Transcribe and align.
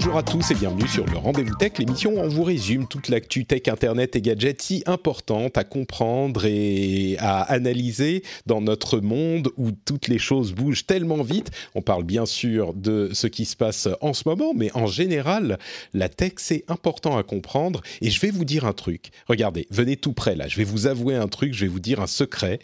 Bonjour 0.00 0.16
à 0.16 0.22
tous 0.22 0.52
et 0.52 0.54
bienvenue 0.54 0.86
sur 0.86 1.04
le 1.06 1.16
Rendez-vous 1.16 1.56
Tech, 1.56 1.72
l'émission 1.78 2.12
où 2.12 2.18
on 2.20 2.28
vous 2.28 2.44
résume 2.44 2.86
toute 2.86 3.08
l'actu 3.08 3.44
tech, 3.44 3.62
internet 3.66 4.14
et 4.14 4.20
gadgets 4.20 4.62
si 4.62 4.84
importante 4.86 5.58
à 5.58 5.64
comprendre 5.64 6.44
et 6.44 7.16
à 7.18 7.40
analyser 7.42 8.22
dans 8.46 8.60
notre 8.60 9.00
monde 9.00 9.48
où 9.56 9.72
toutes 9.72 10.06
les 10.06 10.18
choses 10.18 10.52
bougent 10.52 10.86
tellement 10.86 11.24
vite. 11.24 11.50
On 11.74 11.82
parle 11.82 12.04
bien 12.04 12.26
sûr 12.26 12.74
de 12.74 13.10
ce 13.12 13.26
qui 13.26 13.44
se 13.44 13.56
passe 13.56 13.88
en 14.00 14.12
ce 14.12 14.22
moment, 14.24 14.52
mais 14.54 14.70
en 14.72 14.86
général, 14.86 15.58
la 15.94 16.08
tech 16.08 16.34
c'est 16.36 16.62
important 16.68 17.16
à 17.16 17.24
comprendre 17.24 17.82
et 18.00 18.08
je 18.08 18.20
vais 18.20 18.30
vous 18.30 18.44
dire 18.44 18.66
un 18.66 18.74
truc. 18.74 19.10
Regardez, 19.26 19.66
venez 19.72 19.96
tout 19.96 20.12
près 20.12 20.36
là, 20.36 20.46
je 20.46 20.58
vais 20.58 20.64
vous 20.64 20.86
avouer 20.86 21.16
un 21.16 21.26
truc, 21.26 21.54
je 21.54 21.62
vais 21.62 21.72
vous 21.72 21.80
dire 21.80 22.00
un 22.00 22.06
secret. 22.06 22.60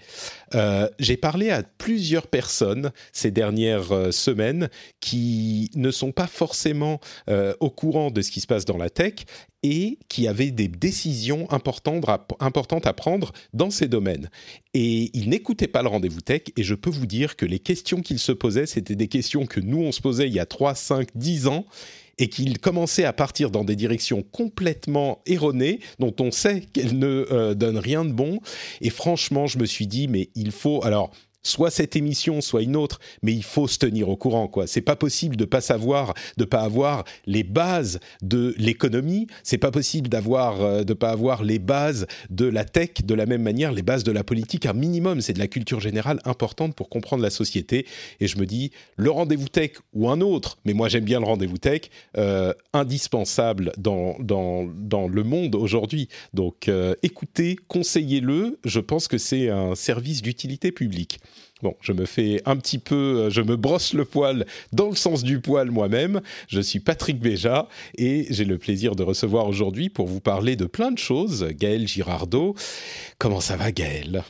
Euh, 0.54 0.88
j'ai 0.98 1.16
parlé 1.16 1.50
à 1.50 1.62
plusieurs 1.62 2.26
personnes 2.26 2.92
ces 3.12 3.30
dernières 3.30 3.92
euh, 3.92 4.10
semaines 4.12 4.68
qui 5.00 5.70
ne 5.74 5.90
sont 5.90 6.12
pas 6.12 6.26
forcément 6.26 7.00
euh, 7.28 7.54
au 7.60 7.70
courant 7.70 8.10
de 8.10 8.22
ce 8.22 8.30
qui 8.30 8.40
se 8.40 8.46
passe 8.46 8.64
dans 8.64 8.76
la 8.76 8.90
tech 8.90 9.14
et 9.62 9.98
qui 10.08 10.28
avaient 10.28 10.50
des 10.50 10.68
décisions 10.68 11.50
importantes 11.50 12.08
à, 12.08 12.26
importantes 12.40 12.86
à 12.86 12.92
prendre 12.92 13.32
dans 13.52 13.70
ces 13.70 13.88
domaines. 13.88 14.30
Et 14.74 15.10
ils 15.16 15.28
n'écoutaient 15.28 15.68
pas 15.68 15.82
le 15.82 15.88
rendez-vous 15.88 16.20
tech 16.20 16.42
et 16.56 16.62
je 16.62 16.74
peux 16.74 16.90
vous 16.90 17.06
dire 17.06 17.36
que 17.36 17.46
les 17.46 17.58
questions 17.58 18.02
qu'ils 18.02 18.18
se 18.18 18.32
posaient, 18.32 18.66
c'était 18.66 18.96
des 18.96 19.08
questions 19.08 19.46
que 19.46 19.60
nous, 19.60 19.78
on 19.78 19.92
se 19.92 20.00
posait 20.00 20.28
il 20.28 20.34
y 20.34 20.40
a 20.40 20.46
3, 20.46 20.74
5, 20.74 21.08
10 21.14 21.46
ans 21.46 21.66
et 22.18 22.28
qu'ils 22.28 22.58
commençaient 22.58 23.04
à 23.04 23.12
partir 23.12 23.50
dans 23.50 23.64
des 23.64 23.76
directions 23.76 24.22
complètement 24.22 25.20
erronées, 25.26 25.80
dont 25.98 26.14
on 26.20 26.30
sait 26.30 26.62
qu'elles 26.72 26.98
ne 26.98 27.26
euh, 27.30 27.54
donnent 27.54 27.78
rien 27.78 28.04
de 28.04 28.12
bon. 28.12 28.40
Et 28.80 28.90
franchement, 28.90 29.46
je 29.46 29.58
me 29.58 29.66
suis 29.66 29.86
dit, 29.86 30.08
mais 30.08 30.30
il 30.34 30.50
faut... 30.50 30.84
Alors, 30.84 31.10
soit 31.44 31.70
cette 31.70 31.94
émission, 31.94 32.40
soit 32.40 32.62
une 32.62 32.74
autre, 32.74 32.98
mais 33.22 33.32
il 33.32 33.44
faut 33.44 33.68
se 33.68 33.78
tenir 33.78 34.08
au 34.08 34.16
courant, 34.16 34.48
quoi. 34.48 34.66
C'est 34.66 34.80
pas 34.80 34.96
possible 34.96 35.36
de 35.36 35.44
pas 35.44 35.60
savoir, 35.60 36.14
de 36.36 36.44
pas 36.44 36.62
avoir 36.62 37.04
les 37.26 37.44
bases 37.44 38.00
de 38.22 38.54
l'économie. 38.58 39.28
C'est 39.42 39.58
pas 39.58 39.70
possible 39.70 40.08
d'avoir, 40.08 40.60
euh, 40.60 40.82
de 40.82 40.94
pas 40.94 41.10
avoir 41.10 41.44
les 41.44 41.58
bases 41.58 42.06
de 42.30 42.46
la 42.46 42.64
tech 42.64 43.04
de 43.04 43.14
la 43.14 43.26
même 43.26 43.42
manière, 43.42 43.72
les 43.72 43.82
bases 43.82 44.04
de 44.04 44.12
la 44.12 44.24
politique. 44.24 44.66
Un 44.66 44.72
minimum, 44.72 45.20
c'est 45.20 45.34
de 45.34 45.38
la 45.38 45.46
culture 45.46 45.80
générale 45.80 46.20
importante 46.24 46.74
pour 46.74 46.88
comprendre 46.88 47.22
la 47.22 47.30
société. 47.30 47.86
Et 48.20 48.26
je 48.26 48.38
me 48.38 48.46
dis, 48.46 48.70
le 48.96 49.10
rendez-vous 49.10 49.48
tech 49.48 49.72
ou 49.92 50.08
un 50.08 50.20
autre, 50.20 50.58
mais 50.64 50.72
moi 50.72 50.88
j'aime 50.88 51.04
bien 51.04 51.20
le 51.20 51.26
rendez-vous 51.26 51.58
tech, 51.58 51.82
euh, 52.16 52.52
indispensable 52.72 53.72
dans, 53.76 54.16
dans, 54.18 54.64
dans 54.64 55.08
le 55.08 55.22
monde 55.22 55.54
aujourd'hui. 55.54 56.08
Donc 56.32 56.68
euh, 56.68 56.94
écoutez, 57.02 57.56
conseillez-le. 57.68 58.58
Je 58.64 58.80
pense 58.80 59.08
que 59.08 59.18
c'est 59.18 59.50
un 59.50 59.74
service 59.74 60.22
d'utilité 60.22 60.72
publique. 60.72 61.20
Bon, 61.62 61.74
je 61.80 61.92
me 61.92 62.04
fais 62.04 62.42
un 62.44 62.56
petit 62.56 62.78
peu, 62.78 63.30
je 63.30 63.40
me 63.40 63.56
brosse 63.56 63.94
le 63.94 64.04
poil 64.04 64.44
dans 64.72 64.88
le 64.88 64.96
sens 64.96 65.22
du 65.22 65.40
poil 65.40 65.70
moi-même. 65.70 66.20
Je 66.48 66.60
suis 66.60 66.80
Patrick 66.80 67.20
Béja 67.20 67.68
et 67.96 68.26
j'ai 68.30 68.44
le 68.44 68.58
plaisir 68.58 68.96
de 68.96 69.02
recevoir 69.02 69.46
aujourd'hui 69.46 69.88
pour 69.88 70.06
vous 70.06 70.20
parler 70.20 70.56
de 70.56 70.66
plein 70.66 70.90
de 70.90 70.98
choses 70.98 71.46
Gaël 71.52 71.88
Girardot. 71.88 72.54
Comment 73.18 73.40
ça 73.40 73.56
va 73.56 73.72
Gaël? 73.72 74.24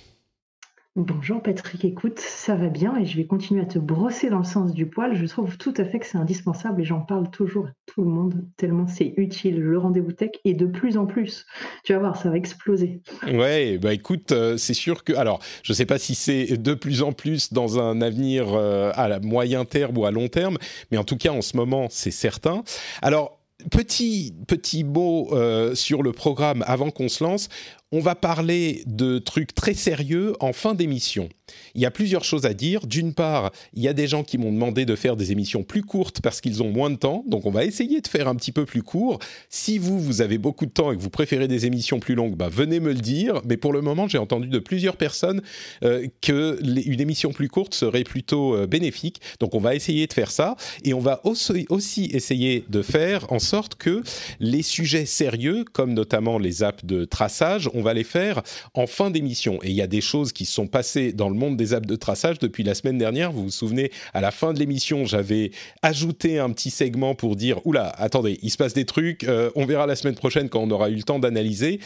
Bonjour 0.97 1.43
Patrick, 1.43 1.85
écoute, 1.85 2.21
ça 2.21 2.55
va 2.55 2.69
bien 2.69 2.97
et 2.97 3.05
je 3.05 3.17
vais 3.17 3.25
continuer 3.25 3.61
à 3.61 3.65
te 3.65 3.81
brosser 3.81 4.31
dans 4.31 4.39
le 4.39 4.45
sens 4.45 4.73
du 4.73 4.87
poil. 4.87 5.17
Je 5.17 5.27
trouve 5.27 5.59
tout 5.59 5.75
à 5.77 5.85
fait 5.85 5.99
que 5.99 6.07
c'est 6.07 6.19
indispensable 6.19 6.83
et 6.83 6.85
j'en 6.85 7.01
parle 7.01 7.29
toujours 7.33 7.67
à 7.67 7.71
tout 7.87 8.03
le 8.05 8.11
monde 8.11 8.45
tellement 8.57 8.87
c'est 8.87 9.13
utile. 9.17 9.59
Le 9.59 9.77
rendez-vous 9.77 10.13
tech 10.13 10.31
et 10.45 10.55
de 10.55 10.67
plus 10.67 10.97
en 10.97 11.07
plus. 11.07 11.47
Tu 11.83 11.95
vas 11.95 11.99
voir, 11.99 12.17
ça 12.17 12.31
va 12.31 12.37
exploser. 12.37 13.01
Ouais, 13.27 13.77
bah 13.79 13.93
écoute, 13.93 14.31
euh, 14.31 14.57
c'est 14.57 14.73
sûr 14.73 15.03
que. 15.03 15.13
Alors, 15.15 15.41
je 15.65 15.73
ne 15.73 15.75
sais 15.75 15.85
pas 15.85 15.99
si 15.99 16.15
c'est 16.15 16.63
de 16.63 16.75
plus 16.75 17.03
en 17.03 17.11
plus 17.11 17.53
dans 17.53 17.81
un 17.81 18.01
avenir 18.01 18.55
euh, 18.55 18.93
à 18.95 19.19
moyen 19.19 19.65
terme 19.65 19.99
ou 19.99 20.05
à 20.05 20.13
long 20.13 20.29
terme, 20.29 20.59
mais 20.93 20.97
en 20.97 21.05
tout 21.05 21.17
cas 21.17 21.33
en 21.33 21.43
ce 21.43 21.57
moment, 21.57 21.89
c'est 21.91 22.13
certain. 22.13 22.63
Alors, 23.03 23.41
petit 23.71 24.35
petit 24.47 24.85
mot 24.85 25.29
euh, 25.33 25.75
sur 25.75 26.03
le 26.03 26.13
programme 26.13 26.63
avant 26.67 26.91
qu'on 26.91 27.09
se 27.09 27.25
lance 27.25 27.49
on 27.95 28.01
va 28.01 28.17
parler 28.17 28.83
de 28.87 29.21
trucs 29.21 29.55
très 29.55 29.73
sérieux 29.73 30.35
en 30.41 30.53
fin 30.53 30.75
d'émission. 30.75 31.29
Il 31.75 31.83
y 31.83 31.87
a 31.87 31.91
plusieurs 31.91 32.25
choses 32.25 32.47
à 32.47 32.55
dire. 32.55 32.87
D'une 32.87 33.15
part, 33.15 33.53
il 33.75 33.83
y 33.83 33.89
a 33.89 33.93
des 33.93 34.07
gens 34.07 34.25
qui 34.25 34.39
m'ont 34.39 34.53
demandé 34.53 34.85
de 34.85 34.97
faire 34.97 35.17
des 35.17 35.33
émissions 35.33 35.63
plus 35.63 35.83
courtes 35.83 36.21
parce 36.21 36.41
qu'ils 36.41 36.63
ont 36.63 36.71
moins 36.71 36.91
de 36.91 36.97
temps, 36.97 37.25
donc 37.27 37.47
on 37.47 37.51
va 37.51 37.65
essayer 37.65 38.01
de 38.01 38.09
faire 38.09 38.29
un 38.29 38.35
petit 38.35 38.53
peu 38.53 38.65
plus 38.65 38.83
court. 38.83 39.19
Si 39.49 39.79
vous, 39.79 40.01
vous 40.01 40.23
avez 40.23 40.39
beaucoup 40.39 40.67
de 40.67 40.71
temps 40.71 40.93
et 40.93 40.97
que 40.97 41.01
vous 41.01 41.11
préférez 41.11 41.49
des 41.49 41.67
émissions 41.67 42.01
plus 42.01 42.15
longues, 42.15 42.37
bah, 42.37 42.49
venez 42.49 42.81
me 42.81 42.93
le 42.93 43.01
dire. 43.01 43.41
Mais 43.45 43.57
pour 43.57 43.73
le 43.73 43.81
moment, 43.81 44.09
j'ai 44.09 44.19
entendu 44.19 44.49
de 44.49 44.59
plusieurs 44.59 44.97
personnes 44.97 45.43
euh, 45.85 46.07
que 46.21 46.59
une 46.63 47.01
émission 47.01 47.33
plus 47.33 47.49
courte 47.49 47.75
serait 47.75 48.05
plutôt 48.05 48.55
euh, 48.55 48.67
bénéfique. 48.67 49.21
Donc 49.41 49.55
on 49.55 49.61
va 49.61 49.75
essayer 49.75 50.07
de 50.07 50.13
faire 50.13 50.31
ça. 50.31 50.57
Et 50.85 50.95
on 50.95 51.01
va 51.01 51.21
aussi, 51.25 52.07
essayer 52.13 52.65
de 52.69 52.83
faire 52.83 53.31
en 53.33 53.39
sorte 53.39 53.75
que 53.75 54.03
les 54.41 54.63
sujets 54.63 55.07
sérieux, 55.07 55.65
comme 55.73 55.93
notamment 55.93 56.39
les 56.39 56.63
apps 56.63 56.85
de 56.85 57.05
traçage, 57.05 57.69
va 57.85 57.95
les 57.95 58.05
faire 58.05 58.43
en 58.75 58.89
fin 58.89 59.11
d'émission. 59.11 59.61
Et 59.63 59.69
il 59.69 59.75
y 59.77 59.83
a 59.83 59.87
des 59.87 60.01
choses 60.01 60.33
qui 60.33 60.45
sont 60.45 60.67
passées 60.67 61.13
dans 61.13 61.29
le 61.29 61.37
monde 61.37 61.57
des 61.57 61.73
apps 61.75 61.87
de 61.87 61.97
traçage 61.97 62.39
depuis 62.41 62.65
la 62.65 62.75
semaine 62.75 62.99
dernière. 62.99 63.31
Vous 63.31 63.45
vous 63.45 63.51
souvenez, 63.51 63.93
à 64.13 64.21
la 64.21 64.31
fin 64.31 64.53
de 64.53 64.59
l'émission, 64.59 65.05
j'avais 65.05 65.53
ajouté 65.83 66.39
un 66.39 66.51
petit 66.51 66.71
segment 66.71 67.15
pour 67.15 67.37
dire 67.37 67.65
oula, 67.65 67.89
attendez, 67.99 68.39
il 68.43 68.51
se 68.51 68.57
passe 68.57 68.75
des 68.75 68.85
trucs. 68.85 69.25
Euh, 69.25 69.51
on 69.55 69.67
verra 69.67 69.87
la 69.87 69.97
semaine 69.97 70.15
prochaine 70.15 70.49
quand 70.49 70.61
on 70.61 70.71
aura 70.71 70.91
eu 70.91 70.97
le 70.97 71.03
temps 71.03 71.19
d'analyser. 71.19 71.81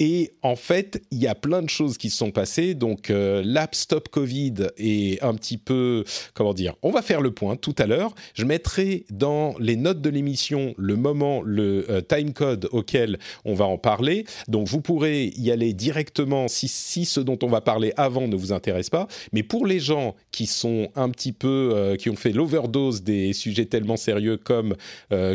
Et 0.00 0.32
en 0.42 0.54
fait, 0.54 1.02
il 1.10 1.18
y 1.18 1.26
a 1.26 1.34
plein 1.34 1.62
de 1.62 1.68
choses 1.68 1.98
qui 1.98 2.10
se 2.10 2.16
sont 2.16 2.30
passées. 2.30 2.74
Donc, 2.74 3.10
euh, 3.10 3.42
l'app 3.44 3.74
Stop 3.74 4.08
Covid 4.08 4.54
est 4.76 5.22
un 5.22 5.34
petit 5.34 5.58
peu, 5.58 6.04
comment 6.34 6.54
dire, 6.54 6.74
on 6.82 6.90
va 6.90 7.02
faire 7.02 7.20
le 7.20 7.32
point 7.32 7.56
tout 7.56 7.74
à 7.78 7.86
l'heure. 7.86 8.14
Je 8.34 8.44
mettrai 8.44 9.04
dans 9.10 9.54
les 9.58 9.76
notes 9.76 10.00
de 10.00 10.10
l'émission 10.10 10.74
le 10.76 10.96
moment, 10.96 11.42
le 11.42 11.86
euh, 11.90 12.00
time 12.00 12.32
code 12.32 12.68
auquel 12.70 13.18
on 13.44 13.54
va 13.54 13.64
en 13.64 13.78
parler. 13.78 14.24
Donc, 14.46 14.68
vous 14.68 14.80
pourrez 14.80 15.32
y 15.38 15.50
aller 15.50 15.72
directement 15.72 16.48
si, 16.48 16.68
si 16.68 17.04
ce 17.04 17.20
dont 17.20 17.38
on 17.42 17.48
va 17.48 17.60
parler 17.60 17.92
avant 17.96 18.28
ne 18.28 18.36
vous 18.36 18.52
intéresse 18.52 18.90
pas. 18.90 19.08
Mais 19.32 19.42
pour 19.42 19.66
les 19.66 19.80
gens 19.80 20.14
qui 20.30 20.46
sont 20.46 20.88
un 20.94 21.10
petit 21.10 21.32
peu, 21.32 21.70
euh, 21.74 21.96
qui 21.96 22.10
ont 22.10 22.16
fait 22.16 22.32
l'overdose 22.32 23.02
des 23.02 23.32
sujets 23.32 23.66
tellement 23.66 23.96
sérieux 23.96 24.36
comme 24.36 24.74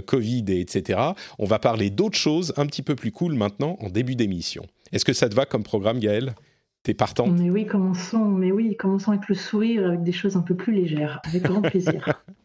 Covid 0.06 0.46
et 0.48 0.62
etc., 0.62 1.00
on 1.40 1.46
va 1.46 1.60
parler 1.60 1.90
d'autres 1.90 2.18
choses 2.18 2.54
un 2.58 2.66
petit 2.66 2.82
peu 2.82 2.96
plus 2.96 3.12
cool 3.12 3.34
maintenant 3.34 3.78
en 3.82 3.90
début 3.90 4.16
d'émission. 4.16 4.66
Est-ce 4.92 5.06
que 5.06 5.14
ça 5.14 5.30
te 5.30 5.36
va 5.36 5.46
comme 5.46 5.64
programme, 5.64 6.00
Gaël 6.00 6.36
T'es 6.84 6.94
partant 6.94 7.28
Mais 7.28 7.50
oui, 7.50 7.66
commençons, 7.66 8.26
mais 8.26 8.52
oui, 8.52 8.76
commençons 8.76 9.12
avec 9.12 9.30
le 9.30 9.36
sourire, 9.36 9.88
avec 9.88 10.04
des 10.04 10.12
choses 10.12 10.36
un 10.36 10.42
peu 10.42 10.54
plus 10.54 10.74
légères, 10.74 11.22
avec 11.24 11.44
grand 11.44 11.62
plaisir. 11.62 12.22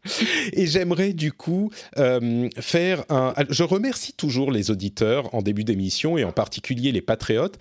Et 0.52 0.66
j'aimerais 0.66 1.12
du 1.12 1.32
coup 1.32 1.70
euh, 1.98 2.48
faire 2.58 3.04
un. 3.08 3.34
Je 3.50 3.62
remercie 3.62 4.12
toujours 4.12 4.50
les 4.50 4.70
auditeurs 4.70 5.34
en 5.34 5.42
début 5.42 5.64
d'émission 5.64 6.18
et 6.18 6.24
en 6.24 6.32
particulier 6.32 6.92
les 6.92 7.02
patriotes. 7.02 7.58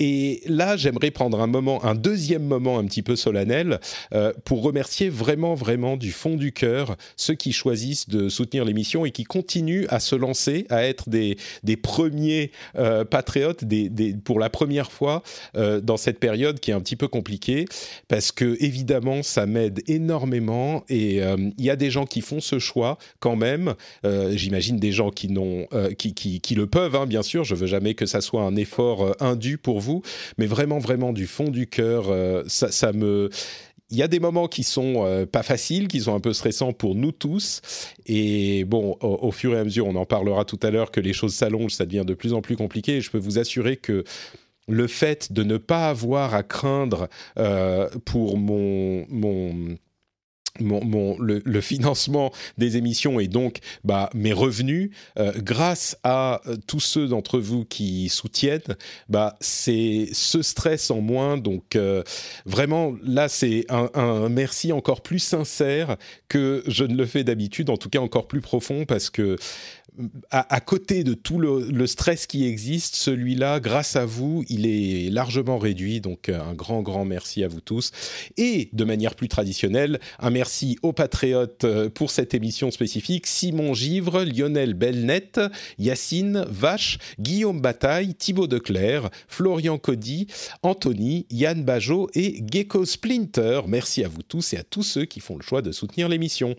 Et 0.00 0.42
là, 0.46 0.76
j'aimerais 0.76 1.10
prendre 1.10 1.40
un 1.40 1.48
moment, 1.48 1.84
un 1.84 1.96
deuxième 1.96 2.44
moment 2.44 2.78
un 2.78 2.84
petit 2.84 3.02
peu 3.02 3.16
solennel 3.16 3.80
euh, 4.14 4.32
pour 4.44 4.62
remercier 4.62 5.08
vraiment, 5.08 5.54
vraiment 5.54 5.96
du 5.96 6.12
fond 6.12 6.36
du 6.36 6.52
cœur 6.52 6.96
ceux 7.16 7.34
qui 7.34 7.52
choisissent 7.52 8.08
de 8.08 8.28
soutenir 8.28 8.64
l'émission 8.64 9.04
et 9.04 9.10
qui 9.10 9.24
continuent 9.24 9.86
à 9.88 9.98
se 9.98 10.14
lancer, 10.14 10.66
à 10.70 10.84
être 10.84 11.08
des, 11.08 11.36
des 11.64 11.76
premiers 11.76 12.52
euh, 12.76 13.04
patriotes 13.04 13.64
des, 13.64 13.88
des, 13.88 14.14
pour 14.14 14.38
la 14.38 14.50
première 14.50 14.92
fois 14.92 15.22
dans 15.54 15.96
cette 15.96 16.20
période 16.20 16.60
qui 16.60 16.70
est 16.70 16.74
un 16.74 16.80
petit 16.80 16.96
peu 16.96 17.08
compliquée, 17.08 17.64
parce 18.06 18.30
que 18.30 18.56
évidemment, 18.60 19.24
ça 19.24 19.46
m'aide 19.46 19.82
énormément 19.88 20.84
et 20.88 21.16
il 21.16 21.64
y 21.64 21.70
a 21.70 21.76
des 21.78 21.90
gens 21.90 22.04
qui 22.04 22.20
font 22.20 22.40
ce 22.40 22.58
choix 22.58 22.98
quand 23.20 23.36
même. 23.36 23.74
Euh, 24.04 24.32
j'imagine 24.36 24.78
des 24.78 24.92
gens 24.92 25.10
qui, 25.10 25.28
n'ont, 25.28 25.66
euh, 25.72 25.92
qui, 25.94 26.14
qui, 26.14 26.40
qui, 26.40 26.54
le 26.54 26.66
peuvent, 26.66 26.96
hein, 26.96 27.06
bien 27.06 27.22
sûr. 27.22 27.44
Je 27.44 27.54
veux 27.54 27.66
jamais 27.66 27.94
que 27.94 28.06
ça 28.06 28.20
soit 28.20 28.42
un 28.42 28.56
effort 28.56 29.16
indu 29.20 29.56
pour 29.58 29.80
vous 29.80 30.02
mais 30.36 30.46
vraiment, 30.46 30.78
vraiment 30.78 31.12
du 31.12 31.26
fond 31.26 31.48
du 31.48 31.66
cœur, 31.66 32.06
euh, 32.08 32.42
ça, 32.46 32.92
me 32.92 33.30
il 33.90 33.96
y 33.96 34.02
a 34.02 34.08
des 34.08 34.20
moments 34.20 34.48
qui 34.48 34.64
sont 34.64 35.06
euh, 35.06 35.24
pas 35.24 35.42
faciles, 35.42 35.88
qui 35.88 36.00
sont 36.02 36.14
un 36.14 36.20
peu 36.20 36.34
stressants 36.34 36.74
pour 36.74 36.94
nous 36.94 37.12
tous. 37.12 37.62
Et 38.04 38.64
bon, 38.64 38.98
au, 39.00 39.30
fur 39.30 39.54
et 39.54 39.58
à 39.58 39.64
mesure, 39.64 39.86
on 39.86 39.94
en 39.94 40.04
parlera 40.04 40.44
tout 40.44 40.60
à 40.62 40.70
l'heure, 40.70 40.90
que 40.90 41.00
les 41.00 41.14
choses 41.14 41.34
s'allongent, 41.34 41.72
ça 41.72 41.86
devient 41.86 42.04
de 42.06 42.12
plus 42.12 42.34
en 42.34 42.42
plus 42.42 42.56
compliqué. 42.56 42.96
Et 42.96 43.00
je 43.00 43.10
peux 43.10 43.18
vous 43.18 43.38
assurer 43.38 43.76
que 43.76 44.04
le 44.68 44.86
fait 44.86 45.32
de 45.32 45.42
ne 45.42 45.56
pas 45.56 45.88
avoir 45.88 46.34
à 46.34 46.42
craindre 46.42 47.08
pour 48.04 48.36
mon, 48.36 49.06
mon 49.08 49.78
mon, 50.60 51.16
le, 51.18 51.60
financement 51.60 52.32
des 52.56 52.76
émissions 52.76 53.20
et 53.20 53.26
donc 53.26 53.58
bah, 53.84 54.10
mes 54.14 54.32
revenus, 54.32 54.90
euh, 55.18 55.32
grâce 55.36 55.96
à 56.04 56.40
euh, 56.46 56.56
tous 56.66 56.80
ceux 56.80 57.08
d'entre 57.08 57.38
vous 57.38 57.64
qui 57.64 58.08
soutiennent, 58.08 58.76
bah, 59.08 59.36
c'est 59.40 60.08
ce 60.12 60.42
stress 60.42 60.90
en 60.90 61.00
moins. 61.00 61.36
Donc 61.36 61.76
euh, 61.76 62.02
vraiment, 62.46 62.94
là, 63.02 63.28
c'est 63.28 63.66
un, 63.68 63.90
un, 63.94 64.28
merci 64.28 64.72
encore 64.72 65.02
plus 65.02 65.18
sincère 65.18 65.96
que 66.28 66.62
je 66.66 66.84
ne 66.84 66.94
le 66.94 67.06
fais 67.06 67.24
d'habitude, 67.24 67.70
en 67.70 67.76
tout 67.76 67.88
cas 67.88 68.00
encore 68.00 68.28
plus 68.28 68.40
profond, 68.40 68.84
parce 68.84 69.10
que 69.10 69.36
à, 70.30 70.60
côté 70.60 71.04
de 71.04 71.14
tout 71.14 71.38
le, 71.38 71.86
stress 71.86 72.26
qui 72.26 72.46
existe, 72.46 72.94
celui-là, 72.96 73.60
grâce 73.60 73.96
à 73.96 74.04
vous, 74.04 74.44
il 74.48 74.66
est 74.66 75.10
largement 75.10 75.58
réduit. 75.58 76.00
Donc 76.00 76.28
un 76.28 76.54
grand, 76.54 76.82
grand 76.82 77.04
merci 77.04 77.44
à 77.44 77.48
vous 77.48 77.60
tous. 77.60 77.92
Et 78.36 78.68
de 78.72 78.84
manière 78.84 79.14
plus 79.14 79.28
traditionnelle, 79.28 80.00
un 80.18 80.30
merci 80.30 80.78
aux 80.82 80.92
patriotes 80.92 81.64
euh, 81.64 81.88
pour 81.88 82.10
cette 82.10 82.34
émission 82.34 82.70
spécifique. 82.70 83.26
Simon 83.26 83.74
Givre, 83.74 84.24
Lionel 84.24 84.74
Belnet, 84.74 85.32
Yacine 85.78 86.44
Vache, 86.48 86.98
Guillaume 87.18 87.60
Bataille, 87.60 88.14
Thibaut 88.14 88.46
Declerc, 88.46 89.10
Florian 89.28 89.78
Cody, 89.78 90.26
Anthony, 90.62 91.26
Yann 91.30 91.64
Bajot 91.64 92.08
et 92.14 92.42
Gecko 92.50 92.84
Splinter. 92.84 93.62
Merci 93.66 94.04
à 94.04 94.08
vous 94.08 94.22
tous 94.22 94.52
et 94.52 94.58
à 94.58 94.62
tous 94.62 94.82
ceux 94.82 95.04
qui 95.04 95.20
font 95.20 95.36
le 95.36 95.42
choix 95.42 95.62
de 95.62 95.72
soutenir 95.72 96.08
l'émission. 96.08 96.56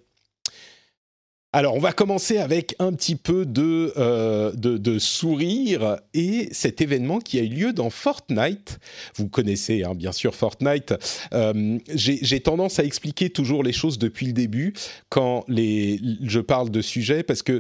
Alors, 1.52 1.74
on 1.74 1.80
va 1.80 1.94
commencer 1.94 2.38
avec 2.38 2.76
un 2.78 2.94
petit 2.94 3.16
peu 3.16 3.44
de, 3.44 3.92
euh, 3.98 4.52
de, 4.54 5.00
sourire 5.00 5.98
et 6.14 6.48
cet 6.52 6.80
événement 6.80 7.18
qui 7.18 7.40
a 7.40 7.42
eu 7.42 7.48
lieu 7.48 7.74
dans 7.74 7.90
Fortnite. 7.90 8.78
Vous 9.16 9.28
connaissez 9.30 9.84
hein, 9.84 9.96
bien 9.96 10.12
sûr 10.12 10.36
Fortnite. 10.36 10.94
Euh, 11.34 11.80
j'ai 11.96 12.40
tendance 12.40 12.78
à 12.78 12.84
expliquer 12.84 13.32
toujours 13.32 13.64
les 13.64 13.74
choses 13.74 13.98
depuis 13.98 14.28
le 14.28 14.34
début 14.34 14.74
quand 15.10 15.44
je 15.48 16.40
parle 16.40 16.70
de 16.70 16.82
sujets 16.82 17.24
parce 17.24 17.42
que 17.42 17.60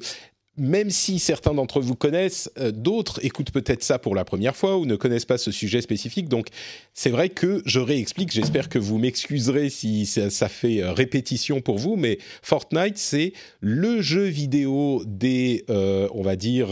même 0.59 0.89
si 0.89 1.19
certains 1.19 1.53
d'entre 1.53 1.79
vous 1.79 1.95
connaissent, 1.95 2.51
euh, 2.59 2.71
d'autres 2.71 3.23
écoutent 3.25 3.51
peut-être 3.51 3.83
ça 3.83 3.97
pour 3.97 4.13
la 4.13 4.25
première 4.25 4.55
fois 4.55 4.77
ou 4.77 4.85
ne 4.85 4.95
connaissent 4.95 5.25
pas 5.25 5.37
ce 5.37 5.51
sujet 5.51 5.81
spécifique. 5.81 6.27
Donc, 6.27 6.47
c'est 6.93 7.09
vrai 7.09 7.29
que 7.29 7.61
je 7.65 7.79
réexplique. 7.79 8.31
J'espère 8.31 8.69
que 8.69 8.77
vous 8.77 8.97
m'excuserez 8.97 9.69
si 9.69 10.05
ça, 10.05 10.49
fait 10.49 10.81
euh, 10.81 10.91
répétition 10.91 11.61
pour 11.61 11.77
vous, 11.77 11.95
mais 11.95 12.19
Fortnite, 12.41 12.97
c'est 12.97 13.33
le 13.61 14.01
jeu 14.01 14.25
vidéo 14.25 15.03
des, 15.05 15.63
euh, 15.69 16.07
on 16.13 16.21
va 16.21 16.35
dire, 16.35 16.69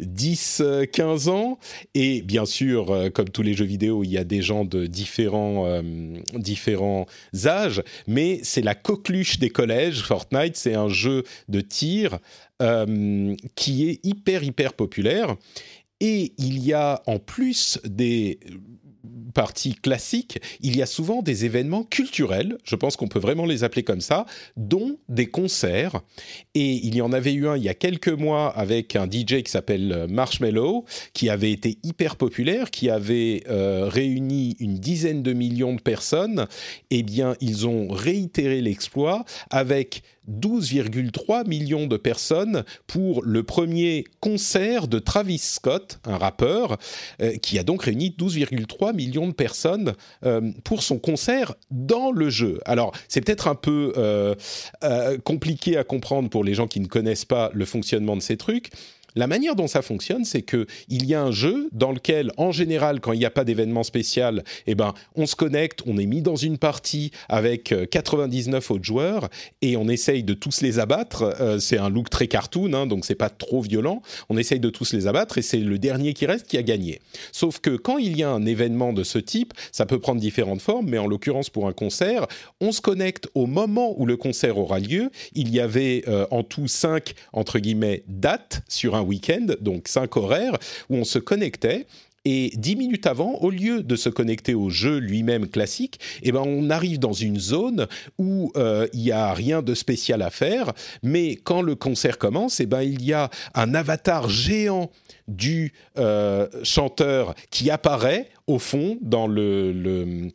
10-15 0.00 1.28
ans. 1.28 1.58
Et 1.94 2.22
bien 2.22 2.46
sûr, 2.46 3.10
comme 3.14 3.28
tous 3.28 3.42
les 3.42 3.54
jeux 3.54 3.64
vidéo, 3.64 4.04
il 4.04 4.10
y 4.10 4.18
a 4.18 4.24
des 4.24 4.42
gens 4.42 4.64
de 4.64 4.86
différents, 4.86 5.82
différents 6.34 7.06
âges, 7.44 7.82
mais 8.06 8.40
c'est 8.42 8.62
la 8.62 8.74
coqueluche 8.74 9.38
des 9.38 9.50
collèges. 9.50 10.02
Fortnite, 10.02 10.56
c'est 10.56 10.74
un 10.74 10.88
jeu 10.88 11.24
de 11.48 11.60
tir 11.60 12.18
euh, 12.62 13.34
qui 13.54 13.88
est 13.88 14.00
hyper, 14.04 14.42
hyper 14.42 14.72
populaire. 14.72 15.36
Et 16.00 16.32
il 16.38 16.64
y 16.64 16.72
a 16.72 17.02
en 17.06 17.18
plus 17.18 17.78
des 17.84 18.40
partie 19.32 19.74
classique, 19.74 20.40
il 20.60 20.76
y 20.76 20.82
a 20.82 20.86
souvent 20.86 21.22
des 21.22 21.44
événements 21.44 21.84
culturels, 21.84 22.58
je 22.64 22.76
pense 22.76 22.96
qu'on 22.96 23.08
peut 23.08 23.18
vraiment 23.18 23.46
les 23.46 23.64
appeler 23.64 23.82
comme 23.82 24.00
ça, 24.00 24.26
dont 24.56 24.98
des 25.08 25.26
concerts. 25.26 26.00
Et 26.54 26.74
il 26.86 26.94
y 26.94 27.02
en 27.02 27.12
avait 27.12 27.32
eu 27.32 27.48
un 27.48 27.56
il 27.56 27.62
y 27.62 27.68
a 27.68 27.74
quelques 27.74 28.08
mois 28.08 28.48
avec 28.48 28.96
un 28.96 29.06
DJ 29.06 29.42
qui 29.42 29.50
s'appelle 29.50 30.06
Marshmello, 30.08 30.84
qui 31.14 31.30
avait 31.30 31.52
été 31.52 31.78
hyper 31.82 32.16
populaire, 32.16 32.70
qui 32.70 32.90
avait 32.90 33.42
euh, 33.48 33.88
réuni 33.88 34.56
une 34.60 34.74
dizaine 34.74 35.22
de 35.22 35.32
millions 35.32 35.74
de 35.74 35.80
personnes. 35.80 36.46
Eh 36.90 37.02
bien, 37.02 37.34
ils 37.40 37.66
ont 37.66 37.88
réitéré 37.88 38.60
l'exploit 38.60 39.24
avec 39.50 40.02
12,3 40.30 41.46
millions 41.48 41.86
de 41.86 41.96
personnes 41.96 42.64
pour 42.86 43.22
le 43.22 43.42
premier 43.42 44.04
concert 44.20 44.88
de 44.88 44.98
Travis 44.98 45.38
Scott, 45.38 45.98
un 46.04 46.16
rappeur, 46.16 46.78
euh, 47.20 47.36
qui 47.38 47.58
a 47.58 47.62
donc 47.62 47.84
réuni 47.84 48.14
12,3 48.16 48.94
millions 48.94 49.26
de 49.26 49.32
personnes 49.32 49.94
euh, 50.24 50.52
pour 50.64 50.82
son 50.82 50.98
concert 50.98 51.54
dans 51.70 52.12
le 52.12 52.30
jeu. 52.30 52.60
Alors, 52.64 52.92
c'est 53.08 53.20
peut-être 53.20 53.48
un 53.48 53.54
peu 53.54 53.92
euh, 53.96 54.34
compliqué 55.24 55.76
à 55.76 55.84
comprendre 55.84 56.30
pour 56.30 56.44
les 56.44 56.54
gens 56.54 56.66
qui 56.66 56.80
ne 56.80 56.86
connaissent 56.86 57.24
pas 57.24 57.50
le 57.52 57.64
fonctionnement 57.64 58.16
de 58.16 58.22
ces 58.22 58.36
trucs. 58.36 58.70
La 59.14 59.26
manière 59.26 59.56
dont 59.56 59.66
ça 59.66 59.82
fonctionne, 59.82 60.24
c'est 60.24 60.42
que 60.42 60.66
il 60.88 61.06
y 61.06 61.14
a 61.14 61.22
un 61.22 61.32
jeu 61.32 61.68
dans 61.72 61.92
lequel, 61.92 62.32
en 62.36 62.52
général, 62.52 63.00
quand 63.00 63.12
il 63.12 63.18
n'y 63.18 63.24
a 63.24 63.30
pas 63.30 63.44
d'événement 63.44 63.82
spécial, 63.82 64.42
eh 64.66 64.74
ben, 64.74 64.94
on 65.14 65.26
se 65.26 65.36
connecte, 65.36 65.80
on 65.86 65.98
est 65.98 66.06
mis 66.06 66.22
dans 66.22 66.36
une 66.36 66.58
partie 66.58 67.10
avec 67.28 67.74
99 67.90 68.70
euh, 68.70 68.74
autres 68.74 68.84
joueurs 68.84 69.28
et 69.60 69.76
on 69.76 69.88
essaye 69.88 70.22
de 70.22 70.34
tous 70.34 70.62
les 70.62 70.78
abattre. 70.78 71.34
Euh, 71.40 71.58
c'est 71.58 71.78
un 71.78 71.90
look 71.90 72.08
très 72.08 72.26
cartoon, 72.26 72.72
hein, 72.72 72.86
donc 72.86 73.04
c'est 73.04 73.14
pas 73.14 73.28
trop 73.30 73.60
violent. 73.60 74.02
On 74.30 74.38
essaye 74.38 74.60
de 74.60 74.70
tous 74.70 74.92
les 74.92 75.06
abattre 75.06 75.38
et 75.38 75.42
c'est 75.42 75.58
le 75.58 75.78
dernier 75.78 76.14
qui 76.14 76.26
reste 76.26 76.46
qui 76.46 76.56
a 76.56 76.62
gagné. 76.62 77.00
Sauf 77.32 77.60
que 77.60 77.76
quand 77.76 77.98
il 77.98 78.16
y 78.16 78.22
a 78.22 78.30
un 78.30 78.46
événement 78.46 78.92
de 78.92 79.04
ce 79.04 79.18
type, 79.18 79.52
ça 79.72 79.86
peut 79.86 79.98
prendre 79.98 80.20
différentes 80.20 80.62
formes, 80.62 80.88
mais 80.88 80.98
en 80.98 81.06
l'occurrence 81.06 81.50
pour 81.50 81.68
un 81.68 81.72
concert, 81.72 82.26
on 82.60 82.72
se 82.72 82.80
connecte 82.80 83.28
au 83.34 83.46
moment 83.46 83.94
où 83.98 84.06
le 84.06 84.16
concert 84.16 84.58
aura 84.58 84.78
lieu. 84.78 85.10
Il 85.34 85.50
y 85.50 85.60
avait 85.60 86.04
euh, 86.08 86.26
en 86.30 86.42
tout 86.42 86.68
cinq 86.68 87.14
entre 87.32 87.58
guillemets 87.58 88.04
dates 88.08 88.62
sur 88.68 88.94
un 88.94 89.01
week-end, 89.02 89.46
donc 89.60 89.88
cinq 89.88 90.16
horaires, 90.16 90.58
où 90.90 90.96
on 90.96 91.04
se 91.04 91.18
connectait. 91.18 91.86
Et 92.24 92.52
dix 92.54 92.76
minutes 92.76 93.08
avant, 93.08 93.34
au 93.40 93.50
lieu 93.50 93.82
de 93.82 93.96
se 93.96 94.08
connecter 94.08 94.54
au 94.54 94.70
jeu 94.70 94.98
lui-même 94.98 95.48
classique, 95.48 95.98
eh 96.22 96.30
ben 96.30 96.42
on 96.46 96.70
arrive 96.70 97.00
dans 97.00 97.12
une 97.12 97.40
zone 97.40 97.88
où 98.16 98.52
euh, 98.56 98.86
il 98.92 99.00
n'y 99.00 99.10
a 99.10 99.34
rien 99.34 99.60
de 99.60 99.74
spécial 99.74 100.22
à 100.22 100.30
faire, 100.30 100.72
mais 101.02 101.34
quand 101.34 101.62
le 101.62 101.74
concert 101.74 102.18
commence, 102.18 102.60
eh 102.60 102.66
ben 102.66 102.82
il 102.82 103.04
y 103.04 103.12
a 103.12 103.28
un 103.54 103.74
avatar 103.74 104.28
géant 104.28 104.90
du 105.26 105.72
euh, 105.98 106.46
chanteur 106.62 107.34
qui 107.50 107.70
apparaît 107.70 108.28
au 108.46 108.60
fond 108.60 108.98
dans 109.00 109.26
le 109.26 110.30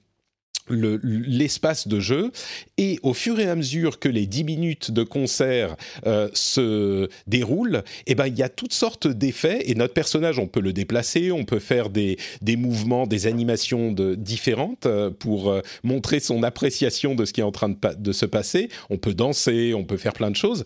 l'espace 0.70 1.88
de 1.88 2.00
jeu. 2.00 2.32
Et 2.78 3.00
au 3.04 3.14
fur 3.14 3.40
et 3.40 3.48
à 3.48 3.56
mesure 3.56 4.00
que 4.00 4.10
les 4.10 4.26
10 4.26 4.44
minutes 4.44 4.92
de 4.92 5.04
concert 5.04 5.76
euh, 6.06 6.30
se 6.34 7.10
déroulent, 7.26 7.84
eh 8.06 8.16
ben 8.16 8.28
il 8.28 8.38
y 8.38 8.44
a 8.44 8.50
toutes 8.50 8.74
sortes 8.74 9.08
d'effets 9.08 9.64
et 9.66 9.76
notre 9.76 9.94
personnage 9.94 10.40
on 10.40 10.48
peut 10.48 10.60
le 10.60 10.74
déplacer, 10.74 11.32
on 11.32 11.46
peut 11.46 11.60
faire 11.60 11.90
des, 11.90 12.18
des 12.42 12.56
mouvements, 12.56 13.08
des 13.08 13.28
animations 13.28 13.92
différentes 13.92 14.86
euh, 14.86 15.10
pour 15.10 15.50
euh, 15.50 15.62
montrer 15.84 16.20
son 16.20 16.44
appréciation 16.44 17.16
de 17.16 17.26
ce 17.26 17.34
qui 17.34 17.42
est 17.42 17.46
en 17.46 17.52
train 17.52 17.70
de, 17.70 18.12
se 18.12 18.26
passer, 18.26 18.70
on 18.90 18.98
peut 18.98 19.14
danser, 19.14 19.74
on 19.74 19.84
peut 19.84 19.98
faire 19.98 20.14
plein 20.14 20.32
de 20.32 20.36
choses. 20.36 20.66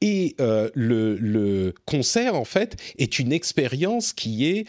Et 0.00 0.36
le, 0.38 1.72
concert 1.86 2.34
en 2.34 2.44
fait 2.44 2.76
est 2.98 3.18
une 3.18 3.32
expérience 3.32 4.12
qui 4.12 4.46
est 4.46 4.66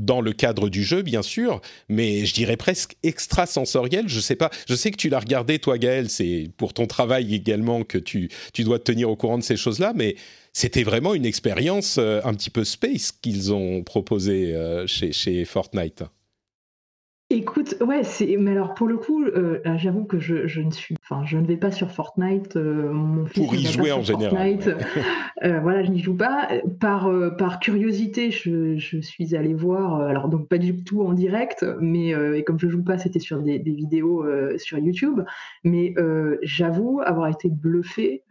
dans 0.00 0.20
le 0.20 0.32
cadre 0.32 0.68
du 0.68 0.82
jeu, 0.82 1.02
bien 1.02 1.22
sûr, 1.22 1.60
mais 1.88 2.24
je 2.24 2.34
dirais 2.34 2.56
presque 2.56 2.96
extrasensoriel. 3.02 4.08
Je 4.08 4.20
sais 4.20 4.36
pas. 4.36 4.50
Je 4.68 4.74
sais 4.74 4.90
que 4.90 4.96
tu 4.96 5.08
l'as 5.08 5.20
regardé, 5.20 5.58
toi, 5.58 5.78
Gaël. 5.78 6.08
C'est 6.10 6.50
pour 6.56 6.74
ton 6.74 6.86
travail 6.86 7.34
également 7.34 7.84
que 7.84 7.98
tu, 7.98 8.30
tu 8.52 8.64
dois 8.64 8.78
te 8.78 8.84
tenir 8.84 9.10
au 9.10 9.16
courant 9.16 9.38
de 9.38 9.42
ces 9.42 9.56
choses-là, 9.56 9.92
mais 9.94 10.16
c'était 10.52 10.82
vraiment 10.82 11.14
une 11.14 11.26
expérience 11.26 11.96
euh, 11.98 12.20
un 12.24 12.34
petit 12.34 12.50
peu 12.50 12.64
space 12.64 13.12
qu'ils 13.12 13.52
ont 13.52 13.82
proposé 13.82 14.54
euh, 14.54 14.86
chez, 14.86 15.12
chez 15.12 15.44
Fortnite. 15.44 16.02
Écoute, 17.32 17.76
ouais, 17.80 18.02
c'est. 18.02 18.36
Mais 18.36 18.50
alors 18.50 18.74
pour 18.74 18.88
le 18.88 18.96
coup, 18.96 19.22
euh, 19.22 19.60
j'avoue 19.76 20.04
que 20.04 20.18
je, 20.18 20.48
je, 20.48 20.60
ne 20.62 20.72
suis, 20.72 20.96
enfin, 21.00 21.24
je 21.24 21.38
ne 21.38 21.46
vais 21.46 21.56
pas 21.56 21.70
sur 21.70 21.92
Fortnite. 21.92 22.56
Euh, 22.56 22.92
mon 22.92 23.24
fils 23.24 23.46
pour 23.46 23.54
y 23.54 23.62
jouer 23.66 23.92
en 23.92 24.02
général. 24.02 24.58
euh, 25.44 25.60
voilà, 25.60 25.84
je 25.84 25.92
n'y 25.92 26.00
joue 26.00 26.16
pas. 26.16 26.48
Par 26.80 27.06
euh, 27.06 27.30
par 27.30 27.60
curiosité, 27.60 28.32
je, 28.32 28.76
je, 28.78 28.98
suis 29.00 29.36
allée 29.36 29.54
voir. 29.54 30.00
alors 30.00 30.28
donc 30.28 30.48
pas 30.48 30.58
du 30.58 30.82
tout 30.82 31.02
en 31.02 31.12
direct, 31.12 31.64
mais 31.80 32.08
et 32.08 32.42
comme 32.42 32.58
je 32.58 32.68
joue 32.68 32.82
pas, 32.82 32.98
c'était 32.98 33.20
sur 33.20 33.40
des, 33.40 33.60
des 33.60 33.74
vidéos 33.74 34.26
sur 34.58 34.78
YouTube. 34.78 35.20
Mais 35.62 35.94
j'avoue 36.42 37.00
avoir 37.04 37.28
été 37.28 37.48
bluffée 37.48 38.24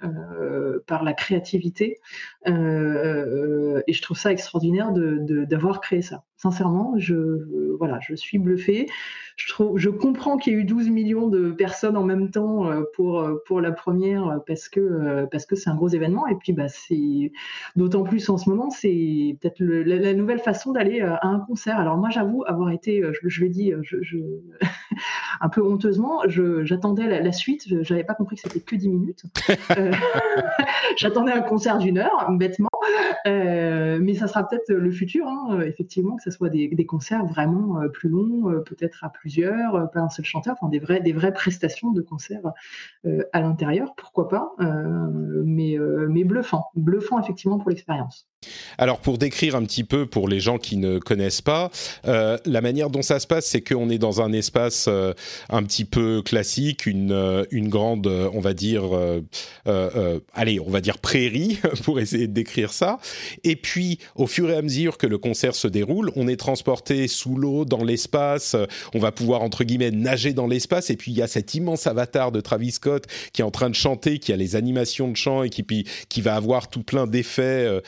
par 0.88 1.06
la 1.06 1.14
créativité 1.14 2.00
et 2.46 2.52
je 2.52 4.02
trouve 4.02 4.18
ça 4.18 4.34
extraordinaire 4.34 4.92
de 4.92 5.46
d'avoir 5.46 5.80
créé 5.80 6.02
ça. 6.02 6.26
Sincèrement, 6.42 6.94
je, 6.98 7.76
voilà, 7.80 8.00
je 8.00 8.16
suis 8.16 8.40
bluffée. 8.40 8.88
Je, 9.36 9.54
je 9.76 9.90
comprends 9.90 10.38
qu'il 10.38 10.54
y 10.54 10.56
ait 10.56 10.60
eu 10.60 10.64
12 10.64 10.90
millions 10.90 11.28
de 11.28 11.52
personnes 11.52 11.98
en 11.98 12.04
même 12.04 12.32
temps 12.32 12.72
euh, 12.72 12.84
pour, 12.96 13.20
euh, 13.20 13.44
pour 13.46 13.60
la 13.60 13.74
première 13.74 14.40
parce 14.48 14.70
que 14.70 14.80
euh, 14.80 15.26
c'est 15.38 15.70
un 15.70 15.76
gros 15.76 15.90
événement. 15.90 16.28
Et 16.28 16.36
puis, 16.36 16.54
bah, 16.54 16.70
c'est 16.70 17.34
d'autant 17.76 18.04
plus 18.04 18.30
en 18.30 18.38
ce 18.38 18.50
moment, 18.50 18.70
c'est 18.70 19.38
peut-être 19.42 19.60
la, 19.62 20.14
nouvelle 20.14 20.40
façon 20.40 20.72
d'aller 20.72 21.02
à 21.02 21.28
un 21.28 21.40
concert. 21.40 21.78
Alors 21.78 21.98
moi, 21.98 22.10
j'avoue 22.10 22.46
avoir 22.48 22.72
été, 22.72 23.04
je, 23.22 23.28
je 23.28 23.44
l'ai 23.44 23.76
je, 23.82 24.18
un 25.42 25.50
peu 25.50 25.62
honteusement, 25.62 26.22
j'attendais 26.26 27.22
la, 27.22 27.32
suite. 27.34 27.66
J'avais 27.84 28.06
pas 28.06 28.14
compris 28.14 28.38
que 28.38 28.44
c'était 28.44 28.62
que 28.62 28.78
10 28.78 28.88
minutes. 28.88 29.24
j'attendais 30.98 31.34
un 31.34 31.42
concert 31.42 31.80
d'une 31.80 31.98
heure, 31.98 32.28
bêtement. 32.32 32.70
Mais 33.26 34.14
ça 34.16 34.28
sera 34.28 34.48
peut-être 34.48 34.72
le 34.72 34.92
futur, 34.92 35.28
hein, 35.28 35.62
effectivement, 35.62 36.16
que 36.16 36.24
ce 36.24 36.32
soit 36.32 36.50
des, 36.50 36.86
concerts 36.86 37.26
vraiment 37.26 37.82
plus 37.94 38.10
longs, 38.10 38.62
peut-être 38.66 39.04
à 39.04 39.10
plusieurs, 39.10 39.92
pas 39.92 40.00
un 40.00 40.10
seul 40.10 40.26
chanteur, 40.26 40.56
enfin 40.60 40.70
des 40.70 40.80
vraies 40.80 41.34
prestations 41.34 41.92
de 41.92 42.02
concerts 42.02 42.52
à 43.34 43.42
l'intérieur, 43.42 43.94
pourquoi 43.96 44.30
pas, 44.30 44.54
mais, 45.44 45.78
mais 46.10 46.24
bluffant, 46.24 46.66
bluffant 46.76 47.20
effectivement 47.20 47.58
pour 47.58 47.70
l'expérience. 47.70 48.29
Alors 48.78 49.00
pour 49.00 49.18
décrire 49.18 49.56
un 49.56 49.64
petit 49.64 49.84
peu 49.84 50.06
pour 50.06 50.30
les 50.30 50.40
gens 50.40 50.58
qui 50.58 50.78
ne 50.78 51.00
connaissent 51.00 51.42
pas, 51.42 51.70
euh, 52.08 52.38
la 52.46 52.62
manière 52.62 52.90
dont 52.90 53.02
ça 53.02 53.20
se 53.20 53.28
passe, 53.28 53.46
c'est 53.46 53.60
qu'on 53.60 53.90
est 53.90 53.98
dans 53.98 54.22
un 54.22 54.32
espace 54.32 54.86
euh, 54.88 55.14
un 55.50 55.64
petit 55.64 55.84
peu 55.84 56.22
classique, 56.22 56.86
une, 56.86 57.12
euh, 57.12 57.44
grande, 57.52 58.08
on 58.08 58.40
va 58.40 58.54
dire, 58.54 58.84
allez, 60.34 60.60
on 60.60 60.70
va 60.70 60.80
dire 60.80 60.98
prairie 60.98 61.60
pour 61.84 62.00
essayer 62.00 62.28
de 62.28 62.34
décrire 62.34 62.72
ça. 62.72 63.00
Et 63.44 63.58
puis 63.58 64.00
au 64.16 64.28
fur 64.28 64.50
et 64.50 64.56
à 64.56 64.62
mesure 64.62 64.98
que 64.98 65.06
le 65.06 65.18
concert 65.18 65.56
se 65.56 65.68
déroule, 65.68 66.12
on 66.16 66.28
est 66.30 66.38
transporté 66.38 67.08
sous 67.10 67.36
l'eau, 67.36 67.66
dans 67.66 67.84
l'espace, 67.84 68.56
on 68.94 69.00
va 69.00 69.12
pouvoir 69.12 69.42
entre 69.42 69.66
guillemets 69.66 69.92
nager 69.92 70.32
dans 70.32 70.48
l'espace. 70.48 70.90
Et 70.90 70.96
puis 70.96 71.12
il 71.12 71.18
y 71.18 71.22
a 71.22 71.28
cet 71.28 71.54
immense 71.54 71.86
avatar 71.86 72.32
de 72.32 72.40
Travis 72.40 72.72
Scott 72.72 73.06
qui 73.34 73.42
est 73.42 73.46
en 73.46 73.52
train 73.52 73.70
de 73.70 73.76
chanter, 73.76 74.20
qui 74.20 74.32
a 74.32 74.38
les 74.38 74.56
animations 74.56 75.10
de 75.10 75.18
chant 75.18 75.44
et 75.44 75.50
qui 75.50 76.22
va 76.22 76.36
avoir 76.36 76.70
tout 76.70 76.84
plein 76.84 77.06
d'effets 77.06 77.82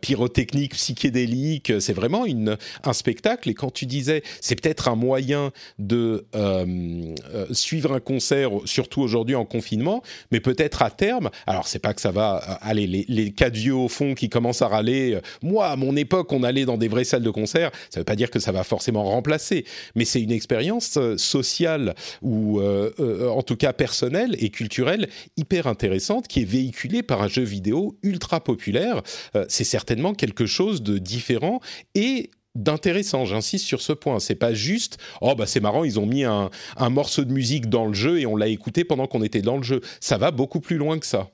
pyrotechnique, 0.00 0.74
psychédélique. 0.74 1.72
C'est 1.80 1.92
vraiment 1.92 2.26
une, 2.26 2.56
un 2.84 2.92
spectacle. 2.92 3.48
Et 3.48 3.54
quand 3.54 3.70
tu 3.70 3.86
disais, 3.86 4.22
c'est 4.40 4.60
peut-être 4.60 4.88
un 4.88 4.96
moyen 4.96 5.52
de 5.78 6.26
euh, 6.34 7.14
euh, 7.34 7.46
suivre 7.52 7.92
un 7.92 8.00
concert, 8.00 8.50
surtout 8.64 9.00
aujourd'hui 9.00 9.34
en 9.34 9.44
confinement, 9.44 10.02
mais 10.30 10.40
peut-être 10.40 10.82
à 10.82 10.90
terme. 10.90 11.30
Alors 11.46 11.66
c'est 11.66 11.78
pas 11.78 11.94
que 11.94 12.00
ça 12.00 12.10
va. 12.10 12.42
Euh, 12.48 12.54
aller 12.60 12.86
les, 12.86 13.04
les 13.08 13.30
cas 13.30 13.48
vieux 13.48 13.74
au 13.74 13.88
fond 13.88 14.14
qui 14.14 14.28
commencent 14.28 14.62
à 14.62 14.68
râler. 14.68 15.18
Moi, 15.42 15.66
à 15.66 15.76
mon 15.76 15.96
époque, 15.96 16.32
on 16.32 16.42
allait 16.42 16.64
dans 16.64 16.76
des 16.76 16.88
vraies 16.88 17.04
salles 17.04 17.22
de 17.22 17.30
concert. 17.30 17.70
Ça 17.90 18.00
veut 18.00 18.04
pas 18.04 18.16
dire 18.16 18.30
que 18.30 18.38
ça 18.38 18.52
va 18.52 18.64
forcément 18.64 19.04
remplacer, 19.04 19.64
mais 19.94 20.04
c'est 20.04 20.20
une 20.20 20.32
expérience 20.32 20.98
sociale 21.16 21.94
ou 22.20 22.60
en 22.60 23.42
tout 23.42 23.56
cas 23.56 23.72
personnelle 23.72 24.36
et 24.38 24.50
culturelle 24.50 25.08
hyper 25.36 25.66
intéressante 25.66 26.28
qui 26.28 26.42
est 26.42 26.44
véhiculée 26.44 27.02
par 27.02 27.22
un 27.22 27.28
jeu 27.28 27.42
vidéo 27.42 27.96
ultra 28.02 28.42
populaire. 28.42 29.02
c'est 29.48 29.64
certain 29.64 29.87
certainement 29.88 30.12
quelque 30.12 30.44
chose 30.44 30.82
de 30.82 30.98
différent 30.98 31.60
et 31.94 32.30
d'intéressant. 32.54 33.24
J'insiste 33.24 33.64
sur 33.64 33.80
ce 33.80 33.94
point. 33.94 34.18
C'est 34.18 34.34
pas 34.34 34.52
juste 34.52 34.98
oh 35.22 35.34
bah 35.34 35.46
c'est 35.46 35.60
marrant 35.60 35.82
ils 35.82 35.98
ont 35.98 36.04
mis 36.04 36.24
un, 36.24 36.50
morceau 36.90 37.24
de 37.24 37.32
musique 37.32 37.70
dans 37.70 37.86
le 37.86 37.94
jeu 37.94 38.20
et 38.20 38.26
on 38.26 38.36
l'a 38.36 38.48
écouté 38.48 38.84
pendant 38.84 39.06
qu'on 39.06 39.22
était 39.22 39.40
dans 39.40 39.56
le 39.56 39.62
jeu. 39.62 39.80
Ça 40.00 40.18
va 40.18 40.30
beaucoup 40.30 40.60
plus 40.60 40.76
loin 40.76 40.98
que 40.98 41.06
ça. 41.06 41.30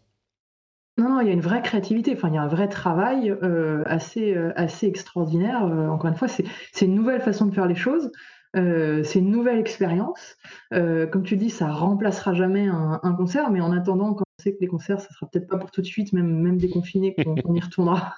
Non, 0.97 1.21
il 1.21 1.27
y 1.27 1.31
a 1.31 1.33
une 1.33 1.41
vraie 1.41 1.63
créativité, 1.63 2.13
enfin, 2.17 2.29
il 2.29 2.35
y 2.35 2.39
a 2.39 2.43
un 2.43 2.47
vrai 2.47 2.69
travail 2.69 3.29
euh, 3.43 3.83
assez, 3.87 4.33
euh, 4.37 4.53
assez 4.55 4.87
extraordinaire. 4.87 5.65
Euh, 5.65 5.89
encore 5.89 6.09
une 6.09 6.17
fois, 6.17 6.29
c'est 6.29 6.87
une 6.87 6.95
nouvelle 6.95 7.21
façon 7.21 7.47
de 7.47 7.53
faire 7.53 7.67
les 7.67 7.75
choses. 7.75 8.13
c'est 8.55 9.19
une 9.19 9.33
nouvelle 9.33 9.59
expérience. 9.59 10.37
comme 10.71 11.25
tu 11.25 11.37
dis, 11.37 11.51
ça 11.51 11.73
remplacera 11.73 12.35
jamais 12.35 12.69
un, 12.69 13.01
un, 13.03 13.15
concert, 13.15 13.51
mais 13.51 13.61
en 13.61 13.73
attendant, 13.73 14.15
quand 14.15 14.23
on 14.39 14.43
sait 14.45 14.53
que 14.53 14.61
les 14.61 14.69
concerts, 14.69 15.01
ça 15.01 15.09
sera 15.09 15.29
peut-être 15.29 15.49
pas 15.49 15.59
pour 15.59 15.73
tout 15.73 15.81
de 15.81 15.87
suite, 15.87 16.13
même, 16.13 16.31
même 16.41 16.59
déconfiné, 16.59 17.17
qu'on 17.17 17.55
y 17.55 17.61
retournera 17.61 18.15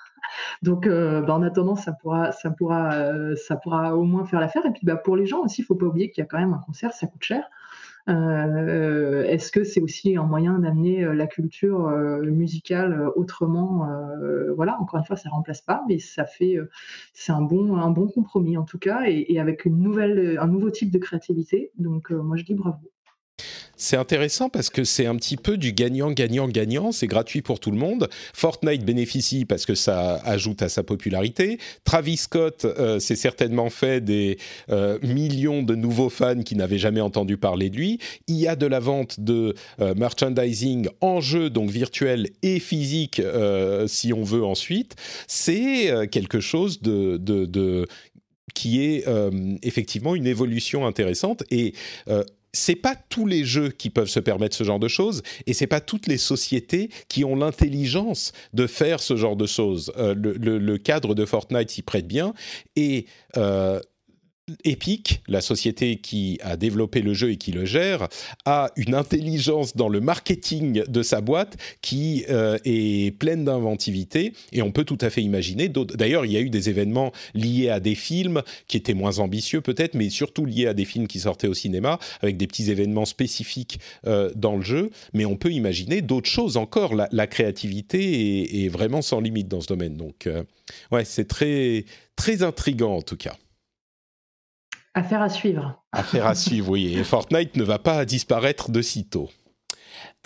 donc, 0.63 0.87
euh, 0.87 1.23
bah, 1.23 1.35
en 1.35 1.43
attendant, 1.43 1.77
ça 1.77 1.93
pourra, 1.93 2.33
ça, 2.33 2.51
pourra, 2.51 2.95
euh, 2.95 3.37
ça 3.37 3.57
pourra 3.57 3.97
au 3.97 4.05
moins 4.05 4.25
faire 4.25 4.41
l'affaire. 4.41 4.65
Et 4.67 4.73
puis, 4.73 4.83
bah, 4.85 4.97
pour 4.97 5.17
les 5.17 5.27
gens 5.27 5.43
aussi, 5.45 5.61
il 5.61 5.65
ne 5.65 5.67
faut 5.67 5.75
pas 5.75 5.87
oublier 5.87 6.11
qu'il 6.11 6.23
y 6.23 6.25
a 6.25 6.27
quand 6.27 6.39
même 6.39 6.55
un 6.55 6.59
concert, 6.59 6.93
ça 6.93 7.07
coûte 7.07 7.23
cher. 7.23 7.49
Euh, 8.09 9.25
est-ce 9.25 9.51
que 9.51 9.65
c'est 9.65 9.81
aussi 9.81 10.17
un 10.17 10.23
moyen 10.23 10.61
d'amener 10.61 11.05
la 11.13 11.27
culture 11.27 11.91
musicale 12.23 13.11
autrement 13.17 13.89
Voilà, 14.55 14.79
encore 14.81 15.01
une 15.01 15.05
fois, 15.05 15.17
ça 15.17 15.29
remplace 15.31 15.61
pas, 15.61 15.83
mais 15.89 15.99
ça 15.99 16.25
fait, 16.25 16.59
c'est 17.15 17.33
un 17.33 17.43
bon, 17.43 17.77
un 17.77 17.91
bon 17.91 18.07
compromis 18.09 18.57
en 18.57 18.65
tout 18.65 18.79
cas, 18.79 19.03
et, 19.07 19.27
et, 19.29 19.41
avec 19.41 19.65
une 19.65 19.79
nouvelle, 19.81 20.39
un 20.41 20.47
nouveau 20.47 20.71
type 20.71 20.93
de 20.93 20.99
créativité. 20.99 21.73
Donc, 21.79 22.11
moi, 22.11 22.37
je 22.37 22.45
dis 22.45 22.55
bravo. 22.55 22.79
C'est 23.79 23.97
intéressant 23.97 24.49
parce 24.49 24.71
que 24.71 24.85
c'est 24.85 25.05
un 25.05 25.17
petit 25.17 25.37
peu 25.37 25.59
du 25.59 25.73
gagnant-gagnant-gagnant. 25.73 26.93
C'est 26.93 27.07
gratuit 27.07 27.43
pour 27.43 27.61
tout 27.61 27.71
le 27.71 27.77
monde. 27.77 28.09
Fortnite 28.33 28.85
bénéficie 28.85 29.45
parce 29.45 29.67
que 29.67 29.75
ça 29.75 30.17
ajoute 30.25 30.63
à 30.63 30.71
sa 30.71 30.83
popularité. 30.83 31.59
Travis 31.85 32.17
Scott 32.17 32.65
euh, 32.65 32.99
s'est 32.99 33.17
certainement 33.17 33.69
fait 33.69 34.03
des 34.03 34.39
euh, 34.71 34.99
millions 35.03 35.63
de 35.63 35.75
nouveaux 35.75 36.09
fans 36.09 36.43
qui 36.43 36.57
n'avaient 36.57 36.79
jamais 36.79 37.03
entendu 37.03 37.37
parler 37.37 37.69
de 37.69 37.77
lui. 37.77 37.99
Il 38.29 38.37
y 38.37 38.49
a 38.49 38.57
de 38.57 38.67
la 38.67 38.81
vente 38.81 39.21
de 39.21 39.55
euh, 39.81 39.95
merchandising 39.95 40.89
en 41.03 41.21
jeu, 41.21 41.51
donc 41.51 41.69
virtuel 41.69 42.31
et 42.43 42.59
physique, 42.61 43.21
si 43.87 44.13
on 44.13 44.23
veut 44.23 44.45
ensuite. 44.45 44.97
C'est 45.27 46.09
quelque 46.11 46.41
chose 46.41 46.81
qui 48.55 48.83
est 48.83 49.05
effectivement 49.63 50.15
une 50.15 50.27
évolution 50.27 50.87
intéressante 50.87 51.43
et 51.51 51.75
c'est 52.57 52.75
pas 52.75 52.97
tous 52.97 53.27
les 53.27 53.45
jeux 53.45 53.69
qui 53.69 53.91
peuvent 53.91 54.09
se 54.09 54.21
permettre 54.21 54.57
ce 54.57 54.65
genre 54.65 54.79
de 54.79 54.89
choses 54.89 55.23
et 55.47 55.53
c'est 55.53 55.67
pas 55.67 55.81
toutes 55.81 56.07
les 56.07 56.17
sociétés 56.17 56.91
qui 57.09 57.25
ont 57.25 57.37
l'intelligence 57.37 58.33
de 58.55 58.67
faire 58.67 59.01
ce 59.01 59.17
genre 59.17 59.37
de 59.37 59.47
choses. 59.47 59.93
Euh, 59.99 60.15
le, 60.17 60.77
cadre 60.79 61.15
de 61.15 61.25
Fortnite 61.25 61.71
s'y 61.71 61.83
prête 61.83 62.07
bien 62.07 62.35
et 62.77 63.07
euh, 63.37 63.81
Epic, 64.63 65.23
la 65.27 65.41
société 65.41 65.97
qui 65.97 66.39
a 66.41 66.57
développé 66.57 67.03
le 67.03 67.15
jeu 67.15 67.33
et 67.33 67.37
qui 67.37 67.51
le 67.51 67.65
gère, 67.65 68.07
a 68.45 68.71
une 68.77 68.95
intelligence 68.95 69.75
dans 69.75 69.89
le 69.89 70.01
marketing 70.01 70.85
de 70.87 71.03
sa 71.03 71.21
boîte 71.21 71.57
qui 71.83 72.25
euh, 72.31 72.57
est 72.65 73.11
pleine 73.19 73.45
d'inventivité 73.45 74.35
et 74.53 74.63
on 74.63 74.71
peut 74.71 74.85
tout 74.85 74.99
à 75.01 75.11
fait 75.11 75.21
imaginer 75.21 75.69
d'autres. 75.69 75.97
D'ailleurs, 75.97 76.25
il 76.27 76.31
y 76.31 76.37
a 76.37 76.41
eu 76.41 76.49
des 76.49 76.71
événements 76.71 77.11
liés 77.35 77.71
à 77.71 77.81
des 77.81 77.97
films 77.97 78.43
qui 78.69 78.77
étaient 78.77 78.95
moins 78.95 79.19
ambitieux 79.19 79.63
peut-être, 79.63 79.95
mais 79.95 80.11
surtout 80.11 80.45
liés 80.45 80.69
à 80.69 80.75
des 80.75 80.85
films 80.85 81.09
qui 81.09 81.19
sortaient 81.19 81.49
au 81.49 81.55
cinéma 81.55 81.99
avec 82.21 82.37
des 82.37 82.47
petits 82.47 82.71
événements 82.71 83.05
spécifiques 83.05 83.81
euh, 84.07 84.31
dans 84.37 84.55
le 84.55 84.63
jeu. 84.63 84.91
Mais 85.13 85.25
on 85.25 85.37
peut 85.37 85.51
imaginer 85.51 86.03
d'autres 86.03 86.31
choses 86.31 86.57
encore. 86.57 86.95
La, 86.95 87.27
créativité 87.27 88.65
est, 88.65 88.69
vraiment 88.69 89.03
sans 89.03 89.19
limite 89.19 89.49
dans 89.49 89.61
ce 89.61 89.67
domaine. 89.67 89.97
Donc, 89.97 90.29
euh, 90.29 90.45
ouais, 90.93 91.05
c'est 91.05 91.27
très 91.27 91.85
très 92.15 92.45
intrigant 92.45 92.95
en 92.95 93.03
tout 93.03 93.17
cas. 93.17 93.37
Affaire 94.97 95.21
à 95.21 95.29
suivre. 95.29 95.85
Affaire 95.93 96.27
à 96.27 96.35
suivre, 96.35 96.71
oui. 96.71 96.95
Et 96.97 97.05
Fortnite 97.05 97.55
ne 97.57 97.65
va 97.65 97.79
pas 97.79 98.07
disparaître 98.07 98.71
de 98.71 98.81
sitôt. 98.81 99.29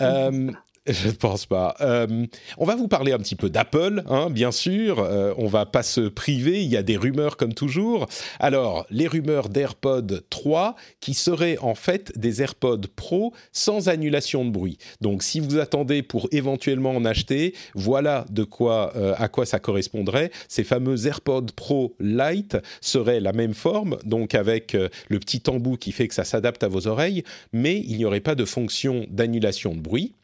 Euh, 0.01 0.49
je 0.87 1.09
ne 1.09 1.13
pense 1.13 1.45
pas. 1.45 1.75
Euh, 1.81 2.25
on 2.57 2.65
va 2.65 2.75
vous 2.75 2.87
parler 2.87 3.11
un 3.11 3.19
petit 3.19 3.35
peu 3.35 3.51
d'Apple, 3.51 4.03
hein, 4.07 4.31
bien 4.31 4.51
sûr. 4.51 4.99
Euh, 4.99 5.31
on 5.37 5.45
va 5.45 5.67
pas 5.67 5.83
se 5.83 6.01
priver. 6.01 6.63
Il 6.63 6.69
y 6.69 6.77
a 6.77 6.81
des 6.81 6.97
rumeurs 6.97 7.37
comme 7.37 7.53
toujours. 7.53 8.07
Alors, 8.39 8.87
les 8.89 9.05
rumeurs 9.07 9.49
d'AirPod 9.49 10.23
3 10.31 10.75
qui 10.99 11.13
seraient 11.13 11.59
en 11.59 11.75
fait 11.75 12.17
des 12.17 12.41
AirPods 12.41 12.87
Pro 12.95 13.31
sans 13.51 13.89
annulation 13.89 14.43
de 14.43 14.49
bruit. 14.49 14.79
Donc, 15.01 15.21
si 15.21 15.39
vous 15.39 15.59
attendez 15.59 16.01
pour 16.01 16.27
éventuellement 16.31 16.91
en 16.91 17.05
acheter, 17.05 17.53
voilà 17.75 18.25
de 18.31 18.43
quoi, 18.43 18.93
euh, 18.95 19.13
à 19.17 19.27
quoi 19.27 19.45
ça 19.45 19.59
correspondrait. 19.59 20.31
Ces 20.47 20.63
fameux 20.63 21.05
AirPods 21.05 21.53
Pro 21.55 21.95
Lite 21.99 22.57
seraient 22.81 23.19
la 23.19 23.33
même 23.33 23.53
forme, 23.53 23.99
donc 24.03 24.33
avec 24.33 24.73
euh, 24.73 24.89
le 25.09 25.19
petit 25.19 25.43
embout 25.47 25.77
qui 25.77 25.91
fait 25.91 26.07
que 26.07 26.15
ça 26.15 26.23
s'adapte 26.23 26.63
à 26.63 26.67
vos 26.67 26.87
oreilles, 26.87 27.23
mais 27.53 27.77
il 27.77 27.97
n'y 27.97 28.05
aurait 28.05 28.19
pas 28.19 28.33
de 28.33 28.45
fonction 28.45 29.05
d'annulation 29.11 29.75
de 29.75 29.79
bruit. 29.79 30.15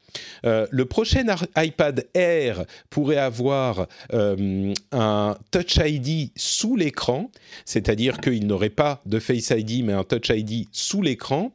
Euh, 0.45 0.67
le 0.71 0.85
prochain 0.85 1.25
iPad 1.55 2.07
Air 2.13 2.65
pourrait 2.89 3.17
avoir 3.17 3.87
euh, 4.13 4.73
un 4.91 5.37
Touch 5.51 5.77
ID 5.77 6.31
sous 6.35 6.75
l'écran, 6.75 7.31
c'est-à-dire 7.65 8.19
qu'il 8.19 8.47
n'aurait 8.47 8.69
pas 8.69 9.01
de 9.05 9.19
Face 9.19 9.51
ID 9.55 9.85
mais 9.85 9.93
un 9.93 10.03
Touch 10.03 10.29
ID 10.29 10.67
sous 10.71 11.01
l'écran. 11.01 11.51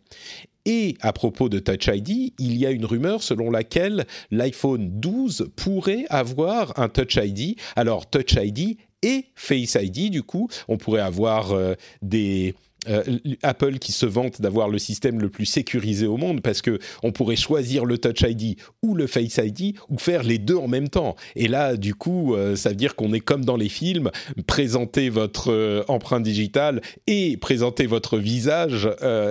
Et 0.64 0.96
à 1.00 1.12
propos 1.12 1.48
de 1.48 1.58
Touch 1.58 1.88
ID, 1.88 2.34
il 2.38 2.56
y 2.56 2.66
a 2.66 2.70
une 2.70 2.84
rumeur 2.84 3.22
selon 3.22 3.50
laquelle 3.50 4.06
l'iPhone 4.30 4.90
12 5.00 5.50
pourrait 5.56 6.04
avoir 6.08 6.78
un 6.78 6.88
Touch 6.88 7.16
ID. 7.16 7.56
Alors 7.74 8.08
Touch 8.08 8.34
ID 8.36 8.76
et 9.02 9.26
Face 9.34 9.76
ID, 9.80 10.10
du 10.10 10.22
coup, 10.22 10.48
on 10.68 10.76
pourrait 10.76 11.00
avoir 11.00 11.52
euh, 11.52 11.74
des 12.02 12.54
euh, 12.88 13.02
Apple 13.42 13.78
qui 13.78 13.92
se 13.92 14.06
vante 14.06 14.40
d'avoir 14.40 14.68
le 14.68 14.78
système 14.78 15.20
le 15.20 15.28
plus 15.28 15.46
sécurisé 15.46 16.06
au 16.06 16.16
monde 16.16 16.40
parce 16.40 16.62
que 16.62 16.80
on 17.04 17.12
pourrait 17.12 17.36
choisir 17.36 17.84
le 17.84 17.96
Touch 17.98 18.22
ID 18.22 18.56
ou 18.82 18.94
le 18.94 19.06
Face 19.06 19.38
ID 19.38 19.76
ou 19.88 19.98
faire 19.98 20.24
les 20.24 20.38
deux 20.38 20.56
en 20.56 20.66
même 20.66 20.88
temps. 20.88 21.14
Et 21.36 21.46
là, 21.46 21.76
du 21.76 21.94
coup, 21.94 22.34
euh, 22.34 22.56
ça 22.56 22.70
veut 22.70 22.74
dire 22.74 22.96
qu'on 22.96 23.12
est 23.12 23.20
comme 23.20 23.44
dans 23.44 23.56
les 23.56 23.68
films, 23.68 24.10
présenter 24.46 25.10
votre 25.10 25.52
euh, 25.52 25.84
empreinte 25.86 26.24
digitale 26.24 26.80
et 27.06 27.36
présenter 27.36 27.86
votre 27.86 28.18
visage 28.18 28.88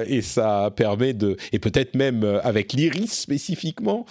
et 0.07 0.21
ça 0.21 0.71
permet 0.75 1.13
de 1.13 1.35
et 1.51 1.59
peut-être 1.59 1.95
même 1.95 2.23
avec 2.43 2.73
l'iris 2.73 3.11
spécifiquement 3.11 4.05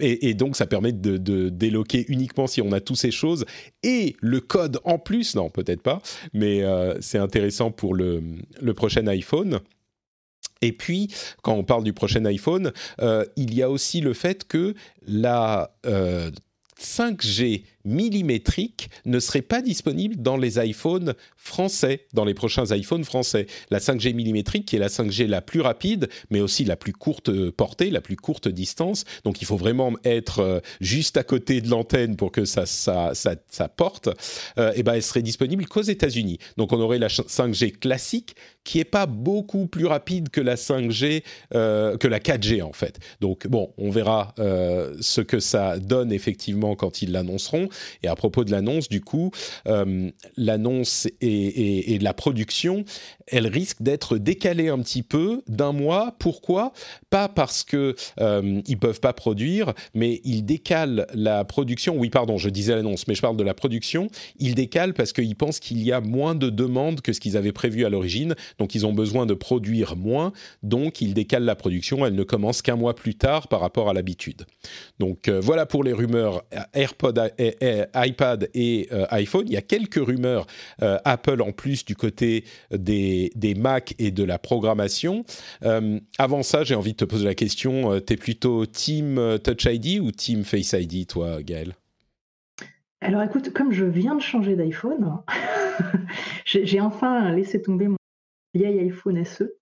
et, 0.00 0.34
donc 0.34 0.56
ça 0.56 0.66
permet 0.66 0.92
de, 0.92 1.16
de 1.16 1.48
déloquer 1.48 2.04
uniquement 2.08 2.46
si 2.46 2.60
on 2.62 2.72
a 2.72 2.80
toutes 2.80 2.96
ces 2.96 3.10
choses 3.10 3.44
et 3.82 4.16
le 4.20 4.40
code 4.40 4.80
en 4.84 4.98
plus. 4.98 5.34
Non, 5.34 5.50
peut-être 5.50 5.82
pas, 5.82 6.00
mais 6.32 6.62
c'est 7.00 7.18
intéressant 7.18 7.70
pour 7.70 7.94
le 7.94 8.01
le, 8.60 8.74
prochain 8.74 9.06
iPhone. 9.06 9.60
Et 10.60 10.72
puis, 10.72 11.08
quand 11.42 11.54
on 11.54 11.64
parle 11.64 11.84
du 11.84 11.92
prochain 11.92 12.24
iPhone, 12.24 12.72
euh, 13.00 13.24
il 13.36 13.54
y 13.54 13.62
a 13.62 13.70
aussi 13.70 14.00
le 14.00 14.14
fait 14.14 14.46
que 14.46 14.74
la 15.06 15.74
5G 15.84 17.62
euh, 17.62 17.71
millimétrique 17.84 18.90
ne 19.04 19.18
serait 19.20 19.42
pas 19.42 19.62
disponible 19.62 20.16
dans 20.16 20.36
les 20.36 20.58
iPhones 20.58 21.14
français, 21.36 22.06
dans 22.12 22.24
les 22.24 22.34
prochains 22.34 22.70
iPhones 22.70 23.04
français. 23.04 23.46
La 23.70 23.78
5G 23.78 24.14
millimétrique, 24.14 24.66
qui 24.66 24.76
est 24.76 24.78
la 24.78 24.88
5G 24.88 25.26
la 25.26 25.40
plus 25.40 25.60
rapide, 25.60 26.08
mais 26.30 26.40
aussi 26.40 26.64
la 26.64 26.76
plus 26.76 26.92
courte 26.92 27.28
euh, 27.28 27.52
portée, 27.52 27.90
la 27.90 28.00
plus 28.00 28.16
courte 28.16 28.48
distance. 28.48 29.04
Donc 29.24 29.42
il 29.42 29.46
faut 29.46 29.56
vraiment 29.56 29.92
être 30.04 30.40
euh, 30.40 30.60
juste 30.80 31.16
à 31.16 31.24
côté 31.24 31.60
de 31.60 31.68
l'antenne 31.68 32.16
pour 32.16 32.32
que 32.32 32.44
ça, 32.44 32.66
ça, 32.66 33.12
ça, 33.14 33.68
porte. 33.68 34.08
Euh, 34.58 34.72
et 34.74 34.82
ben, 34.82 34.94
elle 34.94 35.02
serait 35.02 35.22
disponible 35.22 35.66
qu'aux 35.66 35.82
États-Unis. 35.82 36.38
Donc 36.56 36.72
on 36.72 36.80
aurait 36.80 36.98
la 36.98 37.08
5G 37.08 37.72
classique, 37.72 38.36
qui 38.64 38.78
est 38.78 38.84
pas 38.84 39.06
beaucoup 39.06 39.66
plus 39.66 39.86
rapide 39.86 40.28
que 40.28 40.40
la 40.40 40.54
5G, 40.54 41.22
que 41.50 42.06
la 42.06 42.20
4G 42.20 42.62
en 42.62 42.72
fait. 42.72 42.98
Donc 43.20 43.48
bon, 43.48 43.72
on 43.76 43.90
verra 43.90 44.34
ce 44.36 45.20
que 45.20 45.40
ça 45.40 45.78
donne 45.78 46.12
effectivement 46.12 46.76
quand 46.76 47.02
ils 47.02 47.10
l'annonceront. 47.10 47.68
Et 48.02 48.08
à 48.08 48.14
propos 48.14 48.44
de 48.44 48.50
l'annonce, 48.50 48.88
du 48.88 49.00
coup, 49.00 49.30
euh, 49.66 50.10
l'annonce 50.36 51.08
et, 51.20 51.98
la 52.00 52.14
production, 52.14 52.84
elle 53.26 53.46
risque 53.46 53.82
d'être 53.82 54.18
décalée 54.18 54.68
un 54.68 54.78
petit 54.78 55.02
peu 55.02 55.42
d'un 55.48 55.72
mois. 55.72 56.16
Pourquoi? 56.18 56.72
Pas 57.10 57.28
parce 57.28 57.62
que 57.62 57.94
euh, 58.20 58.60
ils 58.66 58.78
peuvent 58.78 59.00
pas 59.00 59.12
produire, 59.12 59.72
mais 59.94 60.20
ils 60.24 60.42
décalent 60.42 61.06
la 61.14 61.44
production. 61.44 61.96
Oui, 61.96 62.10
pardon, 62.10 62.38
je 62.38 62.48
disais 62.48 62.74
l'annonce, 62.74 63.06
mais 63.06 63.14
je 63.14 63.22
parle 63.22 63.36
de 63.36 63.44
la 63.44 63.54
production. 63.54 64.08
Ils 64.38 64.54
décalent 64.54 64.94
parce 64.94 65.12
qu'ils 65.12 65.36
pensent 65.36 65.60
qu'il 65.60 65.82
y 65.82 65.92
a 65.92 66.00
moins 66.00 66.34
de 66.34 66.50
demandes 66.50 67.00
que 67.00 67.12
ce 67.12 67.20
qu'ils 67.20 67.36
avaient 67.36 67.52
prévu 67.52 67.84
à 67.84 67.88
l'origine. 67.88 68.34
Donc, 68.58 68.74
ils 68.74 68.86
ont 68.86 68.92
besoin 68.92 69.26
de 69.26 69.34
produire 69.34 69.96
moins. 69.96 70.32
Donc, 70.62 71.00
ils 71.00 71.14
décalent 71.14 71.44
la 71.44 71.56
production. 71.56 72.04
Elle 72.04 72.14
ne 72.14 72.24
commence 72.24 72.62
qu'un 72.62 72.76
mois 72.76 72.94
plus 72.94 73.14
tard 73.14 73.48
par 73.48 73.60
rapport 73.60 73.88
à 73.88 73.92
l'habitude. 73.92 74.44
Donc, 74.98 75.28
euh, 75.28 75.40
voilà 75.40 75.66
pour 75.66 75.84
les 75.84 75.92
rumeurs 75.92 76.44
AirPod, 76.74 77.32
iPad 77.94 78.48
et 78.54 78.88
euh, 78.92 79.06
iPhone. 79.10 79.44
Il 79.46 79.52
y 79.52 79.56
a 79.56 79.62
quelques 79.62 80.04
rumeurs 80.04 80.46
euh, 80.82 80.98
Apple 81.04 81.42
en 81.42 81.52
plus 81.52 81.84
du 81.84 81.96
côté 81.96 82.44
des, 82.70 83.30
Mac 83.56 83.94
et 83.98 84.10
de 84.10 84.24
la 84.24 84.38
programmation. 84.38 85.24
Euh, 85.64 86.00
avant 86.18 86.42
ça, 86.42 86.64
j'ai 86.64 86.74
envie 86.74 86.92
de 86.92 86.96
te 86.96 87.04
poser 87.04 87.24
la 87.24 87.34
question, 87.34 88.00
tu 88.00 88.12
es 88.14 88.16
plutôt 88.16 88.66
Team 88.66 89.38
Touch 89.44 89.64
ID 89.66 90.00
ou 90.00 90.10
Team 90.10 90.44
Face 90.44 90.72
ID, 90.72 91.06
toi, 91.06 91.42
Gaël 91.42 91.74
alors 93.04 93.22
écoute, 93.24 93.52
comme 93.52 93.72
je 93.72 93.84
viens 93.84 94.14
de 94.14 94.22
changer 94.22 94.54
d'iPhone, 94.54 95.18
j'ai 96.44 96.80
enfin 96.80 97.32
laissé 97.32 97.60
tomber 97.60 97.88
mon 97.88 97.96
vieil 98.54 98.78
iPhone 98.78 99.24
SE 99.24 99.56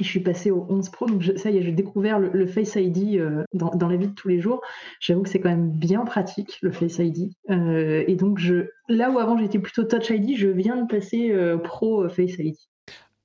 et 0.00 0.04
je 0.04 0.08
suis 0.08 0.20
passée 0.20 0.50
au 0.50 0.66
11 0.68 0.88
Pro, 0.90 1.06
donc 1.06 1.22
ça 1.36 1.50
y 1.50 1.58
est, 1.58 1.62
j'ai 1.62 1.72
découvert 1.72 2.18
le, 2.18 2.46
Face 2.46 2.76
ID 2.76 3.18
euh, 3.18 3.44
dans, 3.52 3.88
la 3.88 3.96
vie 3.96 4.08
de 4.08 4.14
tous 4.14 4.28
les 4.28 4.40
jours. 4.40 4.60
J'avoue 5.00 5.22
que 5.22 5.28
c'est 5.28 5.40
quand 5.40 5.50
même 5.50 5.70
bien 5.70 6.04
pratique, 6.04 6.58
le 6.62 6.72
Face 6.72 6.98
ID. 6.98 7.32
Euh, 7.50 8.04
et 8.06 8.14
donc, 8.14 8.38
je, 8.38 8.68
là 8.88 9.10
où 9.10 9.18
avant 9.18 9.36
j'étais 9.38 9.58
plutôt 9.58 9.84
Touch 9.84 10.10
ID, 10.10 10.36
je 10.36 10.48
viens 10.48 10.76
de 10.76 10.86
passer 10.86 11.30
euh, 11.30 11.58
Pro 11.58 12.08
Face 12.08 12.38
ID. 12.38 12.56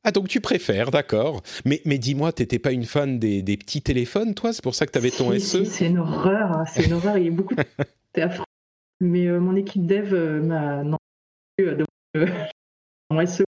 Ah, 0.04 0.12
donc 0.12 0.28
tu 0.28 0.42
préfères, 0.42 0.90
d'accord. 0.90 1.44
Mais, 1.63 1.82
mais 1.86 2.00
dis-moi, 2.00 2.32
t'étais 2.32 2.58
pas 2.58 2.72
une 2.72 2.86
fan 2.86 3.20
des, 3.20 3.44
petits 3.58 3.84
téléphones, 3.84 4.34
toi? 4.34 4.51
C'est 4.51 4.63
pour 4.63 4.74
ça 4.74 4.88
que 4.88 4.92
tu 4.92 4.98
avais 4.98 5.12
ton 5.12 5.32
SE 5.38 5.63
C'est 5.66 5.88
une 5.88 6.00
horreur, 6.00 6.51
hein, 6.51 6.63
c'est 6.66 6.86
une 6.86 6.94
horreur. 6.94 7.18
Il 7.18 7.25
y 7.25 7.28
a 7.28 7.32
beaucoup 7.32 7.56
de... 7.56 7.63
Mais 9.00 9.28
mon 9.40 9.56
équipe 9.56 9.86
dev 9.86 10.13
m'a 10.44 10.84
de 11.60 11.86
mon 13.10 13.25
SE 13.25 13.44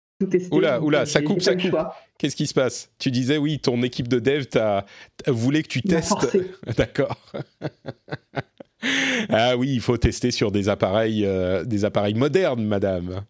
Oula, 0.52 0.82
oula, 0.82 1.06
ça 1.06 1.22
coupe, 1.22 1.42
ça 1.42 1.56
coupe. 1.56 1.76
Qu'est-ce 2.18 2.36
qui 2.36 2.48
se 2.48 2.54
passe? 2.54 2.92
Tu 3.00 3.12
disais, 3.12 3.38
oui, 3.38 3.60
ton 3.60 3.82
équipe 3.84 4.08
de 4.08 4.20
dev 4.20 4.46
t'a 4.46 4.86
voulait 5.28 5.64
que 5.64 5.68
tu 5.68 5.82
testes. 5.82 6.38
D'accord. 6.78 7.18
ah 9.30 9.58
oui, 9.58 9.72
il 9.74 9.82
faut 9.82 9.98
tester 9.98 10.32
sur 10.32 10.52
des 10.52 10.70
appareils, 10.70 11.26
euh, 11.26 11.64
des 11.66 11.86
appareils 11.86 12.14
modernes, 12.14 12.66
madame. 12.66 13.24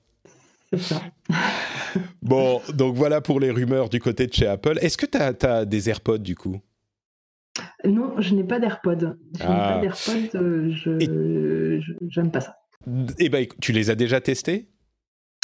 Ça. 0.77 1.01
bon, 2.21 2.61
donc 2.73 2.95
voilà 2.95 3.21
pour 3.21 3.39
les 3.39 3.51
rumeurs 3.51 3.89
du 3.89 3.99
côté 3.99 4.27
de 4.27 4.33
chez 4.33 4.47
Apple. 4.47 4.77
Est-ce 4.81 4.97
que 4.97 5.05
tu 5.05 5.17
as, 5.17 5.65
des 5.65 5.89
AirPods 5.89 6.17
du 6.19 6.35
coup? 6.35 6.59
Non, 7.85 8.19
je 8.19 8.33
n'ai 8.33 8.43
pas 8.43 8.59
d'AirPods. 8.59 9.15
Je 9.37 9.43
n'ai 9.43 9.47
pas 9.47 9.77
ah. 9.77 9.81
d'AirPods, 9.81 10.37
euh, 10.37 10.71
je 10.71 11.79
j'aime 12.09 12.31
pas 12.31 12.41
ça. 12.41 12.57
Eh 13.19 13.29
ben, 13.29 13.45
tu 13.61 13.71
les 13.71 13.89
as 13.89 13.95
déjà 13.95 14.19
testés? 14.19 14.72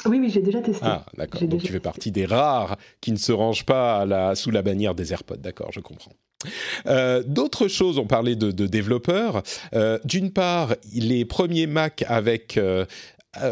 Oui, 0.06 0.20
oui, 0.20 0.30
j'ai 0.30 0.42
déjà 0.42 0.62
testé. 0.62 0.86
Ah, 0.86 1.06
d'accord. 1.18 1.42
Donc 1.44 1.62
tu 1.62 1.72
fais 1.72 1.80
partie 1.80 2.12
des 2.12 2.26
rares 2.26 2.78
qui 3.02 3.12
ne 3.12 3.18
se 3.18 3.32
rangent 3.32 3.66
pas 3.66 4.36
sous 4.36 4.52
la 4.52 4.62
bannière 4.62 4.96
des 4.96 5.12
AirPods. 5.12 5.38
D'accord, 5.38 5.72
je 5.72 5.80
comprends. 5.80 6.14
Euh, 6.88 7.24
d'autres 7.26 7.68
choses, 7.68 7.98
on 7.98 8.06
parlait 8.06 8.36
de, 8.36 8.52
développeurs. 8.68 9.44
Euh, 9.74 10.00
d'une 10.06 10.32
part, 10.32 10.76
les 10.94 11.26
premiers 11.26 11.68
Mac 11.68 12.04
avec 12.08 12.58
euh, 12.58 12.86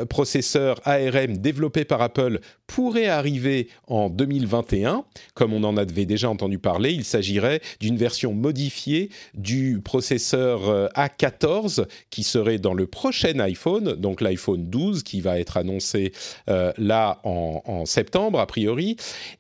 processeur 0.10 0.80
ARM 0.86 1.38
développé 1.38 1.86
par 1.86 2.02
Apple 2.02 2.40
pourrait 2.68 3.08
arriver 3.08 3.70
en 3.88 4.10
2021. 4.10 5.06
Comme 5.34 5.54
on 5.54 5.64
en 5.64 5.78
avait 5.78 6.06
déjà 6.06 6.30
entendu 6.30 6.60
parler, 6.60 6.92
il 6.92 7.06
s'agirait 7.06 7.62
d'une 7.80 7.98
version 7.98 8.34
modifiée 8.34 9.10
du 9.34 9.82
processeur 9.84 10.70
euh, 10.70 10.88
A14 10.96 11.86
qui 12.10 12.24
serait 12.24 12.60
dans 12.60 12.74
le 12.74 12.86
prochain 12.86 13.40
iPhone, 13.40 13.94
donc 13.94 14.22
l'iPhone 14.22 14.66
12 14.66 15.04
qui 15.04 15.22
va 15.22 15.40
être 15.40 15.58
annoncé 15.58 16.12
euh, 16.50 16.72
là 16.78 17.20
en, 17.24 17.86
septembre 17.86 18.40
a 18.40 18.48
priori. 18.48 18.98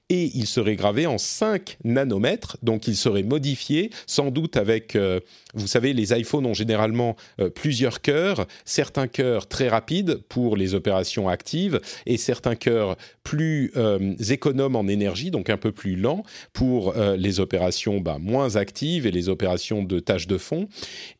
Et 0.09 0.31
il 0.35 0.47
serait 0.47 0.77
gravé 0.77 1.05
en 1.05 1.17
5 1.17 1.79
nanomètres, 1.83 2.57
donc 2.63 2.87
il 2.87 2.95
serait 2.95 3.23
modifié, 3.23 3.89
sans 4.05 4.31
doute 4.31 4.55
avec, 4.55 4.95
euh, 4.95 5.19
vous 5.53 5.67
savez, 5.67 5.91
les 5.91 6.17
iPhones 6.17 6.45
ont 6.45 6.53
généralement 6.53 7.17
plusieurs 7.55 7.99
cœurs, 7.99 8.47
certains 8.63 9.07
cœurs 9.07 9.47
très 9.47 9.67
rapides 9.67 10.21
pour 10.29 10.55
les 10.55 10.75
opérations 10.75 11.27
actives 11.27 11.81
et 12.05 12.15
certains 12.15 12.55
cœurs 12.55 12.95
plus 13.27 13.73
euh, 13.75 14.15
économe 14.29 14.77
en 14.77 14.87
énergie, 14.87 15.31
donc 15.31 15.49
un 15.49 15.57
peu 15.57 15.73
plus 15.73 15.97
lent 15.97 16.23
pour 16.53 16.95
euh, 16.95 17.17
les 17.17 17.41
opérations 17.41 17.99
bah, 17.99 18.19
moins 18.21 18.55
actives 18.55 19.05
et 19.05 19.11
les 19.11 19.27
opérations 19.27 19.83
de 19.83 19.99
tâches 19.99 20.27
de 20.27 20.37
fond 20.37 20.69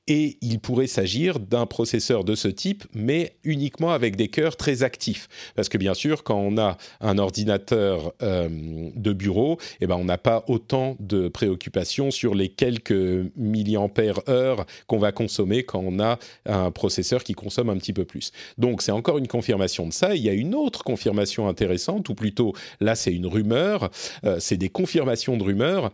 et 0.08 0.38
il 0.42 0.60
pourrait 0.60 0.88
s'agir 0.88 1.40
d'un 1.40 1.66
processeur 1.66 2.24
de 2.24 2.36
ce 2.36 2.48
type, 2.48 2.86
mais 2.94 3.34
uniquement 3.44 3.92
avec 3.92 4.16
des 4.16 4.30
cœurs 4.30 4.56
très 4.56 4.84
actifs. 4.84 5.28
Parce 5.56 5.70
que 5.70 5.78
bien 5.78 5.94
sûr, 5.94 6.24
quand 6.24 6.38
on 6.38 6.58
a 6.58 6.78
un 7.02 7.18
ordinateur 7.18 8.14
euh, 8.22 8.48
de 8.96 9.14
bureau, 9.14 9.58
eh 9.82 9.88
ben, 9.88 9.96
on 9.96 10.06
n'a 10.06 10.18
pas 10.18 10.44
autant 10.48 10.96
de 11.00 11.28
préoccupations 11.28 12.12
sur 12.12 12.36
les 12.36 12.50
quelques 12.50 12.92
milliampères 13.36 14.22
heure 14.30 14.66
qu'on 14.88 15.00
va 15.00 15.12
consommer 15.12 15.64
quand 15.64 15.84
on 15.86 16.00
a 16.00 16.20
un 16.46 16.72
processeur 16.72 17.24
qui 17.24 17.34
consomme 17.34 17.70
un 17.70 17.78
petit 17.78 17.94
peu 17.94 18.06
plus. 18.06 18.32
Donc 18.58 18.82
c'est 18.82 18.92
encore 18.92 19.18
une 19.18 19.28
confirmation 19.28 19.88
de 19.88 19.94
ça. 19.94 20.16
Il 20.16 20.24
y 20.24 20.30
a 20.30 20.34
une 20.34 20.56
autre 20.56 20.84
confirmation 20.84 21.48
intéressante, 21.48 22.10
ou 22.10 22.16
plutôt 22.16 22.54
là 22.80 22.96
c'est 22.96 23.14
une 23.14 23.28
rumeur, 23.28 23.90
euh, 24.24 24.38
c'est 24.40 24.58
des 24.58 24.70
confirmations 24.70 25.38
de 25.38 25.44
rumeurs 25.44 25.92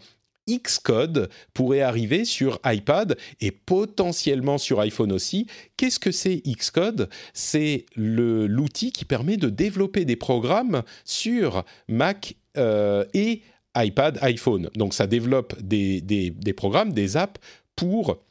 Xcode 0.49 1.29
pourrait 1.53 1.81
arriver 1.81 2.25
sur 2.25 2.59
iPad 2.65 3.17
et 3.39 3.51
potentiellement 3.51 4.57
sur 4.57 4.79
iPhone 4.79 5.11
aussi. 5.11 5.47
Qu'est-ce 5.77 5.99
que 5.99 6.11
c'est 6.11 6.41
Xcode? 6.45 7.09
C'est 7.33 7.85
l'outil 7.95 8.91
qui 8.91 9.05
permet 9.05 9.37
de 9.37 9.49
développer 9.49 10.05
des 10.05 10.15
programmes 10.15 10.83
sur 11.05 11.63
Mac 11.87 12.35
euh, 12.57 13.05
et 13.13 13.41
iPad, 13.75 14.19
iPhone. 14.21 14.69
Donc 14.75 14.93
ça 14.93 15.07
développe 15.07 15.59
des, 15.61 16.53
programmes, 16.55 16.93
des 16.93 17.17
apps 17.17 17.39
pour 17.75 18.23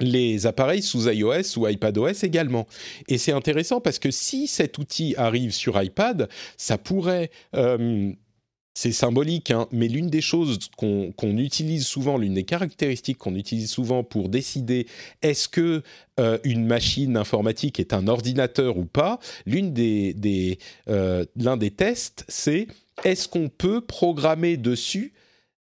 les 0.00 0.46
appareils 0.46 0.82
sous 0.82 1.08
iOS 1.08 1.56
ou 1.56 1.68
iPadOS 1.68 2.22
également. 2.24 2.66
Et 3.08 3.16
c'est 3.16 3.32
intéressant 3.32 3.80
parce 3.80 3.98
que 3.98 4.10
si 4.10 4.46
cet 4.46 4.78
outil 4.78 5.14
arrive 5.16 5.52
sur 5.52 5.80
iPad, 5.80 6.28
ça 6.56 6.76
pourrait 6.76 7.30
euh, 7.54 8.12
c'est 8.76 8.92
symbolique, 8.92 9.50
hein, 9.50 9.66
mais 9.72 9.88
l'une 9.88 10.10
des 10.10 10.20
choses 10.20 10.58
qu'on 10.76 11.38
utilise 11.38 11.86
souvent, 11.86 12.18
l'une 12.18 12.34
des 12.34 12.44
caractéristiques 12.44 13.16
qu'on 13.16 13.34
utilise 13.34 13.70
souvent 13.70 14.04
pour 14.04 14.28
décider 14.28 14.86
est-ce 15.22 15.48
que 15.48 15.82
euh, 16.20 16.38
une 16.44 16.66
machine 16.66 17.16
informatique 17.16 17.80
est 17.80 17.94
un 17.94 18.06
ordinateur 18.06 18.76
ou 18.76 18.84
pas, 18.84 19.18
euh, 19.48 21.24
l'un 21.36 21.56
des 21.56 21.70
tests, 21.70 22.26
c'est 22.28 22.66
est-ce 23.02 23.28
qu'on 23.28 23.48
peut 23.48 23.80
programmer 23.80 24.58
dessus 24.58 25.14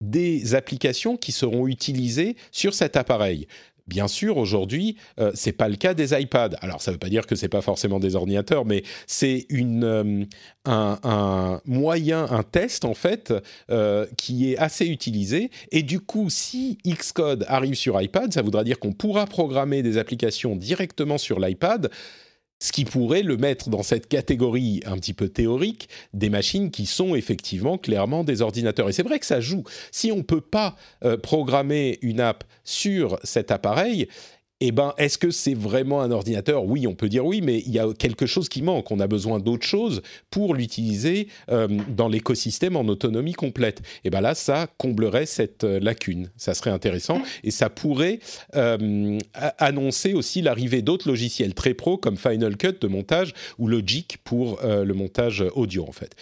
des 0.02 0.54
applications 0.54 1.16
qui 1.16 1.32
seront 1.32 1.66
utilisées 1.66 2.36
sur 2.52 2.74
cet 2.74 2.98
appareil? 2.98 3.48
Bien 3.88 4.10
sûr, 4.10 4.38
aujourd'hui, 4.38 4.98
euh, 5.20 5.32
c'est 5.34 5.54
pas 5.54 5.70
le 5.70 5.78
cas 5.78 5.94
des 5.94 6.14
iPads. 6.14 6.58
Alors, 6.60 6.82
ça 6.82 6.92
ne 6.92 6.96
veut 6.96 7.00
pas 7.00 7.08
dire 7.08 7.26
que 7.26 7.36
c'est 7.36 7.48
pas 7.48 7.62
forcément 7.62 8.00
des 8.00 8.16
ordinateurs, 8.16 8.66
mais 8.66 8.84
c'est 9.08 9.48
euh, 9.54 10.26
un, 10.66 11.62
moyen, 11.66 12.26
un 12.30 12.44
test 12.44 12.84
en 12.84 12.94
fait, 12.94 13.34
euh, 13.72 14.06
qui 14.18 14.52
est 14.52 14.58
assez 14.58 14.86
utilisé. 14.86 15.52
Et 15.72 15.84
du 15.84 16.02
coup, 16.02 16.30
si 16.30 16.80
Xcode 16.86 17.46
arrive 17.48 17.76
sur 17.76 18.00
iPad, 18.02 18.34
ça 18.34 18.42
voudra 18.42 18.66
dire 18.66 18.78
qu'on 18.78 18.92
pourra 18.92 19.26
programmer 19.26 19.82
des 19.84 19.98
applications 19.98 20.58
directement 20.58 21.18
sur 21.18 21.40
l'iPad 21.40 21.90
ce 22.60 22.72
qui 22.72 22.86
pourrait 22.86 23.24
le 23.24 23.38
mettre 23.38 23.70
dans 23.70 23.84
cette 23.84 24.08
catégorie 24.08 24.82
un 24.86 24.96
petit 24.96 25.14
peu 25.14 25.30
théorique 25.30 25.90
des 26.14 26.30
machines 26.30 26.72
qui 26.72 26.86
sont 26.86 27.16
effectivement 27.16 27.78
clairement 27.78 28.24
des 28.24 28.42
ordinateurs. 28.42 28.90
Et 28.90 28.94
c'est 28.94 29.04
vrai 29.04 29.20
que 29.20 29.26
ça 29.26 29.42
joue. 29.42 29.64
Si 29.92 30.12
on 30.12 30.18
ne 30.18 30.22
peut 30.22 30.42
pas 30.42 30.76
euh, 31.04 31.18
programmer 31.18 32.00
une 32.02 32.20
app 32.20 32.44
sur 32.64 33.20
cet 33.24 33.52
appareil, 33.52 34.08
eh 34.60 34.72
ben, 34.72 34.94
est-ce 34.98 35.18
que 35.18 35.30
c'est 35.30 35.54
vraiment 35.54 36.02
un 36.02 36.10
ordinateur? 36.10 36.66
Oui, 36.66 36.88
on 36.88 36.96
peut 36.96 37.10
dire 37.10 37.26
oui, 37.26 37.42
mais 37.42 37.60
il 37.60 37.72
y 37.72 37.80
a 37.80 37.94
quelque 37.94 38.26
chose 38.26 38.50
qui 38.50 38.64
manque. 38.64 38.90
On 38.92 39.00
a 39.00 39.08
besoin 39.08 39.40
d'autre 39.40 39.66
chose 39.66 40.02
pour 40.32 40.56
l'utiliser 40.56 41.28
euh, 41.52 41.68
dans 41.90 42.08
l'écosystème 42.08 42.76
en 42.76 42.82
autonomie 42.88 43.34
complète. 43.34 43.80
Et 43.80 43.84
eh 44.06 44.10
ben 44.10 44.22
là, 44.22 44.34
ça 44.34 44.68
comblerait 44.78 45.28
cette 45.28 45.64
euh, 45.64 45.80
lacune. 45.80 46.32
Ça 46.38 46.56
serait 46.56 46.72
intéressant 46.72 47.22
et 47.44 47.52
ça 47.52 47.70
pourrait 47.70 48.20
euh, 48.56 49.20
annoncer 49.60 50.14
aussi 50.14 50.42
l'arrivée 50.42 50.82
d'autres 50.82 51.08
logiciels 51.08 51.54
très 51.54 51.76
pro 51.76 51.98
comme 51.98 52.18
Final 52.18 52.58
Cut 52.58 52.78
de 52.82 52.88
montage 52.88 53.34
ou 53.60 53.68
Logic 53.68 54.18
pour 54.24 54.60
le 54.64 54.94
montage 54.94 55.44
audio 55.54 55.86
en 55.88 55.92
fait. 55.92 56.16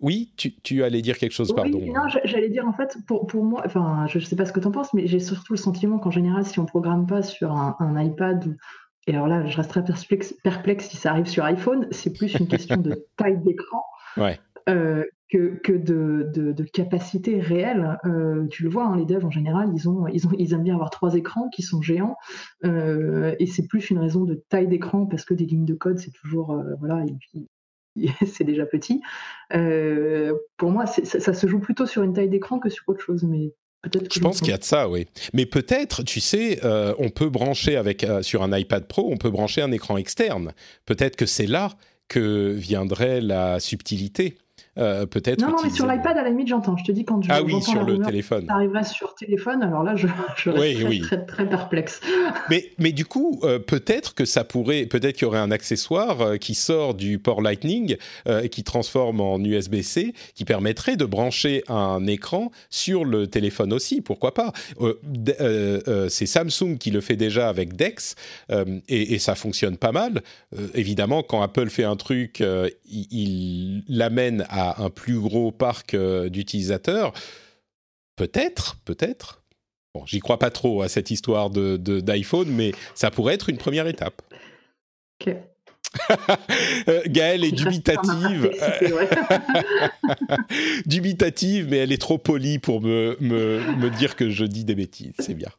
Oui, 0.00 0.32
tu, 0.36 0.82
allais 0.82 1.02
dire 1.02 1.18
quelque 1.18 1.32
chose, 1.32 1.52
pardon. 1.54 1.78
non, 1.78 2.08
j'allais 2.24 2.48
dire 2.48 2.66
en 2.66 2.72
fait, 2.72 2.96
pour, 3.06 3.26
pour 3.26 3.44
moi, 3.44 3.62
enfin, 3.66 4.06
je 4.08 4.18
ne 4.18 4.24
sais 4.24 4.34
pas 4.34 4.46
ce 4.46 4.52
que 4.52 4.60
tu 4.60 4.66
en 4.66 4.70
penses, 4.70 4.94
mais 4.94 5.06
j'ai 5.06 5.20
surtout 5.20 5.52
le 5.52 5.58
sentiment 5.58 5.98
qu'en 5.98 6.10
général, 6.10 6.46
si 6.46 6.58
on 6.58 6.62
ne 6.62 6.68
programme 6.68 7.06
pas 7.06 7.22
sur 7.22 7.52
un, 7.52 8.02
iPad, 8.02 8.56
et 9.06 9.14
alors 9.14 9.28
là, 9.28 9.44
je 9.46 9.56
reste 9.56 9.70
très 9.70 9.84
perplexe, 10.42 10.88
si 10.88 10.96
ça 10.96 11.10
arrive 11.10 11.26
sur 11.26 11.44
iPhone, 11.44 11.86
c'est 11.90 12.14
plus 12.14 12.34
une 12.34 12.48
question 12.48 12.78
de 12.78 13.06
taille 13.16 13.38
d'écran 13.44 13.84
euh, 14.68 15.04
que, 15.30 15.60
que 15.62 15.72
de, 15.72 16.30
de, 16.34 16.64
capacité 16.64 17.38
réelle. 17.38 17.98
Euh, 18.06 18.46
tu 18.48 18.64
le 18.64 18.70
vois, 18.70 18.86
hein, 18.86 18.96
les 18.96 19.04
devs 19.04 19.24
en 19.24 19.30
général, 19.30 19.70
ils, 19.74 19.88
ont, 19.88 20.06
ils, 20.08 20.26
ont, 20.26 20.32
ils 20.38 20.54
aiment 20.54 20.64
bien 20.64 20.74
avoir 20.74 20.90
trois 20.90 21.14
écrans 21.14 21.48
qui 21.50 21.62
sont 21.62 21.82
géants, 21.82 22.16
euh, 22.64 23.34
et 23.38 23.46
c'est 23.46 23.66
plus 23.68 23.90
une 23.90 23.98
raison 23.98 24.24
de 24.24 24.42
taille 24.48 24.66
d'écran 24.66 25.04
parce 25.04 25.26
que 25.26 25.34
des 25.34 25.44
lignes 25.44 25.66
de 25.66 25.74
code, 25.74 25.98
c'est 25.98 26.10
toujours, 26.12 26.58
voilà, 26.80 27.04
et 27.04 27.12
puis 27.12 27.48
c'est 28.26 28.44
déjà 28.44 28.66
petit. 28.66 29.00
Euh, 29.54 30.34
pour 30.56 30.70
moi, 30.70 30.86
ça, 30.86 31.34
se 31.34 31.46
joue 31.46 31.58
plutôt 31.58 31.86
sur 31.86 32.02
une 32.02 32.12
taille 32.12 32.28
d'écran 32.28 32.58
que 32.58 32.68
sur 32.68 32.84
autre 32.88 33.00
chose, 33.00 33.22
mais 33.24 33.52
peut-être. 33.82 34.12
Je 34.12 34.20
pense 34.20 34.40
qu'il 34.40 34.50
y 34.50 34.54
a 34.54 34.58
de 34.58 34.64
ça, 34.64 34.88
oui. 34.88 35.06
Mais 35.32 35.46
peut-être, 35.46 36.02
tu 36.02 36.20
sais, 36.20 36.60
euh, 36.64 36.94
on 36.98 37.10
peut 37.10 37.28
brancher 37.28 37.76
avec 37.76 38.04
euh, 38.04 38.22
sur 38.22 38.42
un 38.42 38.56
iPad 38.56 38.86
Pro, 38.86 39.08
on 39.10 39.16
peut 39.16 39.30
brancher 39.30 39.62
un 39.62 39.72
écran 39.72 39.96
externe. 39.96 40.52
Peut-être 40.86 41.16
que 41.16 41.26
c'est 41.26 41.46
là 41.46 41.70
que 42.08 42.50
viendrait 42.50 43.20
la 43.20 43.60
subtilité. 43.60 44.36
Euh, 44.78 45.04
peut-être. 45.04 45.40
Non, 45.40 45.48
non, 45.48 45.56
mais 45.64 45.70
sur 45.70 45.86
l'iPad, 45.86 46.16
à 46.16 46.22
la 46.22 46.30
limite, 46.30 46.48
j'entends. 46.48 46.76
Je 46.76 46.84
te 46.84 46.92
dis 46.92 47.04
quand 47.04 47.20
je. 47.22 47.28
Ah 47.30 47.42
oui, 47.42 47.60
sur 47.60 47.82
le 47.82 47.98
téléphone. 47.98 48.46
Ça 48.46 48.54
arriverait 48.54 48.84
sur 48.84 49.14
téléphone, 49.14 49.62
alors 49.62 49.82
là, 49.82 49.96
je, 49.96 50.06
je 50.36 50.50
reste 50.50 51.02
très, 51.02 51.26
très, 51.26 51.48
perplexe. 51.48 52.00
Mais, 52.48 52.70
mais 52.78 52.92
du 52.92 53.04
coup, 53.04 53.40
euh, 53.42 53.58
peut-être 53.58 54.14
que 54.14 54.24
ça 54.24 54.44
pourrait. 54.44 54.86
Peut-être 54.86 55.16
qu'il 55.16 55.24
y 55.24 55.26
aurait 55.26 55.38
un 55.38 55.50
accessoire 55.50 56.20
euh, 56.20 56.36
qui 56.36 56.54
sort 56.54 56.94
du 56.94 57.18
port 57.18 57.42
Lightning 57.42 57.96
et 58.26 58.48
qui 58.48 58.64
transforme 58.64 59.20
en 59.20 59.38
USB-C, 59.38 60.14
qui 60.34 60.44
permettrait 60.44 60.96
de 60.96 61.04
brancher 61.04 61.62
un 61.68 62.06
écran 62.06 62.50
sur 62.70 63.04
le 63.04 63.26
téléphone 63.26 63.72
aussi. 63.72 64.00
Pourquoi 64.00 64.34
pas 64.34 64.52
C'est 66.08 66.26
Samsung 66.26 66.76
qui 66.78 66.90
le 66.90 67.00
fait 67.00 67.16
déjà 67.16 67.48
avec 67.48 67.76
Dex 67.76 68.14
et, 68.88 69.14
et, 69.14 69.18
ça 69.18 69.34
fonctionne 69.34 69.76
pas 69.76 69.92
mal. 69.92 70.22
évidemment, 70.74 71.22
quand 71.22 71.42
Apple 71.42 71.68
fait 71.70 71.84
un 71.84 71.96
truc, 71.96 72.42
il 72.90 73.84
l'amène 73.88 74.44
à 74.48 74.59
un 74.78 74.90
plus 74.90 75.18
gros 75.18 75.52
parc 75.52 75.94
euh, 75.94 76.28
d'utilisateurs 76.28 77.12
Peut-être, 78.16 78.76
peut-être. 78.84 79.42
Bon, 79.94 80.04
j'y 80.04 80.20
crois 80.20 80.38
pas 80.38 80.50
trop 80.50 80.82
à 80.82 80.88
cette 80.88 81.10
histoire 81.10 81.48
de, 81.48 81.78
d'iPhone, 81.78 82.50
mais 82.50 82.72
ça 82.94 83.10
pourrait 83.10 83.32
être 83.32 83.48
une 83.48 83.56
première 83.56 83.86
étape. 83.86 84.22
Ok. 85.20 85.34
Euh, 86.88 87.02
Gaëlle 87.06 87.44
est 87.44 87.52
dubitative. 87.52 88.50
dubitative, 90.86 91.66
mais 91.68 91.78
elle 91.78 91.90
est 91.90 92.00
trop 92.00 92.16
polie 92.16 92.58
pour 92.58 92.80
me, 92.80 93.16
me, 93.20 93.58
me 93.76 93.90
dire 93.90 94.14
que 94.14 94.30
je 94.30 94.44
dis 94.44 94.64
des 94.64 94.76
bêtises. 94.76 95.12
C'est 95.18 95.34
bien. 95.34 95.50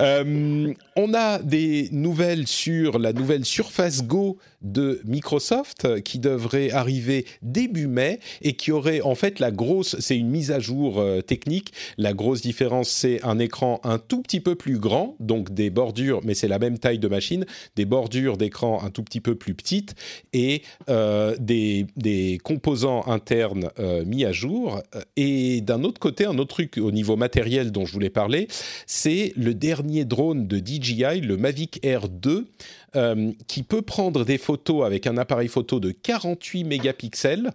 Euh, 0.00 0.72
on 0.96 1.14
a 1.14 1.38
des 1.38 1.88
nouvelles 1.92 2.46
sur 2.46 2.98
la 2.98 3.12
nouvelle 3.12 3.44
Surface 3.44 4.04
Go 4.04 4.38
de 4.62 5.00
Microsoft 5.04 6.02
qui 6.02 6.18
devrait 6.18 6.70
arriver 6.70 7.26
début 7.42 7.88
mai 7.88 8.20
et 8.42 8.54
qui 8.54 8.70
aurait 8.70 9.00
en 9.00 9.14
fait 9.14 9.40
la 9.40 9.50
grosse, 9.50 9.96
c'est 9.98 10.16
une 10.16 10.28
mise 10.28 10.50
à 10.50 10.60
jour 10.60 11.00
euh, 11.00 11.20
technique. 11.20 11.72
La 11.98 12.12
grosse 12.12 12.42
différence, 12.42 12.88
c'est 12.88 13.22
un 13.24 13.38
écran 13.38 13.80
un 13.82 13.98
tout 13.98 14.22
petit 14.22 14.40
peu 14.40 14.54
plus 14.54 14.78
grand, 14.78 15.16
donc 15.20 15.52
des 15.52 15.70
bordures, 15.70 16.20
mais 16.24 16.34
c'est 16.34 16.48
la 16.48 16.58
même 16.58 16.78
taille 16.78 16.98
de 16.98 17.08
machine, 17.08 17.44
des 17.76 17.84
bordures 17.84 18.36
d'écran 18.36 18.82
un 18.84 18.90
tout 18.90 19.02
petit 19.02 19.20
peu 19.20 19.34
plus 19.34 19.54
petites 19.54 19.94
et 20.32 20.62
euh, 20.88 21.34
des, 21.38 21.86
des, 21.96 22.38
composants 22.42 23.06
internes 23.06 23.70
mis 24.06 24.24
à 24.24 24.32
jour. 24.32 24.80
Et 25.16 25.60
d'un 25.60 25.84
autre 25.84 26.00
côté, 26.00 26.24
un 26.24 26.38
autre 26.38 26.54
truc 26.54 26.78
au 26.78 26.90
niveau 26.90 27.16
matériel 27.16 27.72
dont 27.72 27.84
je 27.84 27.92
voulais 27.92 28.10
parler, 28.10 28.48
c'est 28.86 29.32
le 29.36 29.54
dernier 29.54 29.81
drone 30.04 30.46
de 30.46 30.58
DJI, 30.58 31.20
le 31.20 31.36
Mavic 31.36 31.84
Air 31.84 32.08
2, 32.08 32.48
euh, 32.94 33.32
qui 33.46 33.62
peut 33.62 33.80
prendre 33.80 34.22
des 34.26 34.36
photos 34.36 34.84
avec 34.84 35.06
un 35.06 35.16
appareil 35.16 35.48
photo 35.48 35.80
de 35.80 35.92
48 35.92 36.64
mégapixels, 36.64 37.50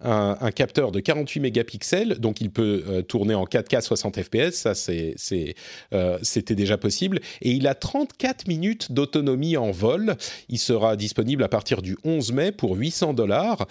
un, 0.00 0.50
capteur 0.50 0.92
de 0.92 1.00
48 1.00 1.40
mégapixels, 1.40 2.14
donc 2.18 2.40
il 2.40 2.50
peut 2.50 2.84
euh, 2.88 3.02
tourner 3.02 3.34
en 3.34 3.44
4K 3.44 3.82
60 3.82 4.22
fps, 4.22 4.52
ça 4.52 4.72
euh, 5.92 6.18
c'était 6.22 6.54
déjà 6.54 6.78
possible, 6.78 7.20
et 7.42 7.50
il 7.50 7.66
a 7.66 7.74
34 7.74 8.48
minutes 8.48 8.90
d'autonomie 8.90 9.58
en 9.58 9.72
vol. 9.72 10.16
Il 10.48 10.58
sera 10.58 10.96
disponible 10.96 11.42
à 11.42 11.48
partir 11.48 11.82
du 11.82 11.98
11 12.04 12.32
mai 12.32 12.50
pour 12.50 12.74
800 12.74 13.12
dollars. 13.12 13.66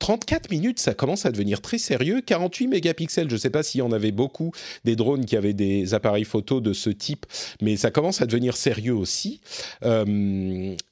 34 0.00 0.50
minutes, 0.50 0.80
ça 0.80 0.92
commence 0.92 1.24
à 1.24 1.30
devenir 1.30 1.62
très 1.62 1.78
sérieux. 1.78 2.20
48 2.20 2.66
mégapixels, 2.66 3.30
je 3.30 3.34
ne 3.34 3.40
sais 3.40 3.48
pas 3.48 3.62
s'il 3.62 3.78
y 3.78 3.82
en 3.82 3.92
avait 3.92 4.12
beaucoup 4.12 4.52
des 4.84 4.96
drones 4.96 5.24
qui 5.24 5.36
avaient 5.36 5.54
des 5.54 5.94
appareils 5.94 6.24
photo 6.24 6.60
de 6.60 6.74
ce 6.74 6.90
type, 6.90 7.24
mais 7.62 7.76
ça 7.76 7.90
commence 7.90 8.20
à 8.20 8.26
devenir 8.26 8.56
sérieux 8.56 8.94
aussi. 8.94 9.40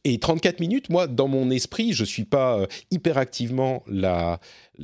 Et 0.04 0.18
34 0.18 0.60
minutes, 0.60 0.90
moi, 0.90 1.06
dans 1.06 1.28
mon 1.28 1.50
esprit, 1.50 1.92
je 1.92 2.04
suis 2.04 2.24
pas 2.24 2.58
euh, 2.58 2.66
hyper 2.90 3.18
activement 3.18 3.82
la 3.86 4.40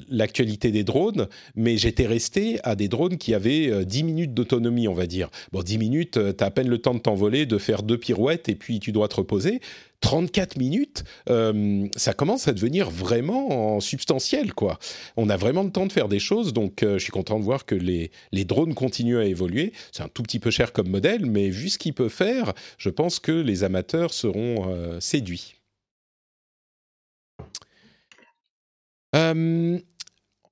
l'actualité 0.09 0.70
des 0.70 0.85
drones, 0.85 1.28
mais 1.54 1.76
j'étais 1.76 2.07
resté 2.07 2.59
à 2.64 2.76
des 2.76 2.88
drones 2.88 3.16
qui 3.16 3.35
avaient 3.35 3.85
10 3.85 4.02
euh, 4.02 4.04
minutes 4.04 4.35
d'autonomie, 4.35 4.88
on 4.88 4.94
va 4.94 5.07
dire. 5.07 5.30
Bon, 5.52 5.62
10 5.62 5.78
minutes, 5.78 6.12
tu 6.37 6.44
as 6.44 6.46
à 6.46 6.50
peine 6.50 6.68
le 6.68 6.78
temps 6.78 6.94
de 6.94 7.00
t'envoler, 7.00 7.46
de 7.46 7.59
faire 7.59 7.83
deux 7.83 7.98
pirouettes 7.98 8.48
et 8.48 8.54
puis 8.54 8.80
tu 8.80 8.92
dois 8.92 9.09
te 9.09 9.16
reposer. 9.16 9.61
34 10.04 10.59
minutes, 10.59 11.02
euh, 11.30 11.88
ça 11.96 12.12
commence 12.12 12.46
à 12.46 12.52
devenir 12.52 12.90
vraiment 12.90 13.80
substantiel, 13.80 14.52
quoi. 14.52 14.78
On 15.16 15.30
a 15.30 15.38
vraiment 15.38 15.62
le 15.62 15.70
temps 15.70 15.87
de 15.87 15.92
faire 15.92 16.09
des 16.09 16.18
choses, 16.18 16.52
donc 16.52 16.83
euh, 16.83 16.98
je 16.98 17.04
suis 17.04 17.11
content 17.11 17.38
de 17.38 17.44
voir 17.44 17.64
que 17.64 17.74
les, 17.74 18.11
les 18.30 18.44
drones 18.44 18.74
continuent 18.74 19.16
à 19.16 19.24
évoluer. 19.24 19.72
C'est 19.92 20.02
un 20.02 20.09
tout 20.09 20.22
petit 20.22 20.40
peu 20.40 20.50
cher 20.50 20.74
comme 20.74 20.90
modèle, 20.90 21.24
mais 21.24 21.48
vu 21.48 21.70
ce 21.70 21.78
qu'il 21.78 21.94
peut 21.94 22.11
faire, 22.11 22.52
je 22.76 22.90
pense 22.90 23.18
que 23.18 23.33
les 23.33 23.64
amateurs 23.64 24.12
seront 24.12 24.66
euh, 24.68 25.00
séduits. 25.00 25.54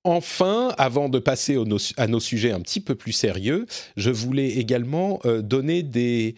Enfin, 0.04 0.74
avant 0.78 1.08
de 1.08 1.20
passer 1.20 1.56
à 1.96 2.08
nos 2.08 2.20
sujets 2.20 2.50
un 2.50 2.60
petit 2.60 2.80
peu 2.80 2.96
plus 2.96 3.12
sérieux, 3.12 3.66
je 3.96 4.10
voulais 4.10 4.48
également 4.48 5.20
euh, 5.24 5.42
donner 5.42 5.84
des, 5.84 6.34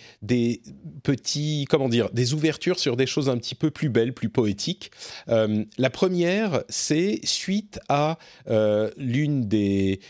petits, 1.03 1.65
comment 1.71 1.89
dire, 1.89 2.11
des 2.11 2.35
ouvertures 2.35 2.79
sur 2.79 2.97
des 2.97 3.07
choses 3.07 3.31
un 3.31 3.39
petit 3.39 3.55
peu 3.55 3.71
plus 3.71 3.89
belles, 3.89 4.13
plus 4.13 4.29
poétiques. 4.29 4.91
Euh, 5.31 5.65
la 5.79 5.89
première, 5.89 6.63
c'est 6.69 7.21
suite 7.25 7.81
à 7.89 8.19
euh, 8.51 8.91
l'une 8.99 9.49
des 9.49 10.01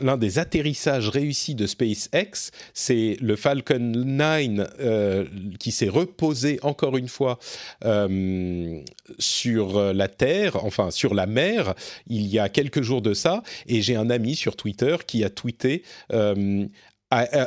l'un 0.00 0.16
des 0.16 0.38
atterrissages 0.38 1.08
réussis 1.08 1.54
de 1.54 1.66
SpaceX, 1.66 2.50
c'est 2.74 3.16
le 3.20 3.36
Falcon 3.36 3.78
9 3.78 4.20
euh, 4.80 5.24
qui 5.58 5.72
s'est 5.72 5.88
reposé 5.88 6.58
encore 6.62 6.96
une 6.96 7.08
fois 7.08 7.38
euh, 7.84 8.80
sur 9.18 9.92
la 9.92 10.08
Terre, 10.08 10.64
enfin 10.64 10.90
sur 10.90 11.14
la 11.14 11.26
mer, 11.26 11.74
il 12.06 12.26
y 12.26 12.38
a 12.38 12.48
quelques 12.48 12.82
jours 12.82 13.02
de 13.02 13.14
ça, 13.14 13.42
et 13.66 13.82
j'ai 13.82 13.96
un 13.96 14.10
ami 14.10 14.34
sur 14.36 14.56
Twitter 14.56 14.96
qui 15.06 15.24
a 15.24 15.30
tweeté 15.30 15.82
euh, 16.12 16.66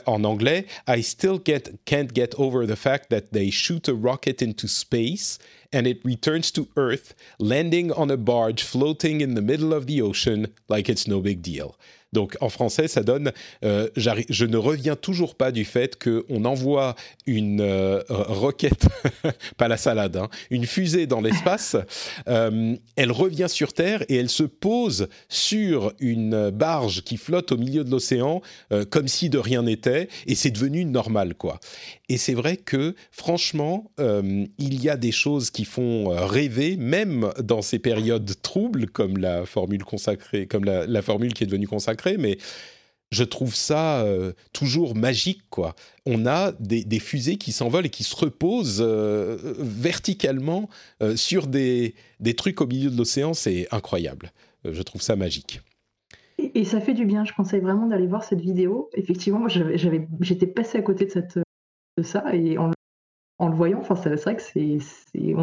en 0.06 0.24
anglais, 0.24 0.66
I 0.88 1.02
still 1.02 1.40
get, 1.44 1.72
can't 1.86 2.14
get 2.14 2.36
over 2.38 2.68
the 2.68 2.76
fact 2.76 3.10
that 3.10 3.32
they 3.32 3.50
shoot 3.50 3.88
a 3.88 3.94
rocket 3.94 4.42
into 4.42 4.68
space 4.68 5.40
and 5.72 5.88
it 5.88 6.04
returns 6.04 6.52
to 6.52 6.68
Earth, 6.76 7.16
landing 7.40 7.92
on 7.94 8.12
a 8.12 8.18
barge 8.18 8.64
floating 8.64 9.22
in 9.22 9.36
the 9.36 9.42
middle 9.42 9.74
of 9.74 9.88
the 9.88 10.02
ocean 10.02 10.48
like 10.68 10.90
it's 10.90 11.08
no 11.08 11.22
big 11.22 11.42
deal. 11.42 11.78
Donc 12.14 12.38
en 12.40 12.50
français, 12.50 12.88
ça 12.88 13.04
donne 13.04 13.32
euh, 13.66 13.90
Je 13.96 14.46
ne 14.46 14.58
reviens 14.58 14.96
toujours 14.96 15.36
pas 15.36 15.52
du 15.52 15.66
fait 15.66 16.02
qu'on 16.02 16.46
envoie 16.46 16.96
une 17.26 17.62
euh, 17.62 18.02
roquette, 18.10 18.88
pas 19.58 19.68
la 19.68 19.78
salade, 19.78 20.16
hein, 20.16 20.30
une 20.52 20.66
fusée 20.66 21.08
dans 21.08 21.22
l'espace, 21.22 21.76
euh, 22.28 22.76
elle 22.96 23.12
revient 23.12 23.48
sur 23.50 23.74
Terre 23.74 24.04
et 24.10 24.16
elle 24.16 24.30
se 24.30 24.44
pose 24.44 25.10
sur 25.28 25.94
une 26.00 26.52
barge 26.52 27.02
qui 27.02 27.18
flotte 27.18 27.52
au 27.52 27.58
milieu 27.58 27.84
de 27.84 27.90
l'océan 27.90 28.42
comme 28.92 29.08
si 29.08 29.30
de 29.30 29.40
rien 29.40 29.64
n'était 29.64 30.08
et 30.28 30.36
c'est 30.36 30.52
devenu 30.52 30.86
normal 30.86 31.34
quoi. 31.34 31.60
Et 32.14 32.18
c'est 32.18 32.36
vrai 32.36 32.58
que 32.58 32.94
franchement, 33.12 33.92
il 33.98 34.84
y 34.84 34.88
a 34.90 34.98
des 34.98 35.12
choses 35.12 35.50
qui 35.50 35.66
font 35.66 36.10
rêver, 36.10 36.78
même 36.78 37.32
dans 37.42 37.64
ces 37.64 37.80
périodes 37.80 38.32
troubles 38.44 38.86
comme 38.86 39.18
la 39.18 39.46
formule 39.46 39.84
consacrée, 39.84 40.46
comme 40.46 40.64
la 40.66 41.02
formule 41.02 41.34
qui 41.34 41.44
est 41.44 41.48
devenue 41.48 41.68
consacrée 41.68 42.18
mais 42.18 42.38
je 43.14 43.24
trouve 43.24 43.56
ça 43.56 44.02
euh, 44.02 44.34
toujours 44.52 44.96
magique, 44.96 45.44
quoi. 45.50 45.76
On 46.06 46.26
a 46.26 46.52
des, 46.60 47.00
fusées 47.00 47.38
qui 47.38 47.52
s'envolent 47.52 47.86
et 47.86 47.90
qui 47.90 48.04
se 48.04 48.16
reposent 48.16 48.84
euh, 48.86 49.38
verticalement 49.60 50.68
euh, 51.02 51.16
sur 51.16 51.48
des, 51.48 51.94
des, 52.20 52.34
trucs 52.34 52.60
au 52.60 52.68
milieu 52.68 52.90
de 52.90 52.98
l'océan, 52.98 53.34
c'est 53.34 53.68
incroyable. 53.72 54.32
je 54.66 54.82
trouve 54.82 55.02
ça 55.02 55.16
magique. 55.16 55.62
Et, 56.40 56.66
ça 56.66 56.82
fait 56.82 56.94
du 56.94 57.06
bien, 57.06 57.24
je 57.24 57.34
conseille 57.34 57.62
vraiment 57.62 57.88
d'aller 57.88 58.08
voir 58.08 58.24
cette 58.24 58.42
vidéo. 58.42 58.90
Effectivement, 58.96 59.48
j'étais 59.48 60.48
passé 60.48 60.80
à 60.80 60.82
côté 60.82 61.06
de, 61.06 61.12
cette, 61.12 61.40
de 61.98 62.04
ça 62.04 62.24
et 62.34 62.58
en, 62.58 62.72
le 63.40 63.56
voyant, 63.56 63.84
c'est 63.96 64.16
vrai 64.16 64.38
que 64.38 64.42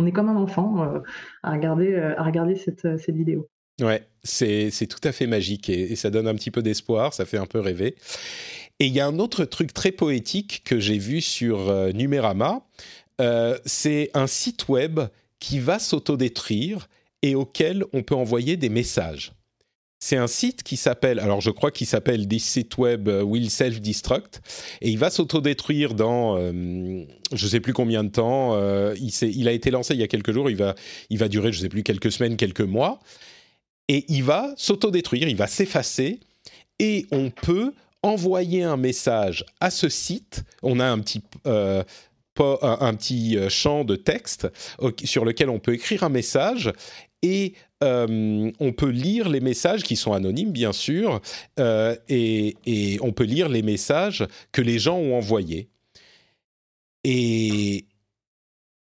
est 0.06 0.12
comme 0.12 0.28
un 0.28 0.36
enfant 0.36 1.02
à 1.42 1.52
regarder, 1.52 1.94
à 1.96 2.22
regarder 2.22 2.56
cette, 2.56 2.98
cette 2.98 3.14
vidéo. 3.14 3.48
Ouais, 3.80 4.06
c'est 4.22 4.70
tout 4.88 5.00
à 5.04 5.12
fait 5.12 5.26
magique 5.26 5.68
et, 5.70 5.96
ça 5.96 6.10
donne 6.10 6.28
un 6.28 6.34
petit 6.34 6.50
peu 6.50 6.62
d'espoir, 6.62 7.14
ça 7.14 7.24
fait 7.24 7.38
un 7.38 7.46
peu 7.46 7.60
rêver. 7.60 7.96
Et 8.78 8.86
il 8.86 8.92
y 8.92 9.00
a 9.00 9.06
un 9.06 9.18
autre 9.18 9.44
truc 9.44 9.72
très 9.72 9.92
poétique 9.92 10.62
que 10.64 10.78
j'ai 10.78 10.98
vu 10.98 11.20
sur 11.20 11.68
euh, 11.68 11.92
Numérama, 11.92 12.62
euh, 13.20 13.58
c'est 13.66 14.10
un 14.14 14.26
site 14.26 14.68
web 14.68 15.00
qui 15.38 15.58
va 15.58 15.78
s'autodétruire 15.78 16.88
et 17.22 17.34
auquel 17.34 17.84
on 17.92 18.02
peut 18.02 18.14
envoyer 18.14 18.56
des 18.56 18.70
messages. 18.70 19.32
C'est 20.00 20.16
un 20.16 20.26
site 20.26 20.62
qui 20.62 20.76
s'appelle, 20.76 21.20
alors 21.20 21.40
je 21.40 21.50
crois 21.50 21.70
qu'il 21.70 21.86
s'appelle 21.86 22.26
This 22.26 22.44
site 22.44 22.78
web 22.78 23.08
euh, 23.08 23.22
will 23.22 23.50
self-destruct, 23.50 24.40
et 24.80 24.90
il 24.90 24.98
va 24.98 25.10
s'autodétruire 25.10 25.94
dans, 25.94 26.38
je 26.38 27.06
je 27.32 27.46
sais 27.46 27.60
plus 27.60 27.72
combien 27.72 28.02
de 28.02 28.08
temps. 28.08 28.58
il, 28.94 29.12
il, 29.22 29.48
a 29.48 29.52
été 29.52 29.70
lancé 29.70 29.94
il 29.94 30.00
y 30.00 30.02
a 30.02 30.08
quelques 30.08 30.32
jours, 30.32 30.50
il 30.50 30.56
va, 30.56 30.74
il 31.10 31.18
va 31.18 31.28
durer, 31.28 31.52
je 31.52 31.60
sais 31.60 31.68
plus, 31.68 31.82
quelques 31.82 32.10
semaines, 32.10 32.36
quelques 32.36 32.60
mois 32.60 33.00
et 33.90 34.04
il 34.06 34.22
va 34.22 34.54
s'autodétruire, 34.56 35.26
il 35.26 35.34
va 35.34 35.48
s'effacer, 35.48 36.20
et 36.78 37.06
on 37.10 37.30
peut 37.30 37.72
envoyer 38.04 38.62
un 38.62 38.76
message 38.76 39.44
à 39.58 39.70
ce 39.70 39.88
site. 39.88 40.44
On 40.62 40.78
a 40.78 40.86
un 40.86 41.00
petit, 41.00 41.22
euh, 41.48 41.82
un 42.38 42.94
petit 42.94 43.36
euh, 43.36 43.48
champ 43.48 43.82
de 43.82 43.96
texte 43.96 44.46
sur 45.02 45.24
lequel 45.24 45.50
on 45.50 45.58
peut 45.58 45.74
écrire 45.74 46.04
un 46.04 46.08
message 46.08 46.72
et 47.22 47.54
euh, 47.82 48.50
on 48.60 48.72
peut 48.72 48.90
lire 48.90 49.28
les 49.28 49.40
messages 49.40 49.82
qui 49.82 49.96
sont 49.96 50.12
anonymes, 50.12 50.52
bien 50.52 50.72
sûr, 50.72 51.20
et, 51.58 52.56
et, 52.66 52.98
on 53.00 53.12
peut 53.12 53.24
lire 53.24 53.48
les 53.48 53.62
messages 53.62 54.26
que 54.52 54.62
les 54.62 54.78
gens 54.78 54.96
ont 54.96 55.16
envoyés. 55.16 55.70
Et 57.04 57.86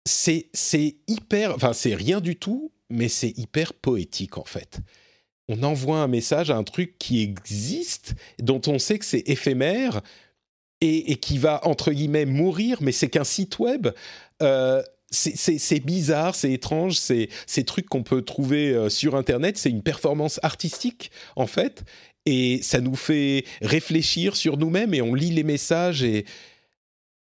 c'est 0.06 0.96
hyper, 1.08 1.54
enfin 1.54 1.72
c'est 1.72 1.94
rien 1.94 2.20
du 2.20 2.36
tout, 2.36 2.72
mais 2.90 3.08
c'est 3.08 3.36
hyper 3.36 3.74
poétique 3.74 4.38
en 4.38 4.44
fait. 4.44 4.78
On 5.48 5.62
envoie 5.62 5.98
un 5.98 6.08
message 6.08 6.50
à 6.50 6.56
un 6.56 6.64
truc 6.64 6.98
qui 6.98 7.22
existe, 7.22 8.14
dont 8.38 8.60
on 8.66 8.78
sait 8.78 8.98
que 8.98 9.04
c'est 9.04 9.28
éphémère 9.28 10.00
et, 10.80 11.16
qui 11.16 11.38
va 11.38 11.66
entre 11.66 11.92
guillemets 11.92 12.26
mourir, 12.26 12.78
mais 12.80 12.92
c'est 12.92 13.08
qu'un 13.08 13.24
site 13.24 13.58
web. 13.58 13.88
Euh, 14.42 14.82
c'est 15.10 15.84
bizarre, 15.84 16.34
c'est 16.34 16.52
étrange, 16.52 16.98
c'est 16.98 17.28
ces 17.46 17.64
trucs 17.64 17.88
qu'on 17.88 18.02
peut 18.02 18.22
trouver 18.22 18.70
euh, 18.70 18.88
sur 18.88 19.14
Internet, 19.14 19.56
c'est 19.56 19.70
une 19.70 19.82
performance 19.82 20.40
artistique 20.42 21.10
en 21.36 21.46
fait, 21.46 21.84
et 22.24 22.60
ça 22.62 22.80
nous 22.80 22.96
fait 22.96 23.44
réfléchir 23.62 24.36
sur 24.36 24.56
nous-mêmes 24.56 24.94
et 24.94 25.02
on 25.02 25.14
lit 25.14 25.30
les 25.30 25.44
messages 25.44 26.02
et 26.02 26.24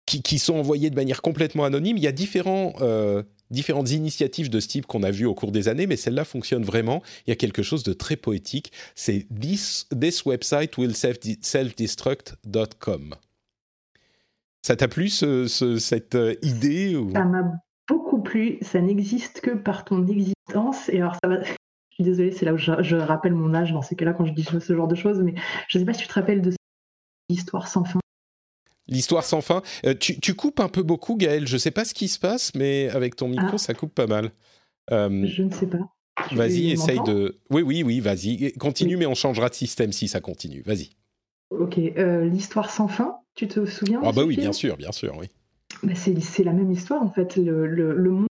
qui, 0.07 0.39
sont 0.39 0.55
envoyés 0.55 0.89
de 0.89 0.95
manière 0.95 1.21
complètement 1.21 1.65
anonyme. 1.65 1.97
Il 1.97 2.05
y 2.05 2.07
a 2.07 2.13
différents 2.13 2.75
euh, 2.81 3.25
différentes 3.51 3.91
initiatives 3.91 4.49
de 4.51 4.61
ce 4.61 4.69
type 4.69 4.87
qu'on 4.87 5.03
a 5.03 5.11
vues 5.11 5.27
au 5.27 5.35
cours 5.35 5.51
des 5.53 5.69
années, 5.69 5.87
mais 5.87 5.97
celle-là 5.97 6.25
fonctionne 6.25 6.65
vraiment. 6.65 7.03
Il 7.27 7.31
y 7.31 7.33
a 7.33 7.37
quelque 7.37 7.63
chose 7.63 7.83
de 7.83 7.93
très 7.93 8.17
poétique. 8.17 8.73
C'est 8.95 9.27
this, 9.41 9.87
this 9.99 10.25
website 10.25 10.79
will 10.79 10.95
self-destruct.com. 10.95 13.17
Ça 14.67 14.75
t'a 14.75 14.89
plu 14.89 15.09
cette 15.09 16.17
euh, 16.17 16.35
idée 16.43 17.01
Ça 17.13 17.25
m'a 17.25 17.53
beaucoup 17.89 18.21
plu. 18.21 18.59
Ça 18.63 18.81
n'existe 18.81 19.41
que 19.41 19.53
par 19.53 19.85
ton 19.85 20.05
existence. 20.09 20.89
Et 20.89 20.97
alors, 20.97 21.15
ça 21.23 21.29
va. 21.29 21.37
Je 21.45 21.95
suis 21.95 22.05
désolée, 22.05 22.33
c'est 22.33 22.45
là 22.45 22.53
où 22.53 22.59
je, 22.59 22.97
rappelle 22.97 23.33
mon 23.33 23.55
âge 23.55 23.73
dans 23.73 23.81
ces 23.81 23.95
cas-là 23.95 24.13
quand 24.13 24.27
je 24.27 24.33
dis 24.33 24.43
ce 24.45 24.77
genre 24.77 24.89
de 24.89 24.95
choses, 24.97 25.23
mais 25.23 25.35
je 25.67 25.79
ne 25.79 25.83
sais 25.83 25.87
pas 25.87 25.95
si 25.95 26.03
tu 26.03 26.09
te 26.09 26.13
rappelles 26.13 26.43
de 26.43 26.53
l'histoire 27.31 27.69
sans 27.69 27.85
fin. 27.85 28.01
L'histoire 28.87 29.25
sans 29.25 29.41
fin. 29.41 29.63
Euh, 29.87 29.95
tu, 29.95 30.35
coupes 30.35 30.61
un 30.61 30.69
peu 30.69 30.83
beaucoup, 30.83 31.17
Gaël. 31.17 31.47
Je 31.47 31.55
ne 31.55 31.59
sais 31.59 31.71
pas 31.71 31.87
ce 31.87 31.95
qui 31.95 32.09
se 32.09 32.19
passe, 32.19 32.55
mais 32.55 32.91
avec 32.91 33.17
ton 33.17 33.29
micro, 33.29 33.53
ah. 33.55 33.59
ça 33.59 33.73
coupe 33.73 33.95
pas 33.95 34.07
mal. 34.07 34.33
Euh, 34.91 35.25
je 35.27 35.43
ne 35.45 35.51
sais 35.51 35.69
pas. 35.69 35.79
Vas-y, 36.33 36.73
essaye 36.73 37.01
de. 37.07 37.39
Oui, 37.51 37.63
oui, 37.63 37.83
oui, 37.83 38.01
vas-y. 38.01 38.53
Continue, 38.55 38.99
mais 38.99 39.07
on 39.07 39.15
changera 39.15 39.49
de 39.49 39.55
système 39.55 39.93
si 39.93 40.09
ça 40.09 40.21
continue. 40.21 40.63
Vas-y. 40.67 40.91
Ok. 41.51 41.79
Euh, 41.79 42.27
l'histoire 42.27 42.69
sans 42.69 42.89
fin, 42.89 43.21
tu 43.37 43.47
te 43.47 43.65
souviens 43.67 44.01
Ah, 44.03 44.13
bah 44.13 44.25
oui, 44.25 44.37
bien 44.37 44.53
sûr, 44.53 44.77
bien 44.77 44.93
sûr, 44.93 45.17
oui. 45.19 45.27
Bah, 45.83 45.93
c'est 45.95 46.45
la 46.45 46.53
même 46.53 46.73
histoire, 46.73 47.03
en 47.03 47.11
fait. 47.11 47.37
Le, 47.37 47.67
le, 47.67 47.95
le 47.95 48.11
monde 48.11 48.27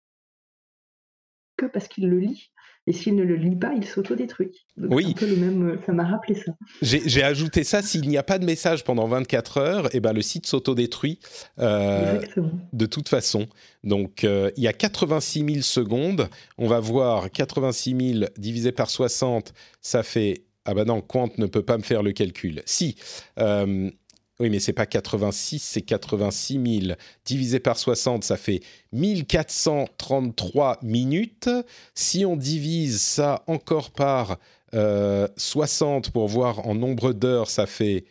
que 1.57 1.67
parce 1.67 1.89
qu'il 1.89 2.09
le 2.09 2.19
lit. 2.19 2.51
Et 2.87 2.93
s'il 2.93 3.15
ne 3.15 3.23
le 3.23 3.37
lit 3.37 3.57
pas, 3.57 3.73
il 3.77 3.85
s'autodétruit. 3.85 4.53
Oui. 4.79 5.09
Un 5.09 5.13
peu 5.13 5.27
le 5.27 5.37
même, 5.37 5.69
euh, 5.69 5.79
ça 5.85 5.93
m'a 5.93 6.05
rappelé 6.05 6.35
ça. 6.35 6.53
J'ai 6.81 7.23
ajouté 7.23 7.63
ça, 7.63 7.83
s'il 7.83 8.09
n'y 8.09 8.17
a 8.17 8.23
pas 8.23 8.39
de 8.39 8.47
message 8.47 8.85
pendant 8.85 9.07
24 9.07 9.59
heures, 9.59 9.87
et 9.87 9.99
eh 9.99 10.01
ben, 10.01 10.15
le 10.15 10.23
site 10.23 10.47
s'autodétruit 10.47 11.21
euh, 11.59 12.21
de 12.73 12.87
toute 12.87 13.09
façon. 13.09 13.49
Donc 13.85 14.25
euh, 14.25 14.51
il 14.57 14.65
y 14.65 14.69
a 14.69 14.73
86 14.73 15.45
000 15.45 15.61
secondes. 15.61 16.29
On 16.57 16.69
va 16.69 16.81
voir 16.81 17.31
86 17.31 18.15
000 18.15 18.25
divisé 18.39 18.73
par 18.73 18.91
60, 18.91 19.53
ça 19.83 20.03
fait... 20.03 20.45
Ah 20.65 20.75
ben 20.75 20.85
non, 20.85 21.01
Quant 21.01 21.31
ne 21.39 21.47
peut 21.47 21.63
pas 21.63 21.79
me 21.79 21.83
faire 21.83 22.03
le 22.03 22.13
calcul. 22.13 22.63
Si, 22.65 22.97
euh, 23.39 23.91
oui, 24.41 24.49
mais 24.49 24.59
c'est 24.59 24.73
pas 24.73 24.87
86, 24.87 25.59
c'est 25.59 25.83
86 25.83 26.81
000. 26.83 26.97
Divisé 27.27 27.61
par 27.61 27.79
60, 27.79 28.25
ça 28.25 28.39
fait 28.39 28.61
1433 28.93 30.79
minutes. 30.83 31.51
Si 31.95 32.25
on 32.25 32.37
divise 32.37 33.03
ça 33.03 33.45
encore 33.47 33.91
par 33.91 34.39
60 34.73 36.07
euh, 36.07 36.11
pour 36.11 36.29
voir 36.29 36.67
en 36.67 36.75
nombre 36.75 37.13
d'heures, 37.13 37.51
ça 37.51 37.67
fait... 37.67 38.05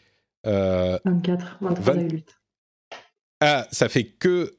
24, 0.43 1.57
23 1.61 1.95
Ah, 3.41 3.67
ça 3.71 3.89
fait 3.89 4.05
que 4.05 4.55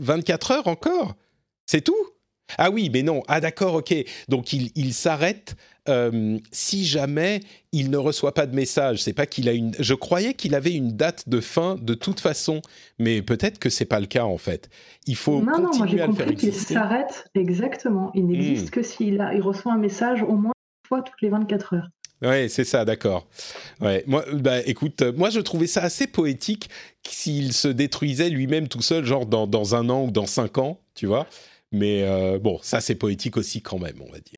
24 0.00 0.50
euh, 0.50 0.54
heures 0.54 0.66
encore? 0.66 1.14
C'est 1.66 1.82
tout? 1.82 2.08
Ah 2.56 2.70
oui, 2.70 2.88
mais 2.90 3.02
non. 3.02 3.22
Ah 3.28 3.40
d'accord, 3.40 3.74
ok. 3.74 3.94
Donc 4.28 4.52
il, 4.52 4.94
s'arrête 4.94 5.56
euh, 5.88 6.38
si 6.52 6.84
jamais 6.84 7.40
il 7.72 7.90
ne 7.90 7.96
reçoit 7.96 8.34
pas 8.34 8.46
de 8.46 8.54
message. 8.54 9.02
C'est 9.02 9.12
pas 9.12 9.26
qu'il 9.26 9.48
a 9.48 9.52
une. 9.52 9.72
Je 9.78 9.94
croyais 9.94 10.34
qu'il 10.34 10.54
avait 10.54 10.74
une 10.74 10.96
date 10.96 11.28
de 11.28 11.40
fin 11.40 11.76
de 11.80 11.94
toute 11.94 12.20
façon, 12.20 12.62
mais 12.98 13.22
peut-être 13.22 13.58
que 13.58 13.70
c'est 13.70 13.84
pas 13.84 14.00
le 14.00 14.06
cas 14.06 14.24
en 14.24 14.38
fait. 14.38 14.68
Il 15.06 15.16
faut 15.16 15.40
non, 15.40 15.52
continuer 15.52 15.62
non, 15.62 15.76
moi 15.76 15.86
j'ai 15.86 15.98
compris 15.98 16.34
qu'il 16.36 16.54
s'arrête 16.54 17.24
exactement. 17.34 18.10
Il 18.14 18.26
n'existe 18.26 18.68
hmm. 18.68 18.70
que 18.70 18.82
s'il 18.82 19.20
a, 19.20 19.34
il 19.34 19.42
reçoit 19.42 19.72
un 19.72 19.78
message 19.78 20.22
au 20.22 20.34
moins 20.34 20.52
une 20.84 20.88
fois 20.88 21.02
toutes 21.02 21.20
les 21.22 21.28
24 21.28 21.74
heures. 21.74 21.88
Ouais, 22.20 22.48
c'est 22.48 22.64
ça, 22.64 22.84
d'accord. 22.84 23.28
Ouais, 23.80 24.02
moi, 24.08 24.24
bah, 24.32 24.60
écoute, 24.66 25.02
moi 25.16 25.30
je 25.30 25.38
trouvais 25.38 25.68
ça 25.68 25.82
assez 25.82 26.08
poétique 26.08 26.68
s'il 27.06 27.52
se 27.52 27.68
détruisait 27.68 28.28
lui-même 28.28 28.66
tout 28.66 28.82
seul, 28.82 29.04
genre 29.04 29.24
dans, 29.24 29.46
dans 29.46 29.76
un 29.76 29.88
an 29.88 30.04
ou 30.04 30.10
dans 30.10 30.26
cinq 30.26 30.58
ans, 30.58 30.80
tu 30.94 31.06
vois. 31.06 31.26
Mais 31.70 32.02
euh, 32.02 32.38
bon, 32.38 32.58
ça 32.62 32.80
c'est 32.80 32.94
poétique 32.96 33.36
aussi 33.36 33.62
quand 33.62 33.78
même, 33.78 34.00
on 34.00 34.10
va 34.10 34.18
dire. 34.18 34.37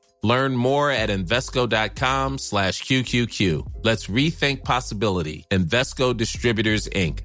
Learn 0.23 0.55
more 0.55 0.91
at 0.91 1.09
Invesco.com 1.09 2.37
slash 2.37 2.83
QQQ. 2.83 3.83
Let's 3.83 4.07
rethink 4.07 4.63
possibility. 4.63 5.45
Investco 5.49 6.15
Distributors, 6.15 6.87
Inc. 6.89 7.21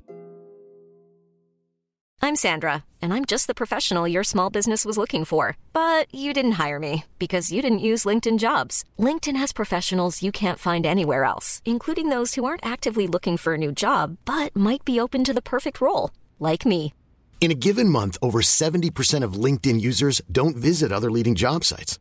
I'm 2.23 2.35
Sandra, 2.35 2.83
and 3.01 3.13
I'm 3.13 3.25
just 3.25 3.47
the 3.47 3.55
professional 3.55 4.09
your 4.09 4.25
small 4.25 4.51
business 4.51 4.85
was 4.85 4.99
looking 4.99 5.25
for. 5.25 5.57
But 5.73 6.13
you 6.13 6.33
didn't 6.33 6.53
hire 6.53 6.81
me 6.81 7.05
because 7.19 7.53
you 7.53 7.63
didn't 7.63 7.87
use 7.91 8.05
LinkedIn 8.05 8.39
jobs. 8.39 8.85
LinkedIn 8.99 9.37
has 9.37 9.53
professionals 9.53 10.23
you 10.23 10.33
can't 10.33 10.59
find 10.59 10.85
anywhere 10.85 11.23
else, 11.25 11.63
including 11.65 12.09
those 12.09 12.35
who 12.35 12.45
aren't 12.45 12.67
actively 12.67 13.07
looking 13.07 13.37
for 13.37 13.55
a 13.55 13.59
new 13.59 13.71
job, 13.71 14.17
but 14.25 14.57
might 14.57 14.85
be 14.85 14.99
open 14.99 15.23
to 15.23 15.33
the 15.33 15.43
perfect 15.43 15.81
role 15.81 16.11
like 16.41 16.67
me. 16.67 16.93
In 17.41 17.51
a 17.51 17.55
given 17.55 17.89
month, 17.89 18.17
over 18.21 18.41
70% 18.41 19.23
of 19.23 19.35
LinkedIn 19.35 19.81
users 19.81 20.21
don't 20.33 20.57
visit 20.57 20.91
other 20.91 21.11
leading 21.11 21.35
job 21.37 21.65
sites. 21.65 22.01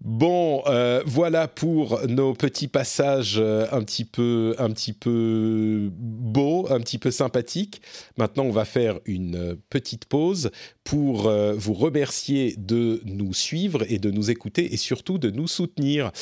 Bon, 0.00 0.62
euh, 0.66 1.02
voilà 1.06 1.48
pour 1.48 2.06
nos 2.06 2.32
petits 2.32 2.68
passages 2.68 3.34
euh, 3.38 3.66
un 3.72 3.82
petit 3.82 4.04
peu, 4.04 4.54
un 4.56 4.70
petit 4.70 4.92
peu 4.92 5.90
beaux, 5.92 6.68
un 6.70 6.78
petit 6.78 6.98
peu 6.98 7.10
sympathiques. 7.10 7.82
Maintenant, 8.16 8.44
on 8.44 8.52
va 8.52 8.64
faire 8.64 9.00
une 9.06 9.56
petite 9.70 10.04
pause 10.04 10.52
pour 10.84 11.26
euh, 11.26 11.54
vous 11.54 11.74
remercier 11.74 12.54
de 12.58 13.02
nous 13.06 13.34
suivre 13.34 13.84
et 13.88 13.98
de 13.98 14.12
nous 14.12 14.30
écouter 14.30 14.72
et 14.72 14.76
surtout 14.76 15.18
de 15.18 15.30
nous 15.30 15.48
soutenir. 15.48 16.12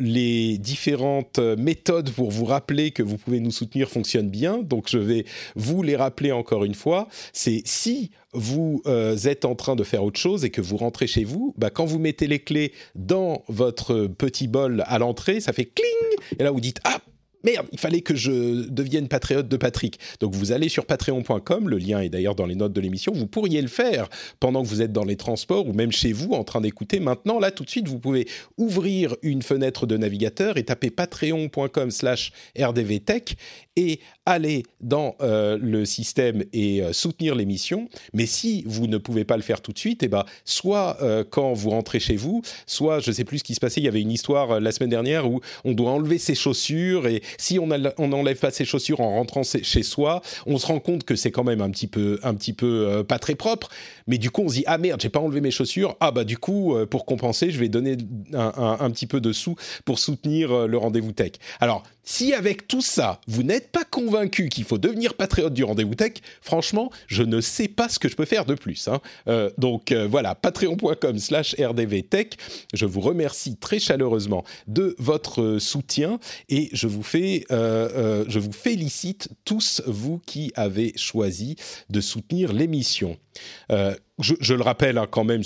Les 0.00 0.58
différentes 0.58 1.38
méthodes 1.38 2.10
pour 2.10 2.32
vous 2.32 2.44
rappeler 2.44 2.90
que 2.90 3.04
vous 3.04 3.18
pouvez 3.18 3.38
nous 3.38 3.52
soutenir 3.52 3.88
fonctionnent 3.88 4.30
bien, 4.30 4.58
donc 4.58 4.86
je 4.88 4.98
vais 4.98 5.24
vous 5.54 5.82
les 5.82 5.96
rappeler 5.96 6.32
encore 6.32 6.64
une 6.64 6.74
fois. 6.74 7.08
C'est 7.32 7.62
si 7.64 8.10
vous 8.36 8.82
euh, 8.86 9.16
êtes 9.16 9.44
en 9.44 9.54
train 9.54 9.74
de 9.74 9.82
faire 9.82 10.04
autre 10.04 10.20
chose 10.20 10.44
et 10.44 10.50
que 10.50 10.60
vous 10.60 10.76
rentrez 10.76 11.06
chez 11.06 11.24
vous, 11.24 11.54
bah, 11.56 11.70
quand 11.70 11.86
vous 11.86 11.98
mettez 11.98 12.26
les 12.26 12.38
clés 12.38 12.72
dans 12.94 13.42
votre 13.48 14.06
petit 14.06 14.46
bol 14.46 14.84
à 14.86 14.98
l'entrée, 14.98 15.40
ça 15.40 15.52
fait 15.52 15.64
cling 15.64 16.38
et 16.38 16.42
là 16.44 16.50
vous 16.50 16.60
dites 16.60 16.80
ah 16.84 16.98
merde, 17.46 17.66
il 17.72 17.78
fallait 17.78 18.00
que 18.00 18.14
je 18.14 18.68
devienne 18.68 19.08
patriote 19.08 19.48
de 19.48 19.56
Patrick. 19.56 19.98
Donc 20.20 20.34
vous 20.34 20.52
allez 20.52 20.68
sur 20.68 20.84
patreon.com, 20.84 21.68
le 21.68 21.78
lien 21.78 22.00
est 22.00 22.08
d'ailleurs 22.08 22.34
dans 22.34 22.44
les 22.44 22.56
notes 22.56 22.72
de 22.72 22.80
l'émission, 22.80 23.12
vous 23.12 23.26
pourriez 23.26 23.62
le 23.62 23.68
faire 23.68 24.08
pendant 24.40 24.62
que 24.62 24.68
vous 24.68 24.82
êtes 24.82 24.92
dans 24.92 25.04
les 25.04 25.16
transports 25.16 25.66
ou 25.66 25.72
même 25.72 25.92
chez 25.92 26.12
vous 26.12 26.32
en 26.32 26.44
train 26.44 26.60
d'écouter. 26.60 26.98
Maintenant, 26.98 27.38
là, 27.38 27.50
tout 27.50 27.64
de 27.64 27.70
suite, 27.70 27.88
vous 27.88 28.00
pouvez 28.00 28.26
ouvrir 28.58 29.16
une 29.22 29.42
fenêtre 29.42 29.86
de 29.86 29.96
navigateur 29.96 30.56
et 30.56 30.64
taper 30.64 30.90
patreon.com 30.90 31.90
slash 31.90 32.32
rdvtech 32.58 33.36
et 33.76 34.00
aller 34.24 34.64
dans 34.80 35.14
euh, 35.20 35.58
le 35.60 35.84
système 35.84 36.42
et 36.52 36.82
euh, 36.82 36.92
soutenir 36.92 37.34
l'émission. 37.34 37.88
Mais 38.12 38.26
si 38.26 38.64
vous 38.66 38.86
ne 38.86 38.98
pouvez 38.98 39.24
pas 39.24 39.36
le 39.36 39.42
faire 39.42 39.60
tout 39.60 39.72
de 39.72 39.78
suite, 39.78 40.02
eh 40.02 40.08
ben, 40.08 40.24
soit 40.44 40.96
euh, 41.02 41.24
quand 41.28 41.52
vous 41.52 41.70
rentrez 41.70 42.00
chez 42.00 42.16
vous, 42.16 42.42
soit 42.66 42.98
je 42.98 43.10
ne 43.10 43.14
sais 43.14 43.24
plus 43.24 43.38
ce 43.38 43.44
qui 43.44 43.54
se 43.54 43.60
passait. 43.60 43.80
Il 43.80 43.84
y 43.84 43.88
avait 43.88 44.00
une 44.00 44.10
histoire 44.10 44.60
la 44.60 44.72
semaine 44.72 44.90
dernière 44.90 45.30
où 45.30 45.40
on 45.64 45.72
doit 45.72 45.92
enlever 45.92 46.18
ses 46.18 46.34
chaussures 46.34 47.06
et 47.06 47.22
si 47.38 47.58
on 47.58 47.66
n'enlève 47.66 48.38
pas 48.38 48.50
ses 48.50 48.64
chaussures 48.64 49.00
en 49.00 49.10
rentrant 49.10 49.42
chez 49.44 49.82
soi, 49.82 50.22
on 50.46 50.58
se 50.58 50.66
rend 50.66 50.80
compte 50.80 51.04
que 51.04 51.14
c'est 51.14 51.30
quand 51.30 51.44
même 51.44 51.60
un 51.60 51.70
petit 51.70 51.86
peu, 51.86 52.18
un 52.22 52.34
petit 52.34 52.52
peu 52.52 53.04
pas 53.06 53.18
très 53.18 53.34
propre. 53.34 53.68
Mais 54.06 54.18
du 54.18 54.30
coup, 54.30 54.42
on 54.42 54.48
se 54.48 54.54
dit 54.54 54.64
ah 54.66 54.78
merde, 54.78 55.00
j'ai 55.00 55.08
pas 55.08 55.20
enlevé 55.20 55.40
mes 55.40 55.50
chaussures. 55.50 55.96
Ah 56.00 56.10
bah 56.10 56.24
du 56.24 56.38
coup, 56.38 56.74
pour 56.90 57.04
compenser, 57.04 57.50
je 57.50 57.60
vais 57.60 57.68
donner 57.68 57.96
un, 58.32 58.78
un, 58.80 58.90
petit 58.90 59.06
peu 59.06 59.20
de 59.20 59.32
sous 59.32 59.54
pour 59.84 59.98
soutenir 59.98 60.66
le 60.66 60.78
rendez-vous 60.78 61.12
tech. 61.12 61.32
Alors 61.60 61.84
si 62.06 62.32
avec 62.32 62.66
tout 62.66 62.80
ça, 62.80 63.20
vous 63.26 63.42
n'êtes 63.42 63.70
pas 63.70 63.84
convaincu 63.84 64.48
qu'il 64.48 64.64
faut 64.64 64.78
devenir 64.78 65.14
patriote 65.14 65.52
du 65.52 65.64
rendez-vous 65.64 65.94
tech, 65.94 66.14
franchement, 66.40 66.90
je 67.06 67.22
ne 67.22 67.42
sais 67.42 67.68
pas 67.68 67.88
ce 67.90 67.98
que 67.98 68.08
je 68.08 68.16
peux 68.16 68.24
faire 68.24 68.46
de 68.46 68.54
plus. 68.54 68.88
Hein. 68.88 69.00
Euh, 69.28 69.50
donc 69.58 69.92
euh, 69.92 70.06
voilà, 70.08 70.34
patreon.com 70.34 71.18
slash 71.18 71.54
rdvtech. 71.58 72.38
Je 72.72 72.86
vous 72.86 73.00
remercie 73.00 73.56
très 73.56 73.78
chaleureusement 73.78 74.44
de 74.66 74.94
votre 74.98 75.58
soutien 75.58 76.18
et 76.48 76.70
je 76.72 76.86
vous 76.86 77.02
euh, 77.14 78.24
euh, 78.30 78.52
félicite 78.52 79.28
tous 79.44 79.82
vous 79.86 80.20
qui 80.26 80.52
avez 80.54 80.92
choisi 80.96 81.56
de 81.90 82.00
soutenir 82.00 82.52
l'émission. 82.52 83.16
Euh, 83.70 83.94
je, 84.18 84.54
le 84.54 84.62
rappelle 84.62 84.98
hein, 84.98 85.06
quand 85.10 85.24
même 85.24 85.42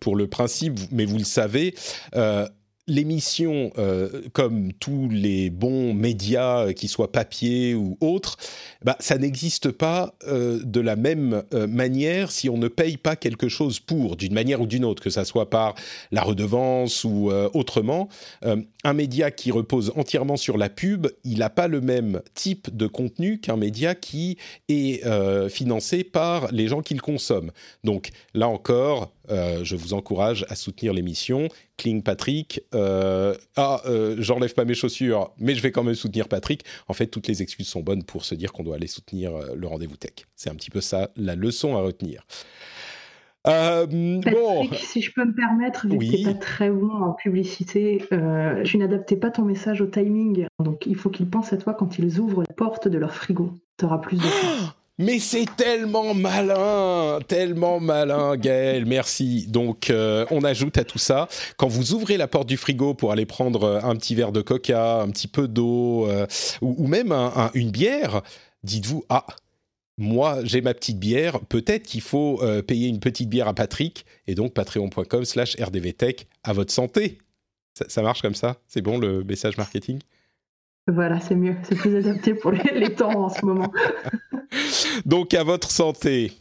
pour 0.00 0.16
le 0.16 0.26
principe, 0.26 0.78
mais 0.90 1.04
vous 1.04 1.18
le 1.18 1.24
savez, 1.24 1.74
euh, 2.16 2.46
l'émission, 2.88 3.70
euh, 3.78 4.22
comme 4.32 4.72
tous 4.72 5.08
les 5.10 5.50
bons 5.50 5.94
médias, 5.94 6.66
euh, 6.66 6.72
qu'ils 6.72 6.88
soient 6.88 7.12
papier 7.12 7.74
ou 7.74 7.96
autres, 8.00 8.36
bah, 8.82 8.96
ça 8.98 9.18
n'existe 9.18 9.70
pas 9.70 10.14
euh, 10.26 10.60
de 10.64 10.80
la 10.80 10.96
même 10.96 11.42
euh, 11.52 11.66
manière 11.66 12.30
si 12.30 12.48
on 12.48 12.56
ne 12.56 12.68
paye 12.68 12.96
pas 12.96 13.14
quelque 13.14 13.48
chose 13.48 13.78
pour, 13.78 14.16
d'une 14.16 14.32
manière 14.32 14.60
ou 14.60 14.66
d'une 14.66 14.84
autre, 14.84 15.02
que 15.02 15.10
ça 15.10 15.24
soit 15.24 15.50
par 15.50 15.74
la 16.10 16.22
redevance 16.22 17.04
ou 17.04 17.30
autrement. 17.52 18.08
un 18.42 18.92
média 18.94 19.30
qui 19.30 19.50
repose 19.50 19.92
entièrement 19.96 20.36
sur 20.36 20.56
la 20.56 20.70
pub, 20.70 21.08
il 21.24 21.38
n'a 21.38 21.50
pas 21.50 21.68
le 21.68 21.80
même 21.80 22.22
type 22.34 22.74
de 22.74 22.86
contenu 22.86 23.38
qu'un 23.38 23.56
média 23.56 23.94
qui 23.94 24.38
est 24.68 25.02
financé 25.50 26.04
par 26.04 26.50
les 26.52 26.68
gens 26.68 26.80
qui 26.80 26.94
le 26.94 27.00
consomment. 27.00 27.50
Donc 27.84 28.10
là 28.34 28.48
encore, 28.48 29.12
euh, 29.30 29.64
je 29.64 29.76
vous 29.76 29.94
encourage 29.94 30.44
à 30.48 30.54
soutenir 30.54 30.92
l'émission. 30.92 31.48
Kling 31.76 32.02
Patrick. 32.02 32.62
Euh, 32.74 33.34
ah, 33.56 33.80
euh, 33.86 34.16
j'enlève 34.18 34.54
pas 34.54 34.64
mes 34.64 34.74
chaussures, 34.74 35.32
mais 35.38 35.54
je 35.54 35.62
vais 35.62 35.72
quand 35.72 35.84
même 35.84 35.94
soutenir 35.94 36.28
Patrick. 36.28 36.64
En 36.88 36.94
fait, 36.94 37.06
toutes 37.06 37.28
les 37.28 37.42
excuses 37.42 37.68
sont 37.68 37.80
bonnes 37.80 38.04
pour 38.04 38.24
se 38.24 38.34
dire 38.34 38.52
qu'on 38.52 38.64
doit 38.64 38.76
aller 38.76 38.86
soutenir 38.86 39.32
le 39.54 39.66
rendez-vous 39.66 39.96
tech. 39.96 40.26
C'est 40.36 40.50
un 40.50 40.54
petit 40.54 40.70
peu 40.70 40.80
ça 40.80 41.10
la 41.16 41.34
leçon 41.34 41.76
à 41.76 41.80
retenir. 41.80 42.26
Patrick, 43.44 44.30
bon. 44.30 44.68
si 44.74 45.00
je 45.00 45.12
peux 45.12 45.24
me 45.24 45.34
permettre, 45.34 45.86
vu 45.86 45.96
oui. 45.96 46.24
que 46.24 46.28
pas 46.28 46.34
très 46.34 46.70
bon 46.70 46.90
en 46.90 47.12
publicité, 47.12 48.04
je 48.10 48.76
n'adaptais 48.76 49.16
pas 49.16 49.30
ton 49.30 49.42
message 49.42 49.80
au 49.80 49.86
timing. 49.86 50.46
Donc 50.62 50.84
il 50.86 50.96
faut 50.96 51.08
qu'ils 51.08 51.30
pensent 51.30 51.52
à 51.52 51.56
toi 51.56 51.72
quand 51.72 51.98
ils 51.98 52.18
ouvrent 52.18 52.42
la 52.46 52.54
porte 52.54 52.88
de 52.88 52.98
leur 52.98 53.14
frigo. 53.14 53.52
Tu 53.78 53.84
auras 53.86 53.98
plus 53.98 54.18
de 54.18 54.22
chance. 54.22 54.74
Mais 55.00 55.20
c'est 55.20 55.46
tellement 55.56 56.12
malin, 56.12 57.20
tellement 57.28 57.78
malin, 57.78 58.36
Gaël, 58.36 58.84
merci. 58.84 59.46
Donc, 59.46 59.90
euh, 59.90 60.26
on 60.32 60.42
ajoute 60.42 60.76
à 60.76 60.82
tout 60.82 60.98
ça, 60.98 61.28
quand 61.56 61.68
vous 61.68 61.92
ouvrez 61.92 62.16
la 62.16 62.26
porte 62.26 62.48
du 62.48 62.56
frigo 62.56 62.94
pour 62.94 63.12
aller 63.12 63.24
prendre 63.24 63.62
euh, 63.62 63.80
un 63.80 63.94
petit 63.94 64.16
verre 64.16 64.32
de 64.32 64.42
coca, 64.42 65.00
un 65.00 65.10
petit 65.10 65.28
peu 65.28 65.46
d'eau, 65.46 66.08
euh, 66.08 66.26
ou, 66.62 66.88
même 66.88 67.12
un, 67.12 67.32
un, 67.36 67.50
une 67.54 67.70
bière, 67.70 68.22
dites-vous, 68.64 69.04
ah, 69.08 69.24
moi, 69.98 70.40
j'ai 70.42 70.62
ma 70.62 70.74
petite 70.74 70.98
bière, 70.98 71.38
peut-être 71.48 71.84
qu'il 71.84 72.00
faut 72.00 72.40
payer 72.66 72.88
une 72.88 73.00
petite 73.00 73.28
bière 73.28 73.48
à 73.48 73.54
Patrick, 73.54 74.04
et 74.28 74.36
donc 74.36 74.54
patreon.com 74.54 75.24
slash 75.24 75.56
rdvtech, 75.60 76.28
à 76.44 76.52
votre 76.52 76.72
santé. 76.72 77.18
Ça 77.88 78.02
marche 78.02 78.22
comme 78.22 78.34
ça? 78.36 78.56
C'est 78.66 78.80
bon 78.80 78.98
le 78.98 79.24
message 79.24 79.56
marketing? 79.56 80.00
Voilà, 80.88 81.20
c'est 81.20 81.34
mieux, 81.34 81.54
c'est 81.62 81.74
plus 81.74 81.96
adapté 81.96 82.34
pour 82.34 82.52
les, 82.52 82.94
temps 82.94 83.24
en 83.24 83.28
ce 83.28 83.44
moment. 83.44 83.72
Donc 85.06 85.34
à 85.34 85.44
votre 85.44 85.70
santé. 85.70 86.32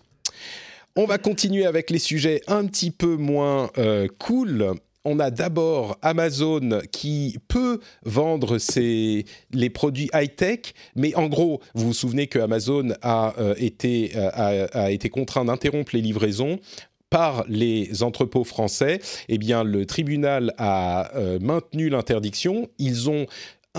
On 0.96 1.06
va 1.06 1.18
continuer 1.20 1.66
avec 1.66 1.92
les 1.92 2.00
sujets 2.00 2.42
un 2.48 2.66
petit 2.66 2.90
peu 2.90 3.18
moins 3.18 3.70
euh, 3.78 4.08
cool. 4.18 4.74
On 5.06 5.20
a 5.20 5.30
d'abord 5.30 5.98
Amazon 6.02 6.82
qui 6.92 7.38
peut 7.48 7.80
vendre 8.04 8.58
ses, 8.58 9.26
les 9.54 9.70
produits 9.70 10.10
high-tech, 10.14 10.74
mais 10.96 11.16
en 11.16 11.28
gros, 11.28 11.62
vous 11.76 11.88
vous 11.88 11.94
souvenez 11.94 12.28
que 12.28 12.40
Amazon 12.40 12.90
a, 13.02 13.34
euh, 13.40 13.54
été, 13.58 14.12
euh, 14.16 14.68
a 14.74 14.92
été 14.92 15.10
contraint 15.10 15.46
d'interrompre 15.46 15.92
les 15.94 16.02
livraisons 16.02 16.60
par 17.10 17.46
les 17.48 18.04
entrepôts 18.04 18.44
français, 18.44 19.00
eh 19.30 19.38
bien, 19.38 19.64
le 19.64 19.86
tribunal 19.86 20.54
a 20.58 21.16
euh, 21.16 21.40
maintenu 21.40 21.90
l'interdiction. 21.90 22.68
Ils 22.80 23.10
ont 23.10 23.28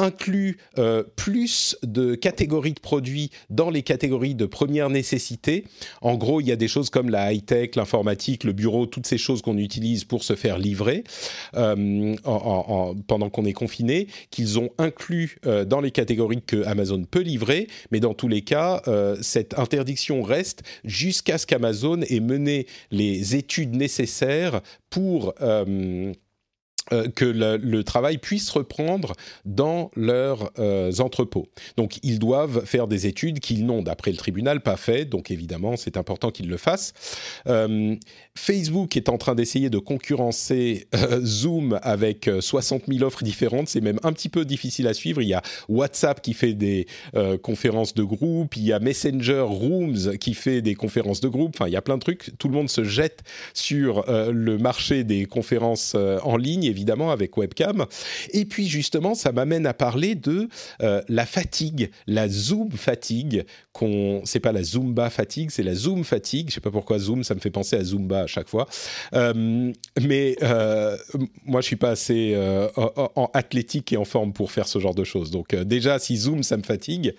inclut 0.01 0.59
euh, 0.79 1.03
plus 1.17 1.77
de 1.83 2.15
catégories 2.15 2.75
de 2.75 2.81
produits 2.81 3.31
dans 3.51 3.71
les 3.71 3.83
catégories 3.83 4.35
de 4.35 4.47
première 4.47 4.91
nécessité. 4.91 5.65
En 6.01 6.17
gros, 6.17 6.41
il 6.41 6.49
y 6.49 6.53
a 6.53 6.57
des 6.57 6.69
choses 6.69 6.91
comme 6.91 7.11
la 7.11 7.33
high-tech, 7.33 7.77
l'informatique, 7.77 8.45
le 8.45 8.53
bureau, 8.53 8.87
toutes 8.87 9.07
ces 9.07 9.19
choses 9.19 9.43
qu'on 9.43 9.59
utilise 9.59 10.05
pour 10.05 10.25
se 10.25 10.35
faire 10.35 10.59
livrer 10.59 11.05
euh, 11.55 12.17
en, 12.25 12.33
en, 12.33 12.95
pendant 12.95 13.31
qu'on 13.31 13.45
est 13.45 13.53
confiné, 13.53 14.07
qu'ils 14.31 14.59
ont 14.59 14.71
inclus 14.79 15.39
euh, 15.47 15.65
dans 15.65 15.81
les 15.81 15.91
catégories 15.91 16.43
que 16.43 16.65
Amazon 16.65 17.05
peut 17.05 17.21
livrer. 17.21 17.69
Mais 17.91 18.01
dans 18.01 18.15
tous 18.15 18.29
les 18.29 18.43
cas, 18.43 18.83
cette 19.21 19.59
interdiction 19.59 20.23
reste 20.23 20.63
jusqu'à 20.85 21.39
ce 21.39 21.47
qu'Amazon 21.47 22.01
ait 22.03 22.21
mené 22.21 22.67
les 22.91 23.37
études 23.37 23.75
nécessaires 23.75 24.61
pour 24.91 25.35
euh, 26.93 27.09
que 27.09 27.25
le, 27.25 27.57
le, 27.57 27.85
travail 27.85 28.19
puisse 28.19 28.51
reprendre 28.51 29.13
dans 29.45 29.91
leurs 29.95 30.51
euh, 30.59 30.93
entrepôts. 30.99 31.49
Donc 31.77 31.99
ils 32.03 32.19
doivent 32.19 32.65
faire 32.65 32.87
des 32.87 33.07
études 33.07 33.41
qu'ils 33.41 33.67
n'ont, 33.67 33.83
d'après 33.83 34.11
le 34.11 34.17
tribunal, 34.17 34.61
pas 34.63 34.77
fait. 34.77 35.05
Donc 35.05 35.31
évidemment, 35.31 35.77
c'est 35.77 35.97
important 35.97 36.31
qu'ils 36.31 36.49
le 36.49 36.57
fassent. 36.57 36.93
Euh, 37.47 37.95
Facebook 38.39 38.97
est 38.97 39.09
en 39.09 39.19
train 39.19 39.35
d'essayer 39.35 39.71
de 39.71 39.79
concurrencer 39.79 40.87
euh, 40.95 41.21
Zoom 41.25 41.79
avec 41.83 42.31
60 42.41 42.85
000 42.89 43.05
offres 43.05 43.25
différentes. 43.25 43.69
C'est 43.69 43.81
même 43.81 43.99
un 44.03 44.13
petit 44.13 44.29
peu 44.29 44.45
difficile 44.45 44.87
à 44.87 44.95
suivre. 44.95 45.21
Il 45.21 45.29
y 45.29 45.35
a 45.35 45.43
WhatsApp 45.69 46.23
qui 46.23 46.35
fait 46.35 46.55
des 46.55 46.87
euh, 47.15 47.37
conférences 47.37 47.95
de 47.95 48.03
groupe, 48.03 48.57
il 48.57 48.65
y 48.65 48.73
a 48.73 48.79
Messenger 48.79 49.45
Rooms 49.47 50.17
qui 50.19 50.35
fait 50.35 50.63
des 50.63 50.75
conférences 50.75 51.21
de 51.21 51.29
groupe. 51.29 51.55
Enfin, 51.55 51.69
il 51.69 51.73
y 51.73 51.77
a 51.77 51.83
plein 51.83 51.97
de 51.97 52.03
trucs. 52.03 52.31
Tout 52.39 52.49
le 52.49 52.55
monde 52.55 52.71
se 52.71 52.85
jette 52.85 53.23
sur 53.55 54.09
euh, 54.09 54.31
le 54.33 54.59
marché 54.59 55.05
des 55.05 55.27
conférences 55.27 55.95
en 55.95 56.37
ligne 56.37 56.65
évidemment 56.65 57.11
avec 57.11 57.37
webcam. 57.37 57.87
Et 58.33 58.45
puis 58.45 58.69
justement, 58.69 59.15
ça 59.15 59.33
m'amène 59.33 59.67
à 59.67 59.75
parler 59.75 60.15
de 60.15 60.49
euh, 60.83 61.03
la 61.09 61.27
fatigue, 61.27 61.91
la 62.07 62.29
Zoom 62.29 62.71
fatigue. 62.73 63.45
Qu'on, 63.73 64.23
c'est 64.25 64.41
pas 64.41 64.53
la 64.53 64.63
Zumba 64.63 65.09
fatigue, 65.11 65.51
c'est 65.51 65.63
la 65.63 65.75
Zoom 65.75 66.05
fatigue. 66.05 66.49
Je 66.49 66.55
sais 66.55 66.61
pas 66.61 66.71
pourquoi 66.71 66.99
Zoom, 66.99 67.23
ça 67.25 67.35
me 67.35 67.41
fait 67.41 67.51
penser 67.51 67.77
à 67.77 67.85
Zumba 67.85 68.27
chaque 68.29 68.49
fois. 68.49 68.67
Euh, 69.15 69.73
mais 70.01 70.37
euh, 70.43 70.97
moi, 71.45 71.61
je 71.61 71.67
suis 71.67 71.77
pas 71.77 71.91
assez 71.91 72.33
euh, 72.35 72.69
en, 72.77 73.11
en, 73.17 73.31
athlétique 73.35 73.93
et 73.93 73.97
en 73.97 74.05
forme 74.05 74.33
pour 74.33 74.53
faire 74.53 74.69
ce 74.69 74.79
genre 74.79 74.95
de 74.95 75.05
choses. 75.05 75.31
Donc 75.31 75.55
déjà, 75.55 75.99
si 75.99 76.17
Zoom, 76.17 76.43
ça 76.43 76.57
me 76.57 76.63
fatigue 76.63 77.15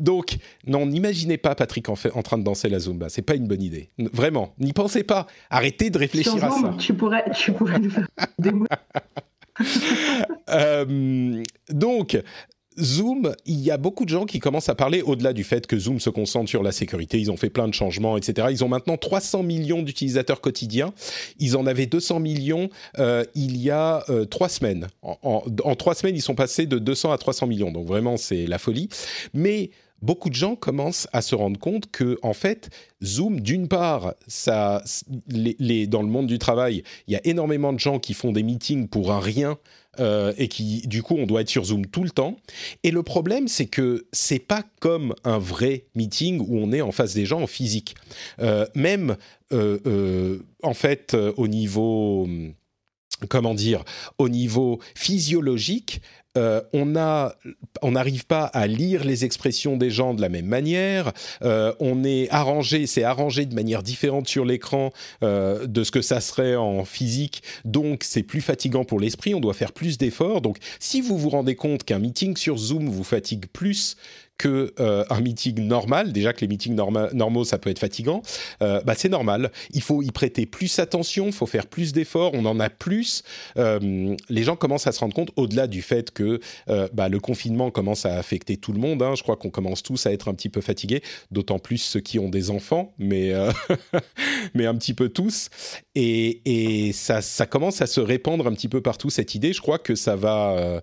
donc, 0.00 0.38
non, 0.66 0.86
n'imaginez 0.86 1.36
pas 1.36 1.54
Patrick 1.54 1.88
en, 1.88 1.96
fait, 1.96 2.10
en 2.12 2.22
train 2.22 2.38
de 2.38 2.42
danser 2.42 2.68
la 2.68 2.78
Zumba. 2.78 3.08
C'est 3.08 3.22
pas 3.22 3.34
une 3.34 3.46
bonne 3.46 3.62
idée. 3.62 3.90
Vraiment, 4.12 4.54
n'y 4.58 4.72
pensez 4.72 5.04
pas. 5.04 5.26
Arrêtez 5.50 5.90
de 5.90 5.98
réfléchir 5.98 6.42
à 6.42 6.50
ça. 6.50 6.74
Tu 6.78 6.94
pourrais, 6.94 7.24
tu 7.36 7.52
pourrais 7.52 7.78
nous 7.78 7.90
faire 7.90 8.06
des 8.38 8.52
mots. 8.52 8.66
euh, 10.50 11.42
donc, 11.68 12.18
Zoom, 12.80 13.34
il 13.46 13.60
y 13.60 13.70
a 13.70 13.76
beaucoup 13.76 14.04
de 14.04 14.10
gens 14.10 14.24
qui 14.24 14.38
commencent 14.38 14.68
à 14.68 14.74
parler, 14.74 15.02
au-delà 15.02 15.32
du 15.32 15.44
fait 15.44 15.66
que 15.66 15.78
Zoom 15.78 16.00
se 16.00 16.10
concentre 16.10 16.48
sur 16.48 16.62
la 16.62 16.72
sécurité, 16.72 17.18
ils 17.18 17.30
ont 17.30 17.36
fait 17.36 17.50
plein 17.50 17.68
de 17.68 17.74
changements, 17.74 18.16
etc. 18.16 18.48
Ils 18.50 18.64
ont 18.64 18.68
maintenant 18.68 18.96
300 18.96 19.42
millions 19.42 19.82
d'utilisateurs 19.82 20.40
quotidiens. 20.40 20.92
Ils 21.38 21.56
en 21.56 21.66
avaient 21.66 21.86
200 21.86 22.20
millions 22.20 22.70
euh, 22.98 23.24
il 23.34 23.56
y 23.56 23.70
a 23.70 24.04
euh, 24.08 24.24
trois 24.24 24.48
semaines. 24.48 24.88
En, 25.02 25.42
en, 25.64 25.74
trois 25.76 25.94
semaines, 25.94 26.16
ils 26.16 26.22
sont 26.22 26.34
passés 26.34 26.66
de 26.66 26.78
200 26.78 27.12
à 27.12 27.18
300 27.18 27.46
millions. 27.46 27.70
Donc 27.70 27.86
vraiment, 27.86 28.16
c'est 28.16 28.46
la 28.46 28.58
folie. 28.58 28.88
Mais 29.34 29.70
beaucoup 30.02 30.30
de 30.30 30.34
gens 30.34 30.56
commencent 30.56 31.08
à 31.12 31.22
se 31.22 31.34
rendre 31.34 31.58
compte 31.58 31.90
que, 31.90 32.18
en 32.22 32.32
fait, 32.32 32.70
Zoom, 33.02 33.40
d'une 33.40 33.68
part, 33.68 34.14
ça, 34.26 34.82
dans 35.28 36.02
le 36.02 36.08
monde 36.08 36.26
du 36.26 36.38
travail, 36.38 36.82
il 37.06 37.14
y 37.14 37.16
a 37.16 37.20
énormément 37.24 37.72
de 37.72 37.78
gens 37.78 37.98
qui 37.98 38.14
font 38.14 38.32
des 38.32 38.42
meetings 38.42 38.88
pour 38.88 39.12
un 39.12 39.20
rien 39.20 39.58
euh, 39.98 40.32
et 40.38 40.48
qui, 40.48 40.82
du 40.86 41.02
coup, 41.02 41.16
on 41.16 41.26
doit 41.26 41.40
être 41.40 41.48
sur 41.48 41.64
Zoom 41.64 41.86
tout 41.86 42.04
le 42.04 42.10
temps. 42.10 42.36
Et 42.84 42.90
le 42.90 43.02
problème, 43.02 43.48
c'est 43.48 43.66
que 43.66 44.06
c'est 44.12 44.38
pas 44.38 44.64
comme 44.80 45.14
un 45.24 45.38
vrai 45.38 45.86
meeting 45.94 46.40
où 46.40 46.58
on 46.58 46.72
est 46.72 46.80
en 46.80 46.92
face 46.92 47.14
des 47.14 47.26
gens 47.26 47.42
en 47.42 47.46
physique. 47.46 47.94
Euh, 48.40 48.66
même, 48.74 49.16
euh 49.52 50.38
en 50.62 50.74
fait, 50.74 51.16
au 51.36 51.48
niveau 51.48 52.28
comment 53.28 53.54
dire, 53.54 53.84
au 54.18 54.28
niveau 54.28 54.80
physiologique, 54.94 56.00
euh, 56.36 56.60
on 56.72 57.90
n'arrive 57.90 58.26
pas 58.26 58.44
à 58.44 58.66
lire 58.66 59.04
les 59.04 59.24
expressions 59.24 59.76
des 59.76 59.90
gens 59.90 60.14
de 60.14 60.20
la 60.20 60.28
même 60.28 60.46
manière. 60.46 61.12
Euh, 61.42 61.72
on 61.80 62.04
est 62.04 62.28
arrangé, 62.30 62.86
c'est 62.86 63.02
arrangé 63.02 63.46
de 63.46 63.54
manière 63.54 63.82
différente 63.82 64.28
sur 64.28 64.44
l'écran 64.44 64.92
euh, 65.24 65.66
de 65.66 65.82
ce 65.82 65.90
que 65.90 66.02
ça 66.02 66.20
serait 66.20 66.54
en 66.54 66.84
physique. 66.84 67.42
Donc, 67.64 68.04
c'est 68.04 68.22
plus 68.22 68.40
fatigant 68.40 68.84
pour 68.84 69.00
l'esprit. 69.00 69.34
On 69.34 69.40
doit 69.40 69.54
faire 69.54 69.72
plus 69.72 69.98
d'efforts. 69.98 70.40
Donc, 70.40 70.58
si 70.78 71.00
vous 71.00 71.18
vous 71.18 71.30
rendez 71.30 71.56
compte 71.56 71.84
qu'un 71.84 71.98
meeting 71.98 72.36
sur 72.36 72.56
Zoom 72.56 72.88
vous 72.88 73.04
fatigue 73.04 73.46
plus 73.46 73.96
que 74.40 74.72
euh, 74.80 75.04
un 75.10 75.20
meeting 75.20 75.60
normal. 75.60 76.12
Déjà 76.12 76.32
que 76.32 76.40
les 76.40 76.48
meetings 76.48 76.74
normaux, 76.74 77.44
ça 77.44 77.58
peut 77.58 77.68
être 77.68 77.78
fatigant. 77.78 78.22
Euh, 78.62 78.80
bah, 78.86 78.94
c'est 78.96 79.10
normal. 79.10 79.52
Il 79.72 79.82
faut 79.82 80.00
y 80.00 80.10
prêter 80.12 80.46
plus 80.46 80.78
attention. 80.78 81.26
Il 81.26 81.32
faut 81.32 81.44
faire 81.44 81.66
plus 81.66 81.92
d'efforts. 81.92 82.32
On 82.32 82.46
en 82.46 82.58
a 82.58 82.70
plus. 82.70 83.22
Euh, 83.58 84.16
les 84.30 84.42
gens 84.42 84.56
commencent 84.56 84.86
à 84.86 84.92
se 84.92 85.00
rendre 85.00 85.12
compte, 85.12 85.30
au-delà 85.36 85.66
du 85.66 85.82
fait 85.82 86.10
que 86.10 86.40
euh, 86.70 86.88
bah, 86.94 87.10
le 87.10 87.20
confinement 87.20 87.70
commence 87.70 88.06
à 88.06 88.16
affecter 88.16 88.56
tout 88.56 88.72
le 88.72 88.78
monde. 88.78 89.02
Hein. 89.02 89.12
Je 89.14 89.22
crois 89.22 89.36
qu'on 89.36 89.50
commence 89.50 89.82
tous 89.82 90.06
à 90.06 90.12
être 90.12 90.28
un 90.28 90.34
petit 90.34 90.48
peu 90.48 90.62
fatigués, 90.62 91.02
d'autant 91.30 91.58
plus 91.58 91.78
ceux 91.78 92.00
qui 92.00 92.18
ont 92.18 92.30
des 92.30 92.50
enfants, 92.50 92.94
mais 92.98 93.34
un 94.54 94.74
petit 94.76 94.94
peu 94.94 95.10
tous. 95.10 95.50
Et, 95.94 96.92
ça, 96.94 97.20
commence 97.46 97.82
à 97.82 97.86
se 97.86 98.00
répandre 98.00 98.46
un 98.46 98.52
petit 98.52 98.68
peu 98.68 98.80
partout 98.80 99.10
cette 99.10 99.34
idée. 99.34 99.52
Je 99.52 99.60
crois 99.60 99.78
que 99.78 99.94
ça 99.94 100.16
va, 100.16 100.80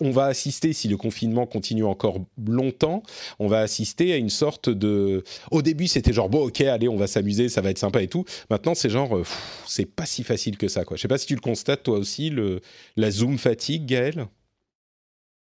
on 0.00 0.10
va 0.10 0.24
assister 0.24 0.72
si 0.72 0.88
le 0.88 0.96
confinement 0.96 1.46
continue 1.46 1.84
encore 1.84 2.18
longtemps 2.44 2.63
longtemps, 2.64 3.02
on 3.38 3.46
va 3.46 3.60
assister 3.60 4.12
à 4.12 4.16
une 4.16 4.30
sorte 4.30 4.68
de. 4.68 5.22
Au 5.50 5.62
début, 5.62 5.86
c'était 5.86 6.12
genre 6.12 6.28
bon, 6.28 6.46
ok, 6.46 6.60
allez, 6.62 6.88
on 6.88 6.96
va 6.96 7.06
s'amuser, 7.06 7.48
ça 7.48 7.60
va 7.60 7.70
être 7.70 7.78
sympa 7.78 8.02
et 8.02 8.08
tout. 8.08 8.24
Maintenant, 8.50 8.74
c'est 8.74 8.90
genre, 8.90 9.16
euh, 9.16 9.24
c'est 9.66 9.86
pas 9.86 10.06
si 10.06 10.22
facile 10.22 10.56
que 10.56 10.68
ça, 10.68 10.84
quoi. 10.84 10.96
Je 10.96 11.02
sais 11.02 11.08
pas 11.08 11.18
si 11.18 11.26
tu 11.26 11.34
le 11.34 11.40
constates 11.40 11.82
toi 11.82 11.98
aussi, 11.98 12.30
le 12.30 12.60
la 12.96 13.10
Zoom 13.10 13.38
fatigue, 13.38 13.86
Gaël. 13.86 14.26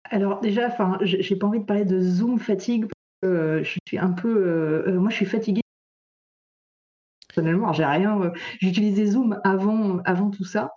Alors 0.04 0.40
déjà, 0.40 0.66
enfin, 0.66 0.98
j'ai 1.02 1.36
pas 1.36 1.46
envie 1.46 1.60
de 1.60 1.64
parler 1.64 1.84
de 1.84 2.00
Zoom 2.00 2.38
fatigue. 2.38 2.86
Euh, 3.24 3.62
je 3.62 3.78
suis 3.86 3.98
un 3.98 4.10
peu, 4.10 4.28
euh, 4.86 4.98
moi, 4.98 5.10
je 5.10 5.16
suis 5.16 5.26
fatiguée 5.26 5.62
personnellement, 7.34 7.72
j'ai 7.72 7.84
rien. 7.84 8.20
Euh, 8.20 8.30
J'utilisais 8.60 9.06
Zoom 9.06 9.40
avant, 9.44 9.98
avant 10.04 10.30
tout 10.30 10.44
ça. 10.44 10.72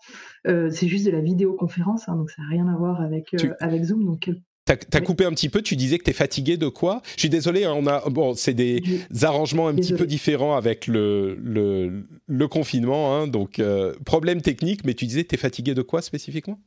Euh, 0.48 0.70
c'est 0.70 0.88
juste 0.88 1.06
de 1.06 1.12
la 1.12 1.22
vidéoconférence, 1.22 2.08
hein, 2.08 2.16
donc 2.16 2.30
ça 2.30 2.42
n'a 2.42 2.50
rien 2.50 2.68
à 2.68 2.76
voir 2.76 3.02
avec, 3.02 3.34
euh, 3.34 3.54
avec 3.60 3.84
Zoom. 3.84 4.06
Donc 4.06 4.30
T'as 4.66 4.76
as 4.94 5.02
coupé 5.02 5.26
un 5.26 5.32
petit 5.32 5.50
peu, 5.50 5.62
tu 5.62 5.76
disais 5.76 6.00
que 6.00 6.04
tu 6.06 6.10
es 6.10 6.14
fatigué 6.14 6.58
de 6.58 6.68
quoi? 6.68 7.04
Je 7.16 7.20
suis 7.22 7.30
désolé, 7.30 7.66
hein, 7.66 7.74
on 7.76 7.86
a 7.86 8.10
bon, 8.10 8.34
c'est 8.34 8.56
des 8.56 8.82
arrangements 9.22 9.68
un 9.68 9.74
désolé. 9.74 9.96
petit 9.96 10.02
peu 10.04 10.08
différents 10.08 10.56
avec 10.56 10.88
le, 10.88 11.36
le, 11.36 12.08
le 12.26 12.48
confinement, 12.48 13.16
hein, 13.16 13.28
donc 13.28 13.60
euh, 13.60 13.94
problème 14.06 14.42
technique, 14.42 14.84
mais 14.84 14.96
tu 14.96 15.06
disais 15.06 15.24
que 15.24 15.30
tu 15.30 15.36
es 15.36 15.38
fatigué 15.38 15.76
de 15.76 15.84
quoi 15.84 16.02
spécifiquement? 16.02 16.60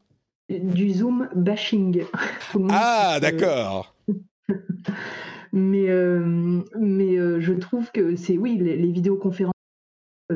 Du 0.49 0.92
Zoom 0.94 1.28
bashing. 1.34 2.05
ah, 2.70 3.18
d'accord. 3.20 3.96
Mais, 5.53 5.88
euh, 5.88 6.61
mais 6.78 7.16
euh, 7.16 7.40
je 7.40 7.55
trouve 7.55 7.90
que 7.90 8.16
c'est, 8.16 8.36
oui, 8.36 8.59
les, 8.61 8.76
les 8.76 8.92
vidéoconférences 8.92 9.55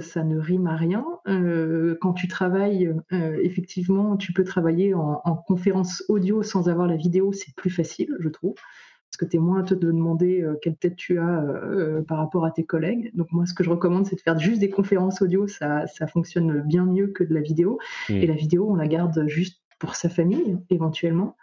ça 0.01 0.25
ne 0.25 0.39
rime 0.39 0.67
à 0.67 0.77
rien. 0.77 1.05
Euh, 1.29 1.97
quand 2.01 2.13
tu 2.13 2.29
travailles, 2.29 2.95
euh, 3.13 3.39
effectivement, 3.43 4.17
tu 4.17 4.33
peux 4.33 4.45
travailler 4.45 4.95
en, 4.95 5.21
en, 5.25 5.37
conférence 5.37 6.03
audio 6.09 6.43
sans 6.43 6.69
avoir 6.69 6.87
la 6.87 6.97
vidéo, 6.97 7.33
c'est 7.33 7.55
plus 7.55 7.71
facile, 7.71 8.17
je 8.19 8.29
trouve, 8.29 8.55
parce 8.55 9.19
que 9.19 9.25
tu 9.27 9.37
es 9.37 9.41
moins 9.41 9.61
à 9.61 9.63
te 9.63 9.75
demander 9.75 10.41
euh, 10.41 10.55
quelle 10.63 10.77
tête 10.77 10.97
tu 10.97 11.19
as 11.19 11.43
euh, 11.43 12.03
par 12.03 12.19
rapport 12.19 12.47
à 12.47 12.51
tes 12.51 12.65
collègues. 12.65 13.11
Donc 13.15 13.31
moi, 13.33 13.45
ce 13.45 13.53
que 13.53 13.63
je 13.63 13.71
recommande, 13.71 14.07
c'est 14.07 14.17
de 14.17 14.21
faire 14.23 14.39
juste 14.39 14.61
des 14.61 14.71
conférences 14.71 15.21
audio, 15.21 15.47
ça, 15.47 15.87
ça 15.87 16.07
fonctionne 16.07 16.63
bien 16.63 16.87
mieux 16.87 17.09
que 17.09 17.23
de 17.23 17.35
la 17.35 17.43
vidéo. 17.43 17.79
Mmh. 18.09 18.15
Et 18.15 18.27
la 18.27 18.35
vidéo, 18.35 18.71
on 18.71 18.75
la 18.75 18.89
garde 18.89 19.25
juste 19.27 19.61
pour 19.79 19.97
sa 19.97 20.09
famille, 20.09 20.57
éventuellement. 20.71 21.37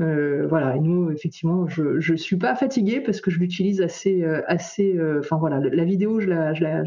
Euh, 0.00 0.46
voilà, 0.48 0.74
et 0.74 0.80
nous, 0.80 1.12
effectivement, 1.12 1.68
je 1.68 2.10
ne 2.10 2.16
suis 2.16 2.36
pas 2.36 2.56
fatiguée 2.56 3.00
parce 3.00 3.20
que 3.20 3.30
je 3.30 3.38
l'utilise 3.38 3.80
assez, 3.80 4.24
assez. 4.48 4.98
Enfin 5.20 5.36
voilà, 5.36 5.60
la 5.60 5.84
vidéo, 5.84 6.18
je 6.18 6.26
la, 6.26 6.52
je 6.52 6.64
la, 6.64 6.82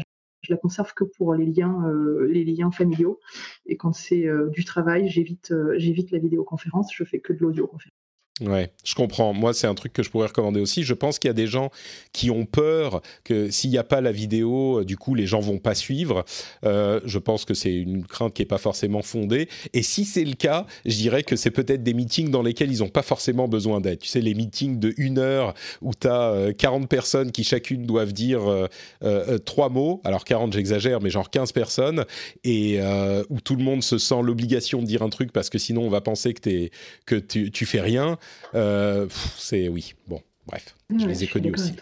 je 0.48 0.54
la 0.54 0.58
conserve 0.58 0.94
que 0.94 1.04
pour 1.04 1.34
les 1.34 1.46
liens, 1.46 1.84
euh, 1.86 2.70
familiaux. 2.70 3.20
Et 3.66 3.76
quand 3.76 3.92
c'est 3.92 4.26
euh, 4.26 4.48
du 4.48 4.64
travail, 4.64 5.08
j'évite, 5.08 5.52
euh, 5.52 5.74
j'évite 5.76 6.10
la 6.10 6.18
vidéoconférence. 6.18 6.92
Je 6.94 7.04
fais 7.04 7.20
que 7.20 7.32
de 7.32 7.40
l'audioconférence. 7.40 8.07
Ouais, 8.40 8.70
je 8.84 8.94
comprends. 8.94 9.32
Moi, 9.32 9.52
c'est 9.52 9.66
un 9.66 9.74
truc 9.74 9.92
que 9.92 10.02
je 10.02 10.10
pourrais 10.10 10.28
recommander 10.28 10.60
aussi. 10.60 10.84
Je 10.84 10.94
pense 10.94 11.18
qu'il 11.18 11.28
y 11.28 11.30
a 11.30 11.34
des 11.34 11.46
gens 11.46 11.70
qui 12.12 12.30
ont 12.30 12.46
peur 12.46 13.02
que 13.24 13.50
s'il 13.50 13.70
n'y 13.70 13.78
a 13.78 13.84
pas 13.84 14.00
la 14.00 14.12
vidéo, 14.12 14.84
du 14.84 14.96
coup, 14.96 15.14
les 15.14 15.26
gens 15.26 15.40
vont 15.40 15.58
pas 15.58 15.74
suivre. 15.74 16.24
Euh, 16.64 17.00
je 17.04 17.18
pense 17.18 17.44
que 17.44 17.54
c'est 17.54 17.74
une 17.74 18.06
crainte 18.06 18.34
qui 18.34 18.42
est 18.42 18.46
pas 18.46 18.58
forcément 18.58 19.02
fondée. 19.02 19.48
Et 19.72 19.82
si 19.82 20.04
c'est 20.04 20.24
le 20.24 20.34
cas, 20.34 20.66
je 20.84 20.94
dirais 20.96 21.22
que 21.24 21.36
c'est 21.36 21.50
peut-être 21.50 21.82
des 21.82 21.94
meetings 21.94 22.30
dans 22.30 22.42
lesquels 22.42 22.70
ils 22.72 22.78
n'ont 22.80 22.88
pas 22.88 23.02
forcément 23.02 23.48
besoin 23.48 23.80
d'aide. 23.80 23.98
Tu 23.98 24.08
sais, 24.08 24.20
les 24.20 24.34
meetings 24.34 24.78
de 24.78 24.94
une 24.96 25.18
heure 25.18 25.54
où 25.82 25.92
tu 25.94 26.06
as 26.06 26.30
euh, 26.30 26.52
40 26.52 26.88
personnes 26.88 27.32
qui 27.32 27.44
chacune 27.44 27.86
doivent 27.86 28.12
dire 28.12 28.48
euh, 28.48 28.68
euh, 29.02 29.38
trois 29.38 29.68
mots. 29.68 30.00
Alors 30.04 30.24
40, 30.24 30.52
j'exagère, 30.52 31.00
mais 31.00 31.10
genre 31.10 31.30
15 31.30 31.52
personnes. 31.52 32.04
Et 32.44 32.76
euh, 32.80 33.24
où 33.30 33.40
tout 33.40 33.56
le 33.56 33.64
monde 33.64 33.82
se 33.82 33.98
sent 33.98 34.22
l'obligation 34.22 34.80
de 34.80 34.86
dire 34.86 35.02
un 35.02 35.08
truc 35.08 35.32
parce 35.32 35.50
que 35.50 35.58
sinon 35.58 35.82
on 35.82 35.90
va 35.90 36.00
penser 36.00 36.34
que, 36.34 36.48
es, 36.48 36.70
que 37.06 37.16
tu 37.16 37.66
fais 37.66 37.80
rien. 37.80 38.18
Euh, 38.54 39.06
c'est 39.36 39.68
oui, 39.68 39.94
bon, 40.06 40.22
bref, 40.46 40.74
je 40.90 41.06
les 41.06 41.24
ai 41.24 41.26
connus 41.26 41.52
aussi. 41.52 41.74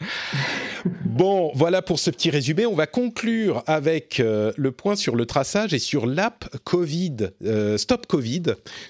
bon, 1.04 1.52
voilà 1.54 1.82
pour 1.82 1.98
ce 1.98 2.10
petit 2.10 2.30
résumé. 2.30 2.66
On 2.66 2.74
va 2.74 2.86
conclure 2.86 3.62
avec 3.66 4.18
euh, 4.18 4.52
le 4.56 4.72
point 4.72 4.96
sur 4.96 5.14
le 5.14 5.24
traçage 5.26 5.72
et 5.72 5.78
sur 5.78 6.06
l'app 6.06 6.48
Covid, 6.64 7.16
euh, 7.44 7.78
Stop 7.78 8.06
Covid, 8.06 8.42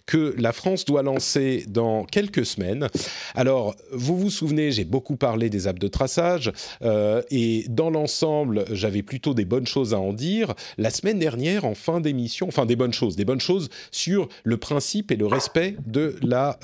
que 0.07 0.35
la 0.39 0.53
France 0.53 0.85
doit 0.85 1.03
lancer 1.03 1.65
dans 1.69 2.05
quelques 2.05 2.47
semaines. 2.47 2.89
Alors, 3.35 3.75
vous 3.93 4.19
vous 4.19 4.31
souvenez, 4.31 4.73
j'ai 4.73 4.85
beaucoup 4.85 5.17
parlé 5.17 5.51
des 5.51 5.67
apps 5.67 5.79
de 5.79 5.89
traçage 5.89 6.53
euh, 6.83 7.23
et 7.31 7.67
dans 7.69 7.91
l'ensemble, 7.91 8.65
j'avais 8.71 9.03
plutôt 9.03 9.35
des 9.35 9.45
bonnes 9.45 9.67
choses 9.67 9.93
à 9.93 10.01
en 10.01 10.13
dire. 10.13 10.55
La 10.79 10.91
semaine 10.91 11.19
dernière, 11.19 11.65
en 11.65 11.75
fin 11.75 12.01
d'émission, 12.01 12.49
enfin 12.49 12.65
des 12.65 12.77
bonnes 12.77 12.95
choses, 12.95 13.17
des 13.17 13.25
bonnes 13.25 13.41
choses 13.41 13.69
sur 13.91 14.29
le 14.43 14.57
principe 14.57 15.13
et 15.13 15.17
le 15.17 15.27
respect 15.27 15.77
de 15.87 16.17
la 16.23 16.59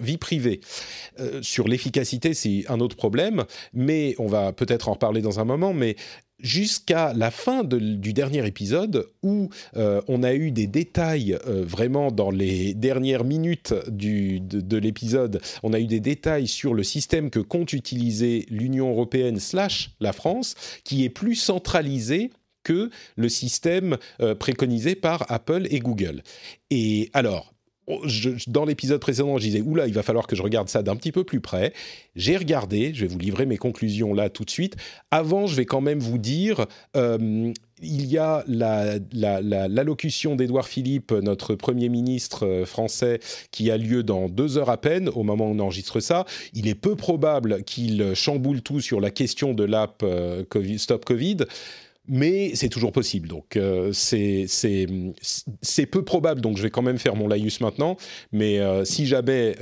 vie 0.00 0.18
privée. 0.18 0.60
sur 1.42 1.68
l'efficacité, 1.68 2.34
c'est 2.34 2.64
un 2.68 2.80
autre 2.80 2.96
problème 2.96 3.44
mais 3.72 4.14
on 4.18 4.26
va 4.26 4.52
peut-être 4.52 4.88
en 4.88 4.92
reparler 4.92 5.22
dans 5.22 5.40
un 5.40 5.44
moment, 5.44 5.72
mais 5.72 5.96
jusqu'à 6.42 7.12
la 7.12 7.30
fin 7.30 7.64
du 7.64 8.12
dernier 8.12 8.46
épisode 8.46 9.06
où 9.22 9.50
euh, 9.76 10.00
on 10.08 10.22
a 10.22 10.34
eu 10.34 10.50
des 10.50 10.66
détails 10.66 11.38
euh, 11.46 11.64
vraiment 11.64 12.10
dans 12.10 12.30
les 12.30 12.74
dernières 12.74 13.24
minutes 13.24 13.74
de, 13.88 14.38
de 14.38 14.76
l'épisode, 14.76 15.40
on 15.62 15.72
a 15.72 15.80
eu 15.80 15.86
des 15.86 16.00
détails 16.00 16.46
sur 16.46 16.74
le 16.74 16.82
système 16.82 17.30
que 17.30 17.40
compte 17.40 17.72
utiliser 17.72 18.46
l'Union 18.50 18.90
européenne 18.90 19.38
slash 19.38 19.90
la 20.00 20.12
France, 20.12 20.54
qui 20.84 21.04
est 21.04 21.10
plus 21.10 21.34
centralisé 21.34 22.30
que 22.62 22.90
le 23.16 23.28
système 23.28 23.96
euh, 24.20 24.34
préconisé 24.34 24.94
par 24.94 25.30
Apple 25.30 25.66
et 25.70 25.78
Google. 25.78 26.22
Et 26.70 27.10
alors, 27.14 27.54
je, 28.04 28.30
dans 28.46 28.64
l'épisode 28.64 29.00
précédent, 29.00 29.36
je 29.38 29.44
disais, 29.44 29.60
oula, 29.60 29.86
il 29.86 29.94
va 29.94 30.02
falloir 30.02 30.26
que 30.26 30.36
je 30.36 30.42
regarde 30.42 30.68
ça 30.68 30.82
d'un 30.82 30.96
petit 30.96 31.12
peu 31.12 31.24
plus 31.24 31.40
près. 31.40 31.72
J'ai 32.16 32.36
regardé, 32.36 32.92
je 32.94 33.02
vais 33.02 33.06
vous 33.06 33.18
livrer 33.18 33.46
mes 33.46 33.56
conclusions 33.56 34.14
là 34.14 34.30
tout 34.30 34.44
de 34.44 34.50
suite. 34.50 34.76
Avant, 35.10 35.46
je 35.46 35.56
vais 35.56 35.64
quand 35.64 35.80
même 35.80 35.98
vous 35.98 36.18
dire, 36.18 36.66
euh, 36.96 37.52
il 37.82 38.06
y 38.06 38.18
a 38.18 38.44
l'allocution 38.46 40.32
la, 40.32 40.36
d'Édouard 40.36 40.68
Philippe, 40.68 41.12
notre 41.12 41.54
Premier 41.54 41.88
ministre 41.88 42.46
euh, 42.46 42.64
français, 42.64 43.20
qui 43.50 43.70
a 43.70 43.76
lieu 43.76 44.02
dans 44.02 44.28
deux 44.28 44.58
heures 44.58 44.70
à 44.70 44.76
peine, 44.76 45.08
au 45.08 45.22
moment 45.22 45.48
où 45.48 45.54
on 45.54 45.58
enregistre 45.58 46.00
ça. 46.00 46.24
Il 46.52 46.68
est 46.68 46.74
peu 46.74 46.96
probable 46.96 47.64
qu'il 47.64 48.14
chamboule 48.14 48.62
tout 48.62 48.80
sur 48.80 49.00
la 49.00 49.10
question 49.10 49.54
de 49.54 49.64
l'app 49.64 50.02
euh, 50.02 50.44
Stop 50.76 51.04
Covid 51.04 51.38
mais 52.08 52.54
c'est 52.54 52.68
toujours 52.68 52.92
possible. 52.92 53.28
Donc 53.28 53.56
euh, 53.56 53.92
c'est 53.92 54.46
peu 55.86 56.04
probable. 56.04 56.40
Donc 56.40 56.56
je 56.56 56.62
vais 56.62 56.70
quand 56.70 56.82
même 56.82 56.98
faire 56.98 57.16
mon 57.16 57.28
laïus 57.28 57.60
maintenant. 57.60 57.96
Mais 58.32 58.60
si 58.84 59.06
jamais 59.06 59.56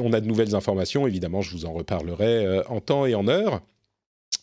on 0.00 0.12
a 0.12 0.20
de 0.20 0.26
nouvelles 0.26 0.54
informations, 0.54 1.06
évidemment, 1.06 1.42
je 1.42 1.52
vous 1.52 1.64
en 1.64 1.72
reparlerai 1.72 2.62
en 2.66 2.80
temps 2.80 3.06
et 3.06 3.14
en 3.14 3.28
heure. 3.28 3.62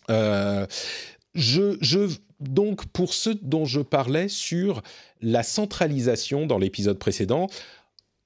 je, 0.10 1.78
je, 1.82 2.10
donc 2.40 2.86
pour 2.88 3.14
ce 3.14 3.30
dont 3.30 3.66
je 3.66 3.82
parlais 3.82 4.28
sur 4.28 4.82
la 5.22 5.44
centralisation 5.44 6.46
dans 6.46 6.58
l'épisode 6.58 7.00
précédent, 7.00 7.48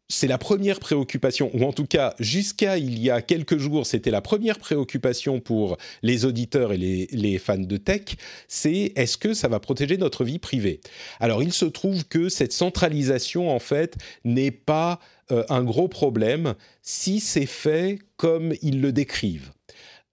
c'est 0.09 0.27
la 0.27 0.39
première 0.39 0.79
préoccupation, 0.79 1.51
ou 1.53 1.63
en 1.63 1.71
tout 1.71 1.85
cas 1.85 2.15
jusqu'à 2.19 2.77
il 2.77 2.99
y 2.99 3.11
a 3.11 3.21
quelques 3.21 3.57
jours, 3.57 3.85
c'était 3.85 4.09
la 4.09 4.21
première 4.21 4.57
préoccupation 4.57 5.39
pour 5.39 5.77
les 6.01 6.25
auditeurs 6.25 6.73
et 6.73 6.77
les, 6.77 7.37
fans 7.37 7.57
de 7.57 7.77
tech, 7.77 8.15
c'est 8.47 8.91
est-ce 8.95 9.17
que 9.17 9.35
ça 9.35 9.47
va 9.47 9.59
protéger 9.59 9.97
notre 9.97 10.25
vie 10.25 10.39
privée? 10.39 10.81
Alors 11.19 11.43
il 11.43 11.53
se 11.53 11.65
trouve 11.65 12.05
que 12.05 12.27
cette 12.27 12.53
centralisation, 12.53 13.53
en 13.53 13.59
fait, 13.59 13.97
n'est 14.25 14.51
pas 14.51 14.99
euh, 15.31 15.43
un 15.49 15.63
gros 15.63 15.87
problème 15.87 16.55
si 16.81 17.19
c'est 17.19 17.45
fait 17.45 17.99
comme 18.17 18.53
ils 18.63 18.81
le 18.81 18.91
décrivent. 18.91 19.51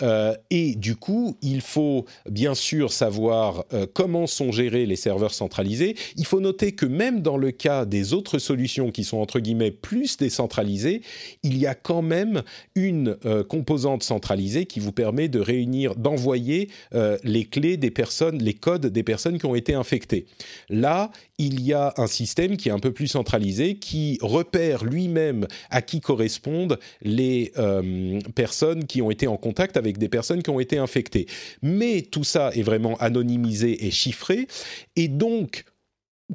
Euh, 0.03 0.35
et 0.51 0.75
du 0.75 0.97
coup, 0.97 1.37
il 1.43 1.61
faut 1.61 2.05
bien 2.29 2.55
sûr 2.55 2.93
savoir 2.93 3.65
euh, 3.73 3.87
comment 3.93 4.27
sont 4.27 4.53
gérés 4.53 4.87
les 4.87 4.97
serveurs 4.97 5.33
centralisés. 5.33 5.97
Il 6.17 6.27
faut 6.27 6.41
noter 6.41 6.73
que 6.73 6.87
même 6.87 7.23
dans 7.23 7.37
le 7.37 7.51
cas 7.51 7.85
des 7.85 8.13
autres 8.13 8.39
solutions 8.39 8.91
qui 8.91 9.05
sont 9.05 9.19
entre 9.19 9.41
guillemets 9.41 9.71
plus 9.71 10.17
décentralisées, 10.19 11.01
il 11.43 11.57
y 11.57 11.67
a 11.67 11.75
quand 11.75 12.03
même 12.03 12.43
une 12.75 13.17
euh, 13.25 13.43
composante 13.43 14.03
centralisée 14.03 14.67
qui 14.67 14.81
vous 14.81 14.93
permet 14.93 15.29
de 15.29 15.41
réunir, 15.41 15.95
d'envoyer 15.95 16.69
les 17.23 17.45
clés 17.45 17.77
des 17.77 17.91
personnes, 17.91 18.39
les 18.39 18.55
codes 18.55 18.87
des 18.87 19.03
personnes 19.03 19.39
qui 19.39 19.47
ont 19.47 19.55
été 19.55 19.75
infectées. 19.75 20.27
Là, 20.69 21.11
il 21.39 21.63
y 21.63 21.73
a 21.73 21.95
un 21.97 22.07
système 22.07 22.57
qui 22.57 22.69
est 22.69 22.73
un 22.73 22.79
peu 22.79 22.93
plus 22.93 23.09
centralisé, 23.09 23.77
qui 23.77 24.19
repère 24.21 24.85
lui-même 24.85 25.47
à 25.71 25.83
qui 25.83 26.01
correspondent 26.01 26.79
les 27.03 27.53
personnes 28.35 28.85
qui 28.85 29.01
ont 29.03 29.11
été 29.11 29.27
en 29.27 29.37
contact 29.37 29.77
avec 29.77 29.87
avec 29.87 29.99
des 29.99 30.09
personnes 30.09 30.43
qui 30.43 30.51
ont 30.51 30.61
été 30.61 30.79
infectées. 30.79 31.27
Mais 31.63 32.03
tout 32.03 32.25
ça 32.25 32.51
est 32.55 32.63
vraiment 32.63 32.97
anonymisé 32.99 33.87
et 33.87 33.91
chiffré, 33.91 34.49
et 34.97 35.09
donc 35.09 35.65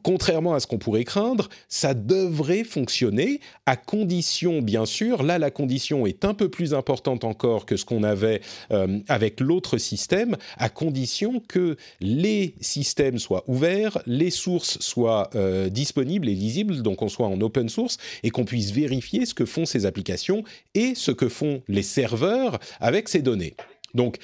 contrairement 0.03 0.53
à 0.53 0.59
ce 0.59 0.67
qu'on 0.67 0.77
pourrait 0.77 1.03
craindre, 1.03 1.49
ça 1.67 1.93
devrait 1.93 2.63
fonctionner 2.63 3.39
à 3.65 3.75
condition, 3.75 4.61
bien 4.61 4.85
sûr, 4.85 5.23
là 5.23 5.37
la 5.37 5.51
condition 5.51 6.05
est 6.05 6.23
un 6.25 6.33
peu 6.33 6.49
plus 6.49 6.73
importante 6.73 7.23
encore 7.23 7.65
que 7.65 7.75
ce 7.75 7.85
qu'on 7.85 8.03
avait 8.03 8.41
euh, 8.71 8.99
avec 9.07 9.39
l'autre 9.39 9.77
système, 9.77 10.37
à 10.57 10.69
condition 10.69 11.41
que 11.45 11.75
les 11.99 12.55
systèmes 12.61 13.19
soient 13.19 13.43
ouverts, 13.47 13.97
les 14.05 14.31
sources 14.31 14.79
soient 14.79 15.29
euh, 15.35 15.69
disponibles 15.69 16.29
et 16.29 16.35
lisibles, 16.35 16.81
donc 16.81 17.01
on 17.01 17.09
soit 17.09 17.27
en 17.27 17.39
open 17.41 17.69
source 17.69 17.97
et 18.23 18.29
qu'on 18.29 18.45
puisse 18.45 18.71
vérifier 18.71 19.25
ce 19.25 19.33
que 19.33 19.45
font 19.45 19.65
ces 19.65 19.85
applications 19.85 20.43
et 20.73 20.95
ce 20.95 21.11
que 21.11 21.27
font 21.27 21.61
les 21.67 21.83
serveurs 21.83 22.59
avec 22.79 23.09
ces 23.09 23.21
données. 23.21 23.55
Donc, 23.93 24.17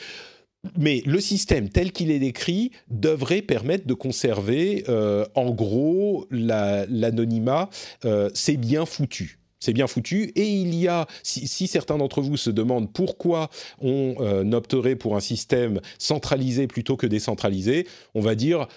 mais 0.78 1.02
le 1.06 1.20
système 1.20 1.70
tel 1.70 1.92
qu'il 1.92 2.12
est 2.12 2.20
décrit 2.20 2.72
devrait 2.90 3.42
permettre 3.42 3.88
de 3.88 3.94
conserver, 3.94 4.84
euh, 4.90 5.26
en 5.36 5.52
gros, 5.52 6.28
l'anonymat. 6.32 7.70
Euh, 8.06 8.30
c'est 8.34 8.58
bien 8.58 8.86
foutu. 8.86 9.40
C'est 9.60 9.74
bien 9.74 9.88
foutu. 9.88 10.32
Et 10.36 10.48
il 10.48 10.76
y 10.76 10.88
a, 10.88 11.08
si, 11.24 11.68
certains 11.68 11.98
d'entre 11.98 12.22
vous 12.22 12.38
se 12.38 12.50
demandent 12.50 12.92
pourquoi 12.92 13.50
on 13.82 14.16
euh, 14.20 14.52
opterait 14.52 14.96
pour 14.96 15.16
un 15.16 15.20
système 15.20 15.82
centralisé 15.98 16.68
plutôt 16.68 16.96
que 16.96 17.08
décentralisé, 17.08 17.88
on 18.14 18.22
va 18.22 18.36
dire 18.36 18.68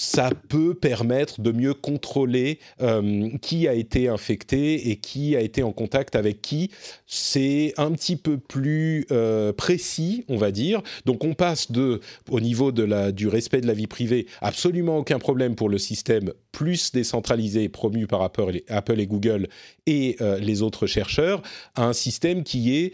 ça 0.00 0.30
peut 0.48 0.72
permettre 0.72 1.42
de 1.42 1.52
mieux 1.52 1.74
contrôler 1.74 2.58
euh, 2.80 3.28
qui 3.42 3.68
a 3.68 3.74
été 3.74 4.08
infecté 4.08 4.88
et 4.88 4.96
qui 4.96 5.36
a 5.36 5.42
été 5.42 5.62
en 5.62 5.72
contact 5.72 6.16
avec 6.16 6.40
qui. 6.40 6.70
C'est 7.06 7.74
un 7.76 7.92
petit 7.92 8.16
peu 8.16 8.38
plus 8.38 9.06
euh, 9.12 9.52
précis, 9.52 10.24
on 10.28 10.38
va 10.38 10.52
dire. 10.52 10.80
Donc 11.04 11.22
on 11.22 11.34
passe 11.34 11.70
de, 11.70 12.00
au 12.30 12.40
niveau 12.40 12.72
de 12.72 12.82
la, 12.82 13.12
du 13.12 13.28
respect 13.28 13.60
de 13.60 13.66
la 13.66 13.74
vie 13.74 13.86
privée, 13.86 14.26
absolument 14.40 14.96
aucun 14.96 15.18
problème 15.18 15.54
pour 15.54 15.68
le 15.68 15.76
système 15.76 16.32
plus 16.50 16.92
décentralisé 16.92 17.68
promu 17.68 18.06
par 18.06 18.22
Apple 18.22 18.56
et, 18.56 18.64
Apple 18.68 19.00
et 19.00 19.06
Google 19.06 19.48
et 19.84 20.16
euh, 20.22 20.38
les 20.38 20.62
autres 20.62 20.86
chercheurs, 20.86 21.42
à 21.74 21.84
un 21.84 21.92
système 21.92 22.42
qui 22.42 22.74
est, 22.74 22.92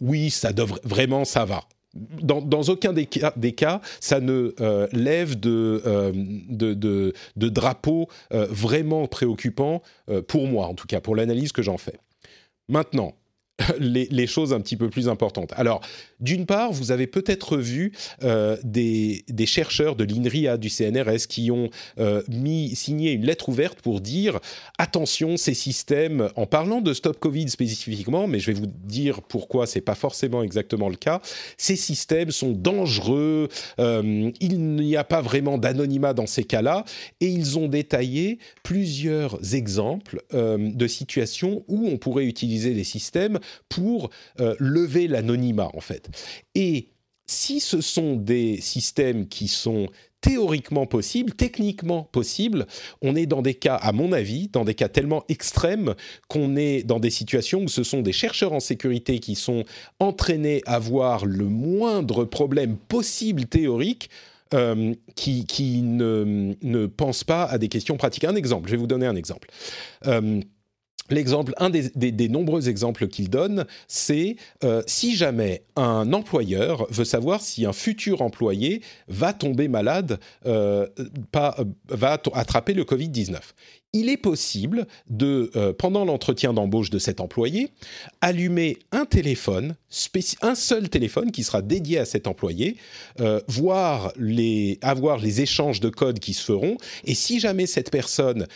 oui, 0.00 0.30
ça 0.30 0.52
devrait, 0.52 0.80
vraiment, 0.84 1.24
ça 1.24 1.44
va 1.44 1.64
dans, 2.22 2.62
aucun 2.62 2.92
des 2.92 3.06
cas, 3.06 3.80
ça 4.00 4.20
ne 4.20 4.54
euh, 4.60 4.86
lève 4.92 5.38
de, 5.38 5.82
euh, 5.86 6.12
drapeau 7.36 8.08
euh, 8.32 8.46
vraiment 8.50 9.06
préoccupant, 9.06 9.82
pour 10.26 10.46
moi 10.46 10.66
en 10.66 10.74
tout 10.74 10.86
cas, 10.86 11.00
pour 11.00 11.16
l'analyse 11.16 11.52
que 11.52 11.62
j'en 11.62 11.78
fais. 11.78 11.98
Maintenant, 12.68 13.14
les, 13.80 14.26
choses 14.26 14.52
un 14.52 14.60
petit 14.60 14.76
peu 14.76 14.88
plus 14.88 15.08
importantes. 15.08 15.52
Alors, 15.56 15.80
d'une 16.20 16.46
part, 16.46 16.72
vous 16.72 16.92
avez 16.92 17.06
peut-être 17.06 17.56
vu 17.56 17.92
euh, 18.22 18.56
des, 18.62 19.24
chercheurs 19.46 19.96
de 19.96 20.04
l'INRIA, 20.04 20.56
du 20.56 20.68
CNRS, 20.68 21.26
qui 21.28 21.50
ont 21.50 21.70
euh, 21.98 22.22
mis, 22.28 22.74
signé 22.76 23.12
une 23.12 23.24
lettre 23.24 23.48
ouverte 23.48 23.80
pour 23.80 24.00
dire 24.00 24.38
attention, 24.78 25.36
ces 25.36 25.54
systèmes, 25.54 26.28
en 26.36 26.46
parlant 26.46 26.80
de 26.80 26.92
Stop 26.92 27.18
Covid 27.18 27.48
spécifiquement, 27.48 28.26
mais 28.28 28.38
je 28.38 28.52
vais 28.52 28.58
vous 28.58 28.66
dire 28.84 29.22
pourquoi 29.22 29.66
c'est 29.66 29.80
pas 29.80 29.94
forcément 29.94 30.42
exactement 30.42 30.88
le 30.88 30.96
cas, 30.96 31.20
ces 31.56 31.76
systèmes 31.76 32.30
sont 32.30 32.52
dangereux, 32.52 33.48
euh, 33.80 34.30
il 34.40 34.60
n'y 34.60 34.96
a 34.96 35.04
pas 35.04 35.20
vraiment 35.20 35.58
d'anonymat 35.58 36.14
dans 36.14 36.26
ces 36.26 36.44
cas-là, 36.44 36.84
et 37.20 37.26
ils 37.26 37.58
ont 37.58 37.68
détaillé 37.68 38.38
plusieurs 38.62 39.54
exemples 39.54 40.22
de 40.32 40.86
situations 40.86 41.64
où 41.68 41.88
on 41.88 41.96
pourrait 41.96 42.26
utiliser 42.26 42.74
les 42.74 42.84
systèmes 42.84 43.38
pour 43.68 44.10
euh, 44.40 44.54
lever 44.58 45.08
l'anonymat, 45.08 45.70
en 45.74 45.80
fait. 45.80 46.08
Et 46.54 46.88
si 47.26 47.60
ce 47.60 47.80
sont 47.80 48.16
des 48.16 48.60
systèmes 48.60 49.28
qui 49.28 49.48
sont 49.48 49.88
théoriquement 50.20 50.86
possibles, 50.86 51.32
techniquement 51.34 52.02
possibles, 52.04 52.66
on 53.02 53.14
est 53.14 53.26
dans 53.26 53.42
des 53.42 53.54
cas, 53.54 53.76
à 53.76 53.92
mon 53.92 54.12
avis, 54.12 54.48
dans 54.48 54.64
des 54.64 54.74
cas 54.74 54.88
tellement 54.88 55.24
extrêmes 55.28 55.94
qu'on 56.28 56.56
est 56.56 56.82
dans 56.82 56.98
des 56.98 57.10
situations 57.10 57.62
où 57.62 57.68
ce 57.68 57.84
sont 57.84 58.00
des 58.00 58.12
chercheurs 58.12 58.52
en 58.52 58.60
sécurité 58.60 59.20
qui 59.20 59.36
sont 59.36 59.64
entraînés 60.00 60.62
à 60.66 60.78
voir 60.78 61.24
le 61.24 61.44
moindre 61.44 62.24
problème 62.24 62.76
possible 62.76 63.44
théorique 63.44 64.10
euh, 64.54 64.94
qui, 65.14 65.82
ne, 65.82 66.54
ne, 66.62 66.86
pensent 66.86 67.24
pas 67.24 67.44
à 67.44 67.58
des 67.58 67.68
questions 67.68 67.98
pratiques. 67.98 68.24
Un 68.24 68.34
exemple, 68.34 68.68
je 68.68 68.72
vais 68.72 68.78
vous 68.78 68.86
donner 68.86 69.06
un 69.06 69.16
exemple. 69.16 69.48
Euh, 70.06 70.40
L'exemple, 71.10 71.54
un 71.56 71.70
des, 71.70 72.28
nombreux 72.28 72.68
exemples 72.68 73.08
qu'il 73.08 73.30
donne, 73.30 73.64
c'est 73.86 74.36
euh, 74.64 74.82
si 74.86 75.16
jamais 75.16 75.62
un 75.76 76.12
employeur 76.12 76.86
veut 76.90 77.04
savoir 77.04 77.40
si 77.40 77.64
un 77.64 77.72
futur 77.72 78.22
employé 78.22 78.82
va 79.08 79.32
tomber 79.32 79.68
malade, 79.68 80.18
euh, 80.46 80.86
pas, 81.32 81.56
va 81.88 82.20
attraper 82.34 82.74
le 82.74 82.84
Covid-19. 82.84 83.38
Il 83.94 84.10
est 84.10 84.18
possible 84.18 84.86
de, 85.08 85.50
euh, 85.56 85.72
pendant 85.72 86.04
l'entretien 86.04 86.52
d'embauche 86.52 86.90
de 86.90 86.98
cet 86.98 87.20
employé, 87.20 87.70
allumer 88.20 88.78
un 88.92 89.06
téléphone, 89.06 89.76
un 90.42 90.54
seul 90.54 90.90
téléphone 90.90 91.32
qui 91.32 91.42
sera 91.42 91.62
dédié 91.62 91.98
à 91.98 92.04
cet 92.04 92.26
employé, 92.26 92.76
voir 93.48 94.12
les, 94.16 94.78
avoir 94.82 95.16
les 95.16 95.40
échanges 95.40 95.80
de 95.80 95.88
codes 95.88 96.18
qui 96.18 96.34
se 96.34 96.44
feront, 96.44 96.76
et 97.04 97.14
si 97.14 97.40
jamais 97.40 97.66
cette 97.66 97.90
personne 97.90 98.46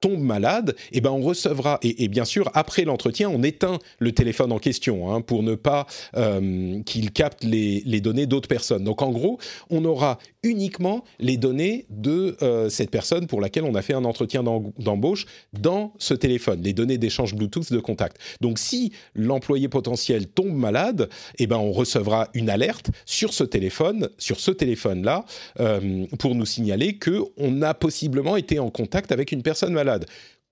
tombe 0.00 0.20
malade, 0.20 0.74
eh 0.92 1.00
ben 1.00 1.10
on 1.10 1.20
recevra 1.20 1.78
et, 1.82 2.08
bien 2.08 2.24
sûr 2.24 2.50
après 2.54 2.84
l'entretien 2.84 3.28
on 3.28 3.42
éteint 3.42 3.78
le 3.98 4.12
téléphone 4.12 4.52
en 4.52 4.58
question 4.58 5.12
hein, 5.12 5.20
pour 5.20 5.42
ne 5.42 5.54
pas 5.54 5.86
euh, 6.16 6.82
qu'il 6.82 7.12
capte 7.12 7.44
les, 7.44 8.00
données 8.00 8.26
d'autres 8.26 8.48
personnes. 8.48 8.84
Donc 8.84 9.02
en 9.02 9.10
gros 9.10 9.38
on 9.68 9.84
aura 9.84 10.18
uniquement 10.42 11.04
les 11.18 11.36
données 11.36 11.86
de 11.90 12.36
euh, 12.42 12.70
cette 12.70 12.90
personne 12.90 13.26
pour 13.26 13.40
laquelle 13.40 13.64
on 13.64 13.74
a 13.74 13.82
fait 13.82 13.92
un 13.92 14.04
entretien 14.04 14.42
d'embauche 14.42 15.26
dans 15.52 15.92
ce 15.98 16.14
téléphone, 16.14 16.62
les 16.62 16.72
données 16.72 16.96
d'échange 16.96 17.34
Bluetooth 17.34 17.72
de 17.72 17.78
contact. 17.78 18.16
Donc 18.40 18.58
si 18.58 18.92
l'employé 19.14 19.68
potentiel 19.68 20.26
tombe 20.26 20.54
malade, 20.54 21.10
eh 21.38 21.46
ben 21.46 21.58
on 21.58 21.72
recevra 21.72 22.28
une 22.32 22.48
alerte 22.48 22.90
sur 23.04 23.34
ce 23.34 23.44
téléphone, 23.44 24.08
sur 24.16 24.40
ce 24.40 24.50
téléphone 24.50 25.04
là, 25.04 25.24
euh, 25.60 26.06
pour 26.18 26.34
nous 26.34 26.46
signaler 26.46 26.94
que 26.94 27.20
on 27.36 27.60
a 27.62 27.74
possiblement 27.74 28.36
été 28.36 28.58
en 28.58 28.70
contact 28.70 29.12
avec 29.12 29.32
une 29.32 29.42
personne 29.42 29.72
malade. 29.72 29.89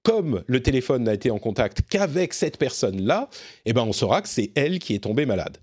Comme 0.03 0.43
le 0.47 0.62
téléphone 0.62 1.05
n'a 1.05 1.14
été 1.14 1.30
en 1.30 1.39
contact 1.39 1.82
qu'avec 1.89 2.32
cette 2.32 2.57
personne-là, 2.57 3.28
eh 3.66 3.72
ben 3.72 3.82
on 3.82 3.93
saura 3.93 4.22
que 4.22 4.28
c'est 4.28 4.51
elle 4.55 4.78
qui 4.78 4.95
est 4.95 5.01
tombée 5.01 5.26
malade. 5.26 5.59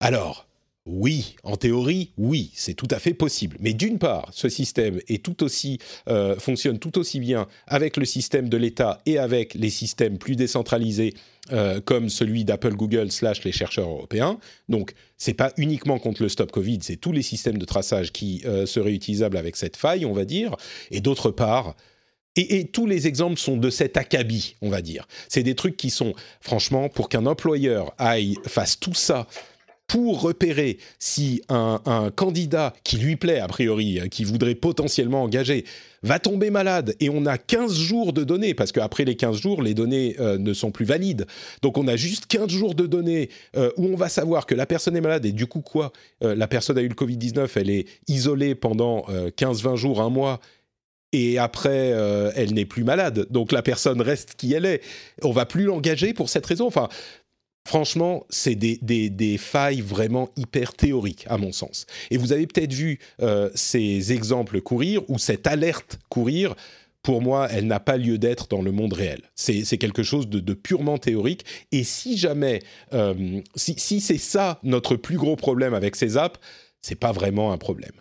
Alors, 0.00 0.48
oui, 0.88 1.36
en 1.42 1.56
théorie, 1.56 2.12
oui, 2.16 2.50
c'est 2.54 2.72
tout 2.72 2.88
à 2.90 2.98
fait 2.98 3.12
possible. 3.12 3.58
Mais 3.60 3.74
d'une 3.74 3.98
part, 3.98 4.30
ce 4.32 4.48
système 4.48 5.00
euh, 6.08 6.36
fonctionne 6.38 6.78
tout 6.78 6.98
aussi 6.98 7.20
bien 7.20 7.46
avec 7.66 7.98
le 7.98 8.06
système 8.06 8.48
de 8.48 8.56
l'État 8.56 9.00
et 9.04 9.18
avec 9.18 9.52
les 9.54 9.68
systèmes 9.68 10.16
plus 10.16 10.34
décentralisés 10.34 11.12
euh, 11.52 11.80
comme 11.82 12.08
celui 12.08 12.44
d'Apple, 12.44 12.74
Google, 12.74 13.12
slash 13.12 13.44
les 13.44 13.52
chercheurs 13.52 13.88
européens. 13.88 14.38
Donc, 14.70 14.94
c'est 15.18 15.34
pas 15.34 15.52
uniquement 15.58 15.98
contre 15.98 16.22
le 16.22 16.30
stop 16.30 16.52
Covid, 16.52 16.78
c'est 16.80 16.96
tous 16.96 17.12
les 17.12 17.22
systèmes 17.22 17.58
de 17.58 17.66
traçage 17.66 18.10
qui 18.10 18.42
euh, 18.46 18.64
seraient 18.64 18.94
utilisables 18.94 19.36
avec 19.36 19.56
cette 19.56 19.76
faille, 19.76 20.06
on 20.06 20.14
va 20.14 20.24
dire. 20.24 20.56
Et 20.90 21.00
d'autre 21.00 21.30
part, 21.30 21.74
et, 22.38 22.64
tous 22.66 22.86
les 22.86 23.06
exemples 23.06 23.38
sont 23.38 23.56
de 23.56 23.70
cet 23.70 23.96
acabit, 23.96 24.56
on 24.62 24.68
va 24.68 24.82
dire. 24.82 25.06
C'est 25.28 25.42
des 25.42 25.54
trucs 25.54 25.76
qui 25.76 25.90
sont, 25.90 26.14
franchement, 26.40 26.88
pour 26.88 27.08
qu'un 27.08 27.26
employeur 27.26 27.94
aille 27.98 28.36
fasse 28.46 28.78
tout 28.78 28.94
ça 28.94 29.26
pour 29.88 30.20
repérer 30.20 30.76
si 30.98 31.42
un, 31.48 32.10
candidat 32.14 32.74
qui 32.84 32.98
lui 32.98 33.16
plaît, 33.16 33.40
a 33.40 33.48
priori, 33.48 33.98
hein, 33.98 34.08
qui 34.08 34.22
voudrait 34.22 34.54
potentiellement 34.54 35.22
engager, 35.22 35.64
va 36.02 36.18
tomber 36.18 36.50
malade 36.50 36.94
et 37.00 37.08
on 37.08 37.24
a 37.24 37.38
15 37.38 37.74
jours 37.74 38.12
de 38.12 38.22
données, 38.22 38.52
parce 38.52 38.70
qu'après 38.70 39.06
les 39.06 39.16
15 39.16 39.40
jours, 39.40 39.62
les 39.62 39.72
données 39.72 40.14
euh, 40.20 40.36
ne 40.36 40.52
sont 40.52 40.70
plus 40.70 40.84
valides. 40.84 41.26
Donc 41.62 41.78
on 41.78 41.88
a 41.88 41.96
juste 41.96 42.26
15 42.26 42.50
jours 42.50 42.74
de 42.74 42.86
données 42.86 43.30
euh, 43.56 43.70
où 43.78 43.86
on 43.86 43.96
va 43.96 44.10
savoir 44.10 44.44
que 44.44 44.54
la 44.54 44.66
personne 44.66 44.94
est 44.94 45.00
malade 45.00 45.24
et 45.24 45.32
du 45.32 45.46
coup 45.46 45.62
quoi? 45.62 45.92
Euh, 46.22 46.34
La 46.34 46.46
personne 46.48 46.76
a 46.76 46.82
eu 46.82 46.88
le 46.88 46.94
Covid-19, 46.94 47.48
elle 47.56 47.70
est 47.70 47.86
isolée 48.08 48.54
pendant 48.54 49.06
15-20 49.08 49.76
jours, 49.76 50.02
un 50.02 50.10
mois 50.10 50.40
et 51.12 51.38
après, 51.38 51.92
euh, 51.92 52.30
elle 52.36 52.54
n'est 52.54 52.66
plus 52.66 52.84
malade. 52.84 53.26
Donc 53.30 53.52
la 53.52 53.62
personne 53.62 54.00
reste 54.00 54.34
qui 54.36 54.52
elle 54.52 54.66
est. 54.66 54.82
On 55.22 55.32
va 55.32 55.46
plus 55.46 55.64
l'engager 55.64 56.12
pour 56.12 56.28
cette 56.28 56.44
raison. 56.44 56.66
Enfin, 56.66 56.88
franchement, 57.66 58.26
c'est 58.28 58.54
des, 58.54 58.78
des, 58.82 59.08
des, 59.08 59.38
failles 59.38 59.80
vraiment 59.80 60.30
hyper 60.36 60.74
théoriques, 60.74 61.24
à 61.28 61.38
mon 61.38 61.52
sens. 61.52 61.86
Et 62.10 62.18
vous 62.18 62.32
avez 62.32 62.46
peut-être 62.46 62.72
vu 62.72 62.98
euh, 63.22 63.50
ces 63.54 64.12
exemples 64.12 64.60
courir, 64.60 65.02
ou 65.08 65.18
cette 65.18 65.46
alerte 65.46 65.98
courir. 66.08 66.54
Pour 67.02 67.22
moi, 67.22 67.48
elle 67.50 67.66
n'a 67.66 67.80
pas 67.80 67.96
lieu 67.96 68.18
d'être 68.18 68.48
dans 68.48 68.60
le 68.60 68.72
monde 68.72 68.92
réel. 68.92 69.22
C'est 69.34 69.78
quelque 69.78 70.02
chose 70.02 70.28
de, 70.28 70.40
de, 70.40 70.52
purement 70.52 70.98
théorique. 70.98 71.44
Et 71.72 71.84
si 71.84 72.18
jamais, 72.18 72.60
euh, 72.92 73.40
si, 73.54 73.74
si 73.78 74.00
c'est 74.00 74.18
ça 74.18 74.58
notre 74.62 74.96
plus 74.96 75.16
gros 75.16 75.36
problème 75.36 75.74
avec 75.74 75.96
ces 75.96 76.18
apps, 76.18 76.38
c'est 76.82 76.98
pas 76.98 77.12
vraiment 77.12 77.52
un 77.52 77.56
problème. 77.56 77.92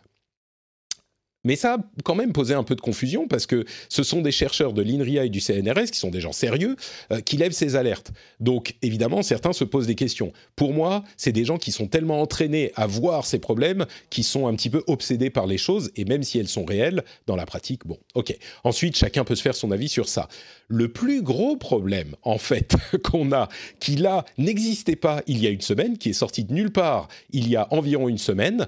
Mais 1.44 1.56
ça 1.56 1.76
a 1.76 1.78
quand 2.04 2.16
même 2.16 2.34
posé 2.34 2.54
un 2.54 2.64
peu 2.64 2.76
de 2.76 2.82
confusion 2.82 3.28
parce 3.28 3.46
que 3.46 3.66
ce 3.90 4.04
sont 4.04 4.22
des 4.22 4.32
chercheurs 4.32 4.74
de 4.74 4.82
l'INRIA 4.82 5.26
et 5.26 5.30
du 5.30 5.40
CNRS, 5.40 5.92
qui 5.92 6.00
sont 6.00 6.10
des 6.10 6.20
gens 6.20 6.32
sérieux, 6.32 6.76
euh, 7.12 7.22
qui 7.22 7.38
lèvent 7.38 7.54
ces 7.54 7.76
alertes. 7.76 8.12
Donc 8.40 8.76
évidemment, 8.82 9.22
certains 9.24 9.54
se 9.54 9.64
posent 9.64 9.88
des 9.88 9.96
questions. 9.96 10.34
Pour 10.56 10.74
moi, 10.74 11.04
c'est 11.16 11.32
des 11.32 11.46
gens 11.46 11.58
qui 11.58 11.72
sont 11.72 11.88
tellement 11.88 12.22
entraînés 12.22 12.72
à 12.76 12.88
voir 12.88 13.26
ces 13.26 13.40
problèmes, 13.40 13.86
qui 14.10 14.24
sont 14.24 14.48
un 14.48 14.56
petit 14.56 14.70
peu 14.70 14.84
obsédés 14.88 15.30
par 15.30 15.48
les 15.48 15.58
choses, 15.58 15.92
et 15.96 16.06
même 16.06 16.24
si 16.24 16.40
elles 16.40 16.48
sont 16.48 16.66
réelles, 16.66 17.04
dans 17.28 17.36
la 17.36 17.46
pratique, 17.46 17.86
bon, 17.86 17.98
ok. 18.16 18.36
Ensuite, 18.64 18.98
chacun 18.98 19.24
peut 19.24 19.36
se 19.36 19.42
faire 19.42 19.56
son 19.56 19.72
avis 19.72 19.90
sur 19.90 20.10
ça. 20.10 20.28
Le 20.68 20.90
plus 20.90 21.22
gros 21.22 21.56
problème, 21.56 22.16
en 22.24 22.38
fait, 22.38 22.76
qu'on 23.04 23.32
a, 23.32 23.48
qui 23.80 23.96
là 23.96 24.26
n'existait 24.38 24.96
pas 24.96 25.22
il 25.28 25.42
y 25.42 25.48
a 25.48 25.50
une 25.50 25.62
semaine, 25.62 25.98
qui 25.98 26.10
est 26.10 26.14
sorti 26.14 26.44
de 26.44 26.54
nulle 26.54 26.72
part 26.72 27.08
il 27.32 27.50
y 27.50 27.56
a 27.56 27.68
environ 27.72 28.10
une 28.10 28.18
semaine, 28.18 28.68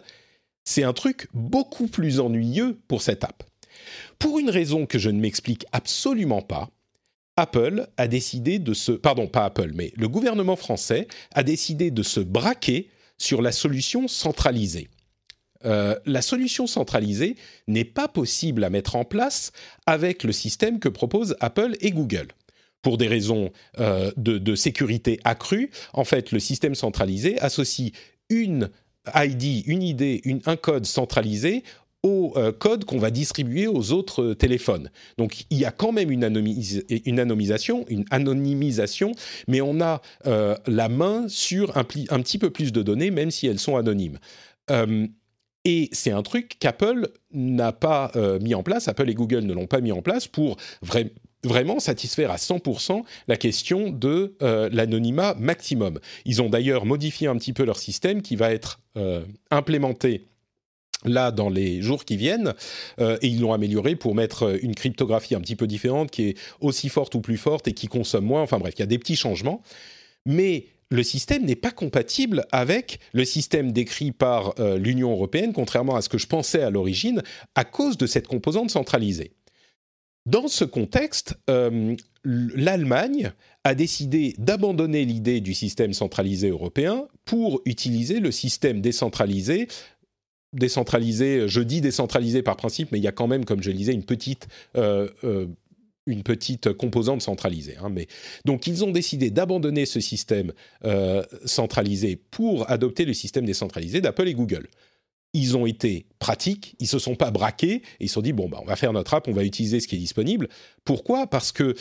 c'est 0.70 0.84
un 0.84 0.94
truc 0.94 1.28
beaucoup 1.34 1.88
plus 1.88 2.20
ennuyeux 2.20 2.80
pour 2.88 3.02
cette 3.02 3.24
app. 3.24 3.44
Pour 4.20 4.38
une 4.38 4.52
raison 4.52 4.86
que 4.86 5.00
je 5.00 5.10
ne 5.10 5.20
m'explique 5.20 5.66
absolument 5.72 6.44
pas, 6.44 6.70
Apple 7.38 7.88
a 7.98 8.08
décidé 8.08 8.60
de 8.60 8.76
se... 8.76 8.92
Pardon, 8.92 9.28
pas 9.28 9.46
Apple, 9.46 9.72
mais 9.74 9.92
le 9.96 10.08
gouvernement 10.08 10.56
français 10.56 11.08
a 11.34 11.42
décidé 11.42 11.90
de 11.90 12.04
se 12.04 12.20
braquer 12.20 12.92
sur 13.18 13.42
la 13.42 13.52
solution 13.52 14.08
centralisée. 14.08 14.90
Euh, 15.66 15.98
la 16.06 16.22
solution 16.22 16.68
centralisée 16.68 17.36
n'est 17.68 17.84
pas 17.84 18.08
possible 18.08 18.64
à 18.64 18.70
mettre 18.70 18.96
en 18.96 19.06
place 19.06 19.52
avec 19.88 20.24
le 20.24 20.32
système 20.32 20.78
que 20.80 20.88
proposent 20.88 21.36
Apple 21.40 21.78
et 21.82 21.90
Google. 21.90 22.28
Pour 22.84 23.00
des 23.00 23.08
raisons 23.08 23.52
euh, 23.80 24.12
de, 24.18 24.38
de 24.38 24.54
sécurité 24.54 25.20
accrue, 25.24 25.72
en 25.94 26.04
fait, 26.04 26.32
le 26.32 26.40
système 26.40 26.76
centralisé 26.76 27.40
associe 27.40 27.92
une 28.30 28.70
ID, 29.16 29.68
une 29.68 29.84
idée, 29.84 30.22
un 30.46 30.56
code 30.56 30.86
centralisé 30.86 31.64
au 32.04 32.34
euh, 32.38 32.52
code 32.52 32.86
qu'on 32.86 32.98
va 32.98 33.12
distribuer 33.12 33.68
aux 33.68 33.92
autres 33.92 34.24
euh, 34.24 34.36
téléphones. 34.36 34.90
Donc 35.18 35.44
il 35.50 35.58
y 35.58 35.66
a 35.66 35.72
quand 35.72 35.92
même 35.92 36.12
une, 36.12 36.24
anonymisation, 36.24 37.86
une 37.90 38.06
anonymisation, 38.10 39.12
mais 39.48 39.62
on 39.62 39.82
a 39.82 40.02
euh, 40.26 40.56
la 40.66 40.88
main 40.88 41.28
sur 41.28 41.76
un, 41.78 41.82
un, 41.82 42.22
petit 42.22 42.38
peu 42.38 42.50
plus 42.52 42.72
de 42.72 42.82
données, 42.82 43.12
même 43.12 43.32
si 43.32 43.48
elles 43.48 43.60
sont 43.60 43.76
anonymes. 43.76 44.18
et 45.66 45.90
c'est 45.92 46.12
un 46.12 46.24
truc 46.24 46.58
qu'Apple 46.60 47.10
n'a 47.34 47.74
pas 47.74 48.12
mis 48.42 48.56
en 48.56 48.64
place, 48.64 48.88
Apple 48.88 49.10
et 49.10 49.14
Google 49.14 49.42
ne 49.42 49.54
l'ont 49.54 49.68
pas 49.68 49.82
mis 49.82 49.92
en 49.92 50.02
place 50.02 50.28
pour 50.28 50.58
vraiment 50.82 51.10
vraiment 51.44 51.80
satisfaire 51.80 52.32
à 52.32 52.36
100% 52.36 53.04
la 53.28 53.38
question 53.38 53.90
de 53.90 54.36
euh, 54.42 54.70
l'anonymat 54.72 55.36
maximum. 55.36 56.00
Ils 56.26 56.42
ont 56.42 56.50
d'ailleurs 56.50 56.86
modifié 56.86 57.28
un 57.28 57.38
petit 57.38 57.54
peu 57.54 57.64
leur 57.64 57.78
système 57.78 58.22
qui 58.22 58.36
va 58.36 58.52
être 58.52 58.80
euh, 58.98 59.24
implémenté 59.52 60.26
là 61.06 61.32
dans 61.32 61.50
les 61.50 61.82
jours 61.82 62.04
qui 62.04 62.18
viennent 62.18 62.54
euh, 63.00 63.18
et 63.22 63.28
ils 63.28 63.40
l'ont 63.40 63.54
amélioré 63.54 63.96
pour 63.96 64.16
mettre 64.16 64.60
une 64.62 64.76
cryptographie 64.76 65.34
un 65.34 65.40
petit 65.40 65.56
peu 65.56 65.66
différente 65.66 66.12
qui 66.12 66.30
est 66.30 66.38
aussi 66.60 66.90
forte 66.90 67.16
ou 67.16 67.22
plus 67.22 67.38
forte 67.38 67.70
et 67.70 67.74
qui 67.74 67.88
consomme 67.88 68.26
moins. 68.26 68.42
Enfin 68.42 68.60
bref, 68.60 68.74
il 68.78 68.82
y 68.82 68.84
a 68.84 68.88
des 68.88 69.00
petits 69.00 69.16
changements. 69.16 69.62
Mais 70.26 70.66
le 70.92 71.04
système 71.04 71.46
n'est 71.46 71.56
pas 71.56 71.72
compatible 71.72 72.46
avec 72.52 73.00
le 73.14 73.24
système 73.24 73.72
décrit 73.72 74.12
par 74.12 74.56
l'Union 74.78 75.12
européenne, 75.12 75.54
contrairement 75.54 75.96
à 75.96 76.02
ce 76.02 76.10
que 76.10 76.18
je 76.18 76.26
pensais 76.26 76.64
à 76.64 76.72
l'origine, 76.72 77.22
à 77.56 77.64
cause 77.64 77.96
de 77.96 78.08
cette 78.08 78.28
composante 78.28 78.72
centralisée. 78.72 79.32
Dans 80.26 80.48
ce 80.48 80.66
contexte, 80.66 81.36
euh, 81.50 81.96
l'Allemagne 82.24 83.32
a 83.64 83.74
décidé 83.74 84.36
d'abandonner 84.38 85.06
l'idée 85.06 85.42
du 85.42 85.54
système 85.54 85.94
centralisé 85.94 86.50
européen 86.50 87.08
pour 87.26 87.62
utiliser 87.66 88.20
le 88.20 88.32
système 88.32 88.82
décentralisé 88.82 89.68
décentralisé, 90.52 91.48
je 91.48 91.62
dis 91.62 91.80
décentralisé 91.80 92.42
par 92.42 92.58
principe, 92.58 92.92
mais 92.92 92.98
il 92.98 93.04
y 93.04 93.08
a 93.08 93.12
quand 93.12 93.28
même, 93.28 93.46
comme 93.46 93.62
je 93.62 93.70
le 93.70 93.76
disais, 93.76 93.94
une 93.94 94.04
petite, 94.04 94.48
euh, 94.78 95.08
euh, 95.24 95.46
une 96.08 96.24
petite 96.24 96.74
composante 96.74 97.22
centralisée. 97.22 97.78
Hein, 97.78 97.90
mais... 97.90 98.08
Donc 98.46 98.66
ils 98.66 98.84
ont 98.84 98.90
décidé 98.90 99.30
d'abandonner 99.30 99.86
ce 99.86 100.00
système 100.00 100.52
centralisé 101.46 102.16
pour 102.16 102.68
adopter 102.68 103.06
le 103.06 103.14
système 103.14 103.46
décentralisé 103.46 104.02
d'Apple 104.02 104.28
et 104.28 104.34
Google 104.34 104.68
ils 105.34 105.58
ont 105.58 105.66
été 105.66 106.06
pratiques, 106.20 106.76
ils 106.80 106.88
se 106.88 107.00
sont 107.00 107.16
pas 107.16 107.32
braqués, 107.32 107.76
et 107.76 108.06
ils 108.06 108.08
se 108.08 108.16
sont 108.16 108.22
dit, 108.22 108.34
bon, 108.34 108.50
bah, 108.50 108.60
on 108.62 108.66
va 108.66 108.76
faire 108.76 108.94
notre 108.94 109.14
app, 109.14 109.28
on 109.28 109.34
va 109.34 109.44
utiliser 109.44 109.80
ce 109.80 109.88
qui 109.88 109.96
est 109.96 110.00
disponible. 110.00 110.50
Pourquoi? 110.86 111.28
Parce 111.28 111.52
que 111.52 111.76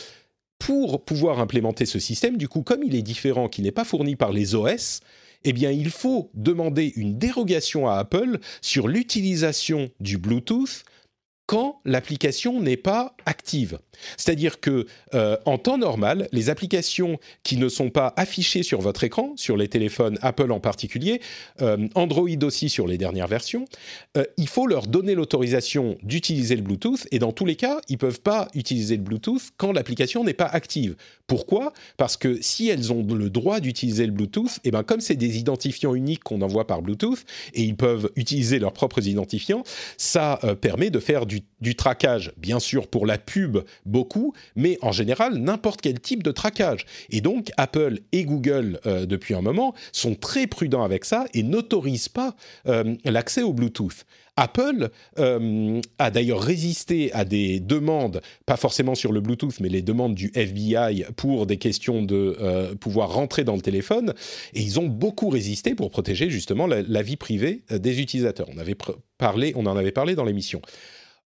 pour 0.59 1.03
pouvoir 1.03 1.39
implémenter 1.39 1.85
ce 1.85 1.99
système, 1.99 2.37
du 2.37 2.47
coup, 2.47 2.61
comme 2.61 2.83
il 2.83 2.95
est 2.95 3.01
différent, 3.01 3.47
qu'il 3.47 3.63
n'est 3.63 3.71
pas 3.71 3.85
fourni 3.85 4.15
par 4.15 4.31
les 4.31 4.55
OS, 4.55 4.99
eh 5.45 5.53
bien, 5.53 5.71
il 5.71 5.89
faut 5.89 6.29
demander 6.33 6.91
une 6.95 7.17
dérogation 7.17 7.87
à 7.87 7.95
Apple 7.95 8.39
sur 8.61 8.87
l'utilisation 8.87 9.89
du 9.99 10.17
Bluetooth 10.17 10.83
quand 11.49 11.81
l'application 11.83 12.61
n'est 12.61 12.77
pas 12.77 13.15
active. 13.25 13.79
C'est-à-dire 14.17 14.59
que 14.59 14.85
euh, 15.15 15.35
en 15.45 15.57
temps 15.57 15.79
normal, 15.79 16.29
les 16.31 16.51
applications 16.51 17.17
qui 17.41 17.57
ne 17.57 17.67
sont 17.69 17.89
pas 17.89 18.13
affichées 18.17 18.61
sur 18.61 18.81
votre 18.81 19.03
écran, 19.03 19.33
sur 19.35 19.57
les 19.57 19.67
téléphones 19.67 20.19
Apple 20.21 20.51
en 20.51 20.59
particulier, 20.59 21.21
euh, 21.63 21.87
Android 21.95 22.29
aussi 22.43 22.69
sur 22.69 22.85
les 22.85 22.99
dernières 22.99 23.27
versions, 23.27 23.65
euh, 24.15 24.25
il 24.37 24.47
faut 24.47 24.67
leur 24.67 24.85
donner 24.85 25.15
l'autorisation 25.15 25.97
d'utiliser 26.03 26.55
le 26.55 26.61
Bluetooth 26.61 27.07
et 27.11 27.17
dans 27.17 27.31
tous 27.31 27.45
les 27.45 27.55
cas, 27.55 27.81
ils 27.89 27.97
peuvent 27.97 28.21
pas 28.21 28.47
utiliser 28.53 28.95
le 28.95 29.01
Bluetooth 29.01 29.41
quand 29.57 29.71
l'application 29.71 30.23
n'est 30.23 30.33
pas 30.33 30.45
active. 30.45 30.95
Pourquoi? 31.25 31.73
Parce 31.97 32.15
que 32.15 32.39
si 32.41 32.69
elles 32.69 32.93
ont 32.93 33.03
le 33.03 33.31
droit 33.31 33.59
d'utiliser 33.59 34.05
le 34.05 34.11
Bluetooth, 34.11 34.57
et 34.57 34.69
eh 34.69 34.71
ben 34.71 34.83
comme 34.83 35.01
c'est 35.01 35.15
des 35.15 35.39
identifiants 35.39 35.95
uniques 35.95 36.23
qu'on 36.23 36.43
envoie 36.43 36.67
par 36.67 36.83
Bluetooth 36.83 37.25
et 37.55 37.63
ils 37.63 37.75
peuvent 37.75 38.11
utiliser 38.15 38.59
leurs 38.59 38.73
propres 38.73 39.07
identifiants, 39.07 39.63
ça 39.97 40.39
permet 40.61 40.91
de 40.91 40.99
faire 40.99 41.25
du 41.25 41.38
du, 41.61 41.75
traquage, 41.75 42.31
bien 42.37 42.59
sûr 42.59 42.87
pour 42.87 43.05
la 43.05 43.17
pub 43.17 43.59
beaucoup, 43.85 44.33
mais 44.55 44.77
en 44.81 44.91
général 44.91 45.37
n'importe 45.37 45.81
quel 45.81 45.99
type 45.99 46.23
de 46.23 46.31
traquage. 46.31 46.85
Et 47.09 47.21
donc 47.21 47.51
Apple 47.57 47.99
et 48.11 48.23
Google, 48.23 48.79
euh, 48.85 49.05
depuis 49.05 49.33
un 49.33 49.41
moment, 49.41 49.73
sont 49.91 50.15
très 50.15 50.47
prudents 50.47 50.83
avec 50.83 51.05
ça 51.05 51.25
et 51.33 51.43
n'autorisent 51.43 52.09
pas 52.09 52.35
euh, 52.67 52.95
l'accès 53.05 53.41
au 53.41 53.53
Bluetooth. 53.53 54.05
Apple 54.37 54.89
euh, 55.17 55.81
a 55.97 56.11
d'ailleurs 56.11 56.41
résisté 56.41 57.11
à 57.11 57.25
des 57.25 57.59
demandes, 57.59 58.21
pas 58.45 58.55
forcément 58.55 58.95
sur 58.95 59.11
le 59.11 59.19
Bluetooth, 59.19 59.59
mais 59.59 59.67
les 59.67 59.81
demandes 59.81 60.15
du 60.15 60.31
FBI 60.33 61.03
pour 61.17 61.45
des 61.45 61.57
questions 61.57 62.01
de 62.03 62.73
pouvoir 62.79 63.11
rentrer 63.11 63.43
dans 63.43 63.55
le 63.55 63.61
téléphone, 63.61 64.13
et 64.53 64.61
ils 64.61 64.79
ont 64.79 64.87
beaucoup 64.87 65.27
résisté 65.27 65.75
pour 65.75 65.91
protéger 65.91 66.29
justement 66.29 66.67
la, 66.67 66.81
la 66.83 67.01
vie 67.01 67.17
privée 67.17 67.63
des 67.69 67.99
utilisateurs. 67.99 68.47
On 68.55 68.57
avait 68.57 68.77
parlé, 69.17 69.51
on 69.57 69.65
en 69.65 69.75
avait 69.75 69.91
parlé 69.91 70.15
dans 70.15 70.23
l'émission. 70.23 70.61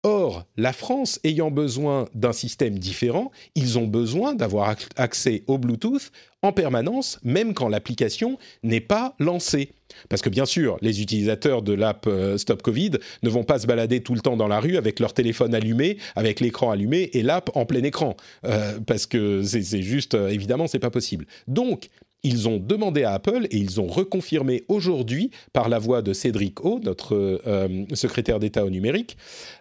Or, 0.02 0.46
la 0.56 0.72
France 0.72 1.20
ayant 1.24 1.50
besoin 1.50 2.08
d'un 2.14 2.32
système 2.32 2.78
différent, 2.78 3.30
ils 3.54 3.78
ont 3.78 3.86
besoin 3.86 4.34
d'avoir 4.34 4.74
accès 4.96 5.44
au 5.46 5.58
Bluetooth 5.58 6.10
en 6.40 6.52
permanence, 6.52 7.20
même 7.22 7.52
quand 7.52 7.68
l'application 7.68 8.38
n'est 8.62 8.80
pas 8.80 9.14
lancée. 9.18 9.72
Parce 10.08 10.22
que 10.22 10.30
bien 10.30 10.46
sûr, 10.46 10.78
les 10.80 11.02
utilisateurs 11.02 11.60
de 11.60 11.74
l'app 11.74 12.06
euh, 12.06 12.38
Stop 12.38 12.62
Covid 12.62 12.92
ne 13.22 13.28
vont 13.28 13.44
pas 13.44 13.58
se 13.58 13.66
balader 13.66 14.02
tout 14.02 14.14
le 14.14 14.20
temps 14.20 14.38
dans 14.38 14.48
la 14.48 14.58
rue 14.58 14.78
avec 14.78 15.00
leur 15.00 15.12
téléphone 15.12 15.54
allumé, 15.54 15.98
avec 16.16 16.40
l'écran 16.40 16.70
allumé 16.70 17.10
et 17.12 17.22
l'app 17.22 17.50
en 17.54 17.66
plein 17.66 17.82
écran, 17.82 18.16
euh, 18.46 18.78
parce 18.86 19.04
que 19.04 19.42
c'est 19.42 19.82
juste, 19.82 20.14
euh, 20.14 20.28
évidemment, 20.28 20.66
c'est 20.66 20.78
pas 20.78 20.90
possible. 20.90 21.26
Donc, 21.46 21.90
ils 22.22 22.48
ont 22.48 22.58
demandé 22.58 23.04
à 23.04 23.12
Apple 23.12 23.46
et 23.50 23.56
ils 23.56 23.80
ont 23.80 23.86
reconfirmé 23.86 24.64
aujourd'hui 24.68 25.30
par 25.52 25.68
la 25.68 25.78
voix 25.78 26.02
de 26.02 26.12
Cédric 26.12 26.64
O, 26.64 26.80
notre 26.80 27.40
euh, 27.46 27.84
secrétaire 27.94 28.38
d'État 28.38 28.64
au 28.64 28.70
numérique, 28.70 29.16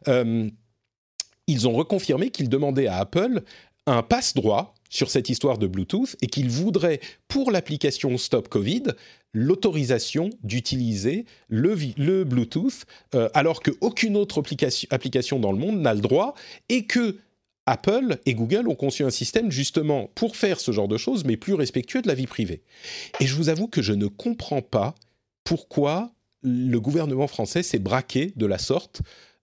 euh, 0.07 0.49
ils 1.47 1.67
ont 1.67 1.73
reconfirmé 1.73 2.29
qu'ils 2.29 2.49
demandaient 2.49 2.87
à 2.87 2.97
Apple 2.97 3.41
un 3.87 4.03
passe-droit 4.03 4.75
sur 4.89 5.09
cette 5.09 5.29
histoire 5.29 5.57
de 5.57 5.67
Bluetooth 5.67 6.15
et 6.21 6.27
qu'ils 6.27 6.49
voudraient, 6.49 6.99
pour 7.27 7.51
l'application 7.51 8.17
Stop 8.17 8.49
Covid, 8.49 8.83
l'autorisation 9.33 10.29
d'utiliser 10.43 11.25
le, 11.47 12.23
Bluetooth, 12.23 12.85
euh, 13.15 13.29
alors 13.33 13.61
qu'aucune 13.61 14.17
autre 14.17 14.43
application 14.89 15.39
dans 15.39 15.51
le 15.51 15.57
monde 15.57 15.79
n'a 15.79 15.93
le 15.93 16.01
droit 16.01 16.33
et 16.69 16.85
que 16.85 17.17
Apple 17.65 18.19
et 18.25 18.33
Google 18.33 18.67
ont 18.67 18.75
conçu 18.75 19.03
un 19.03 19.09
système 19.09 19.51
justement 19.51 20.09
pour 20.15 20.35
faire 20.35 20.59
ce 20.59 20.71
genre 20.71 20.87
de 20.87 20.97
choses, 20.97 21.23
mais 21.23 21.37
plus 21.37 21.53
respectueux 21.53 22.01
de 22.01 22.07
la 22.07 22.15
vie 22.15 22.27
privée. 22.27 22.61
Et 23.19 23.27
je 23.27 23.35
vous 23.35 23.49
avoue 23.49 23.67
que 23.67 23.81
je 23.81 23.93
ne 23.93 24.07
comprends 24.07 24.61
pas 24.61 24.95
pourquoi 25.43 26.11
le 26.41 26.79
gouvernement 26.79 27.27
français 27.27 27.63
s'est 27.63 27.79
braqué 27.79 28.33
de 28.35 28.45
la 28.45 28.57
sorte 28.57 29.01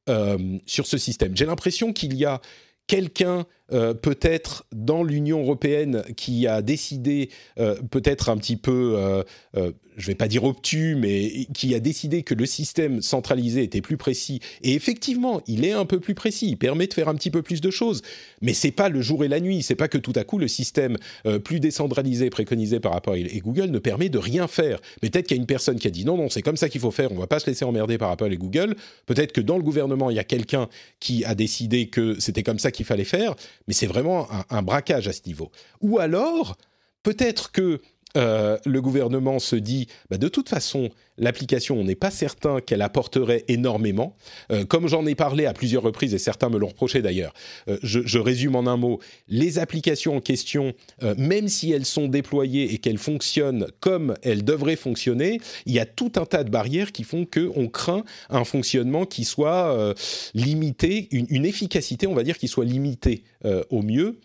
euh, 0.08 0.58
sur 0.66 0.86
ce 0.86 0.98
système. 0.98 1.36
J'ai 1.36 1.46
l'impression 1.46 1.92
qu'il 1.92 2.14
y 2.14 2.24
a 2.24 2.40
quelqu'un 2.86 3.46
euh, 3.72 3.94
peut-être 3.94 4.64
dans 4.72 5.02
l'Union 5.02 5.40
européenne 5.40 6.04
qui 6.16 6.46
a 6.46 6.62
décidé, 6.62 7.30
euh, 7.58 7.74
peut-être 7.90 8.28
un 8.28 8.36
petit 8.36 8.56
peu, 8.56 8.94
euh, 8.96 9.22
je 9.54 10.02
ne 10.02 10.06
vais 10.06 10.14
pas 10.14 10.28
dire 10.28 10.44
obtus, 10.44 10.94
mais 10.94 11.46
qui 11.52 11.74
a 11.74 11.80
décidé 11.80 12.22
que 12.22 12.34
le 12.34 12.46
système 12.46 13.02
centralisé 13.02 13.64
était 13.64 13.80
plus 13.80 13.96
précis. 13.96 14.40
Et 14.62 14.74
effectivement, 14.74 15.40
il 15.46 15.64
est 15.64 15.72
un 15.72 15.84
peu 15.84 15.98
plus 15.98 16.14
précis, 16.14 16.48
il 16.48 16.56
permet 16.56 16.86
de 16.86 16.94
faire 16.94 17.08
un 17.08 17.14
petit 17.14 17.30
peu 17.30 17.42
plus 17.42 17.60
de 17.60 17.70
choses. 17.70 18.02
Mais 18.40 18.52
c'est 18.54 18.70
pas 18.70 18.88
le 18.88 19.00
jour 19.00 19.24
et 19.24 19.28
la 19.28 19.40
nuit, 19.40 19.62
c'est 19.62 19.74
pas 19.74 19.88
que 19.88 19.98
tout 19.98 20.12
à 20.14 20.22
coup 20.22 20.38
le 20.38 20.48
système 20.48 20.96
plus 21.44 21.58
décentralisé 21.58 22.30
préconisé 22.30 22.78
par 22.78 22.94
Apple 22.94 23.16
et 23.16 23.40
Google 23.40 23.70
ne 23.70 23.78
permet 23.78 24.10
de 24.10 24.18
rien 24.18 24.46
faire. 24.46 24.80
Mais 25.02 25.10
peut-être 25.10 25.26
qu'il 25.26 25.36
y 25.36 25.40
a 25.40 25.42
une 25.42 25.46
personne 25.46 25.78
qui 25.78 25.88
a 25.88 25.90
dit 25.90 26.04
non, 26.04 26.16
non, 26.16 26.28
c'est 26.28 26.42
comme 26.42 26.56
ça 26.56 26.68
qu'il 26.68 26.80
faut 26.80 26.90
faire, 26.90 27.10
on 27.10 27.18
va 27.18 27.26
pas 27.26 27.38
se 27.38 27.46
laisser 27.46 27.64
emmerder 27.64 27.98
par 27.98 28.10
Apple 28.10 28.32
et 28.32 28.36
Google. 28.36 28.76
Peut-être 29.06 29.32
que 29.32 29.40
dans 29.40 29.56
le 29.56 29.62
gouvernement, 29.62 30.10
il 30.10 30.16
y 30.16 30.20
a 30.20 30.24
quelqu'un 30.24 30.68
qui 31.00 31.24
a 31.24 31.34
décidé 31.34 31.86
que 31.88 32.20
c'était 32.20 32.42
comme 32.42 32.58
ça 32.58 32.70
qu'il 32.70 32.84
fallait 32.84 33.04
faire 33.04 33.34
mais 33.66 33.74
c'est 33.74 33.86
vraiment 33.86 34.28
un, 34.50 34.62
braquage 34.62 35.08
à 35.08 35.12
ce 35.12 35.22
niveau. 35.26 35.50
Ou 35.80 35.98
alors, 35.98 36.56
peut-être 37.02 37.52
que 37.52 37.80
euh, 38.16 38.56
le 38.64 38.80
gouvernement 38.80 39.38
se 39.38 39.56
dit, 39.56 39.86
bah, 40.10 40.18
de 40.18 40.28
toute 40.28 40.48
façon, 40.48 40.90
l'application, 41.18 41.78
on 41.78 41.84
n'est 41.84 41.94
pas 41.94 42.10
certain 42.10 42.60
qu'elle 42.60 42.82
apporterait 42.82 43.44
énormément. 43.48 44.16
Euh, 44.50 44.64
comme 44.64 44.88
j'en 44.88 45.06
ai 45.06 45.14
parlé 45.14 45.46
à 45.46 45.52
plusieurs 45.52 45.82
reprises, 45.82 46.14
et 46.14 46.18
certains 46.18 46.48
me 46.48 46.58
l'ont 46.58 46.68
reproché 46.68 47.02
d'ailleurs, 47.02 47.32
euh, 47.68 47.78
je, 47.82 48.18
résume 48.18 48.56
en 48.56 48.66
un 48.66 48.76
mot, 48.76 49.00
les 49.28 49.58
applications 49.58 50.16
en 50.16 50.20
question, 50.20 50.72
même 51.18 51.48
si 51.48 51.70
elles 51.70 51.84
sont 51.84 52.08
déployées 52.08 52.72
et 52.72 52.78
qu'elles 52.78 52.98
fonctionnent 52.98 53.66
comme 53.80 54.14
elles 54.22 54.44
devraient 54.44 54.76
fonctionner, 54.76 55.38
il 55.66 55.74
y 55.74 55.78
a 55.78 55.84
tout 55.84 56.12
un 56.16 56.24
tas 56.24 56.42
de 56.42 56.50
barrières 56.50 56.92
qui 56.92 57.04
font 57.04 57.26
qu'on 57.26 57.68
craint 57.68 58.04
un 58.30 58.44
fonctionnement 58.44 59.04
qui 59.04 59.24
soit 59.24 59.94
limité, 60.34 61.08
une, 61.12 61.26
une, 61.28 61.44
efficacité, 61.44 62.06
on 62.06 62.14
va 62.14 62.24
dire, 62.24 62.38
qui 62.38 62.48
soit 62.48 62.64
limitée 62.64 63.22
au 63.70 63.82
mieux. 63.82 64.18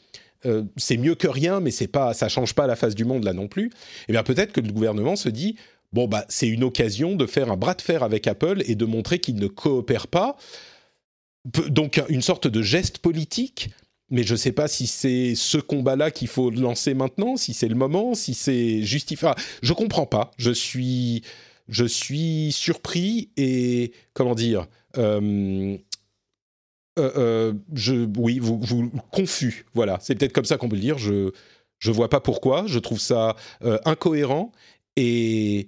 Euh, 0.46 0.64
c'est 0.78 0.98
mieux 0.98 1.16
que 1.16 1.28
rien, 1.28 1.60
mais 1.60 1.72
c'est 1.72 1.88
pas, 1.88 2.14
ça 2.14 2.30
change 2.30 2.54
pas 2.54 2.68
la 2.68 2.76
face 2.76 2.96
du 2.96 3.06
monde 3.06 3.24
là 3.24 3.34
non 3.34 3.48
plus. 3.48 3.72
Eh 4.08 4.14
bien, 4.14 4.24
peut-être 4.24 4.52
que 4.52 4.62
le 4.62 4.72
gouvernement 4.72 5.16
se 5.16 5.30
dit 5.30 5.56
bon 5.94 6.08
bah 6.08 6.26
c'est 6.30 6.48
une 6.48 6.64
occasion 6.64 7.16
de 7.16 7.26
faire 7.26 7.52
un 7.52 7.58
bras 7.58 7.74
de 7.74 7.82
fer 7.82 8.04
avec 8.04 8.28
Apple 8.28 8.64
et 8.66 8.76
de 8.76 8.86
montrer 8.86 9.20
qu'il 9.20 9.36
ne 9.36 9.48
coopère 9.48 10.08
pas. 10.08 10.38
Donc 11.46 12.02
une 12.10 12.22
sorte 12.22 12.48
de 12.48 12.62
geste 12.62 13.00
politique. 13.00 13.70
Mais 14.14 14.24
je 14.24 14.34
ne 14.34 14.38
sais 14.38 14.52
pas 14.52 14.68
si 14.68 14.88
c'est 14.88 15.36
ce 15.36 15.58
combat-là 15.58 16.12
qu'il 16.12 16.28
faut 16.28 16.50
lancer 16.52 16.94
maintenant, 16.94 17.38
si 17.38 17.54
c'est 17.54 17.70
le 17.70 17.76
moment, 17.76 18.14
si 18.14 18.34
c'est 18.34 18.84
justifié. 18.84 19.26
Enfin, 19.26 19.42
je 19.64 19.72
comprends 19.72 20.06
pas. 20.06 20.32
Je 20.38 20.52
suis, 20.52 21.24
je 21.70 21.86
suis 21.86 22.52
surpris 22.52 23.30
et 23.38 23.94
comment 24.14 24.36
dire. 24.36 24.68
Euh, 24.98 25.78
euh, 27.00 27.12
euh, 27.16 27.54
je, 27.74 28.08
oui, 28.18 28.40
vous, 28.40 28.92
confus. 29.12 29.66
Voilà, 29.74 29.98
c'est 30.02 30.16
peut-être 30.16 30.34
comme 30.34 30.46
ça 30.46 30.58
qu'on 30.58 30.70
peut 30.70 30.76
le 30.76 30.82
dire. 30.82 30.98
Je 30.98 31.32
je 31.80 31.92
vois 31.92 32.10
pas 32.10 32.20
pourquoi. 32.20 32.66
Je 32.68 32.80
trouve 32.80 33.00
ça 33.00 33.36
euh, 33.64 33.80
incohérent 33.86 34.52
et 34.98 35.68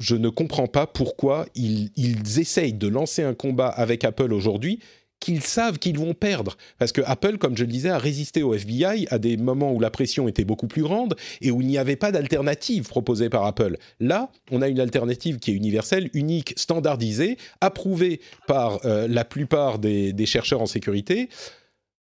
je 0.00 0.14
ne 0.14 0.28
comprends 0.28 0.66
pas 0.66 0.86
pourquoi 0.86 1.46
ils, 1.54 1.90
ils 1.96 2.38
essayent 2.40 2.74
de 2.74 2.88
lancer 2.88 3.22
un 3.22 3.32
combat 3.34 3.68
avec 3.68 4.04
Apple 4.04 4.34
aujourd'hui 4.34 4.80
qu'ils 5.20 5.42
savent 5.42 5.78
qu'ils 5.78 5.98
vont 5.98 6.14
perdre. 6.14 6.56
Parce 6.78 6.92
que 6.92 7.00
Apple, 7.04 7.38
comme 7.38 7.56
je 7.56 7.64
le 7.64 7.70
disais, 7.70 7.88
a 7.88 7.98
résisté 7.98 8.42
au 8.42 8.54
FBI 8.54 9.06
à 9.10 9.18
des 9.18 9.36
moments 9.36 9.72
où 9.72 9.80
la 9.80 9.90
pression 9.90 10.28
était 10.28 10.44
beaucoup 10.44 10.66
plus 10.66 10.82
grande 10.82 11.16
et 11.40 11.50
où 11.50 11.60
il 11.60 11.66
n'y 11.66 11.78
avait 11.78 11.96
pas 11.96 12.12
d'alternative 12.12 12.88
proposée 12.88 13.28
par 13.28 13.44
Apple. 13.44 13.76
Là, 14.00 14.30
on 14.50 14.62
a 14.62 14.68
une 14.68 14.80
alternative 14.80 15.38
qui 15.38 15.52
est 15.52 15.54
universelle, 15.54 16.10
unique, 16.12 16.54
standardisée, 16.56 17.38
approuvée 17.60 18.20
par 18.46 18.84
euh, 18.84 19.08
la 19.08 19.24
plupart 19.24 19.78
des, 19.78 20.26
chercheurs 20.26 20.60
en 20.60 20.66
sécurité. 20.66 21.28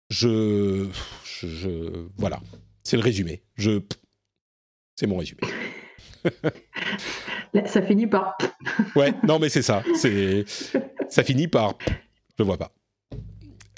Je, 0.08 0.86
je, 1.24 2.06
voilà, 2.16 2.40
c'est 2.82 2.96
le 2.96 3.02
résumé. 3.02 3.42
Je, 3.56 3.80
c'est 4.94 5.06
mon 5.06 5.16
résumé. 5.16 5.40
ça 7.66 7.82
finit 7.82 8.06
par. 8.06 8.36
ouais, 8.96 9.12
non 9.26 9.38
mais 9.38 9.48
c'est 9.48 9.62
ça. 9.62 9.82
C'est, 9.96 10.44
ça 11.08 11.24
finit 11.24 11.48
par. 11.48 11.76
Je 12.38 12.44
vois 12.44 12.58
pas. 12.58 12.72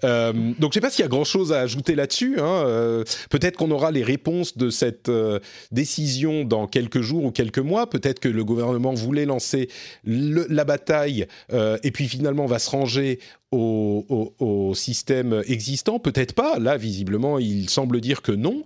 Euh, 0.03 0.33
donc 0.33 0.55
je 0.61 0.67
ne 0.67 0.73
sais 0.73 0.81
pas 0.81 0.91
s'il 0.91 1.03
y 1.03 1.07
a 1.07 1.09
grand-chose 1.09 1.53
à 1.53 1.61
ajouter 1.61 1.95
là-dessus. 1.95 2.41
Hein. 2.41 2.65
Euh, 2.67 3.05
peut-être 3.31 3.57
qu'on 3.57 3.71
aura 3.71 3.91
les 3.91 4.03
réponses 4.03 4.57
de 4.57 4.71
cette 4.71 5.09
euh, 5.09 5.39
décision 5.71 6.45
dans 6.45 6.67
quelques 6.67 7.01
jours 7.01 7.25
ou 7.25 7.31
quelques 7.31 7.59
mois. 7.59 7.89
Peut-être 7.89 8.21
que 8.21 8.29
le 8.29 8.45
gouvernement 8.45 8.95
voulait 8.95 9.27
lancer 9.27 9.69
la 10.05 10.65
bataille 10.65 11.27
et 11.53 11.91
puis 11.91 12.09
finalement 12.09 12.47
va 12.47 12.59
se 12.59 12.71
ranger 12.71 13.19
au, 13.53 14.73
système 14.75 15.43
existant. 15.47 15.99
Peut-être 15.99 16.33
pas. 16.33 16.59
Là, 16.59 16.77
visiblement, 16.77 17.39
il 17.39 17.71
semble 17.71 18.01
dire 18.01 18.23
que 18.23 18.33
non. 18.33 18.65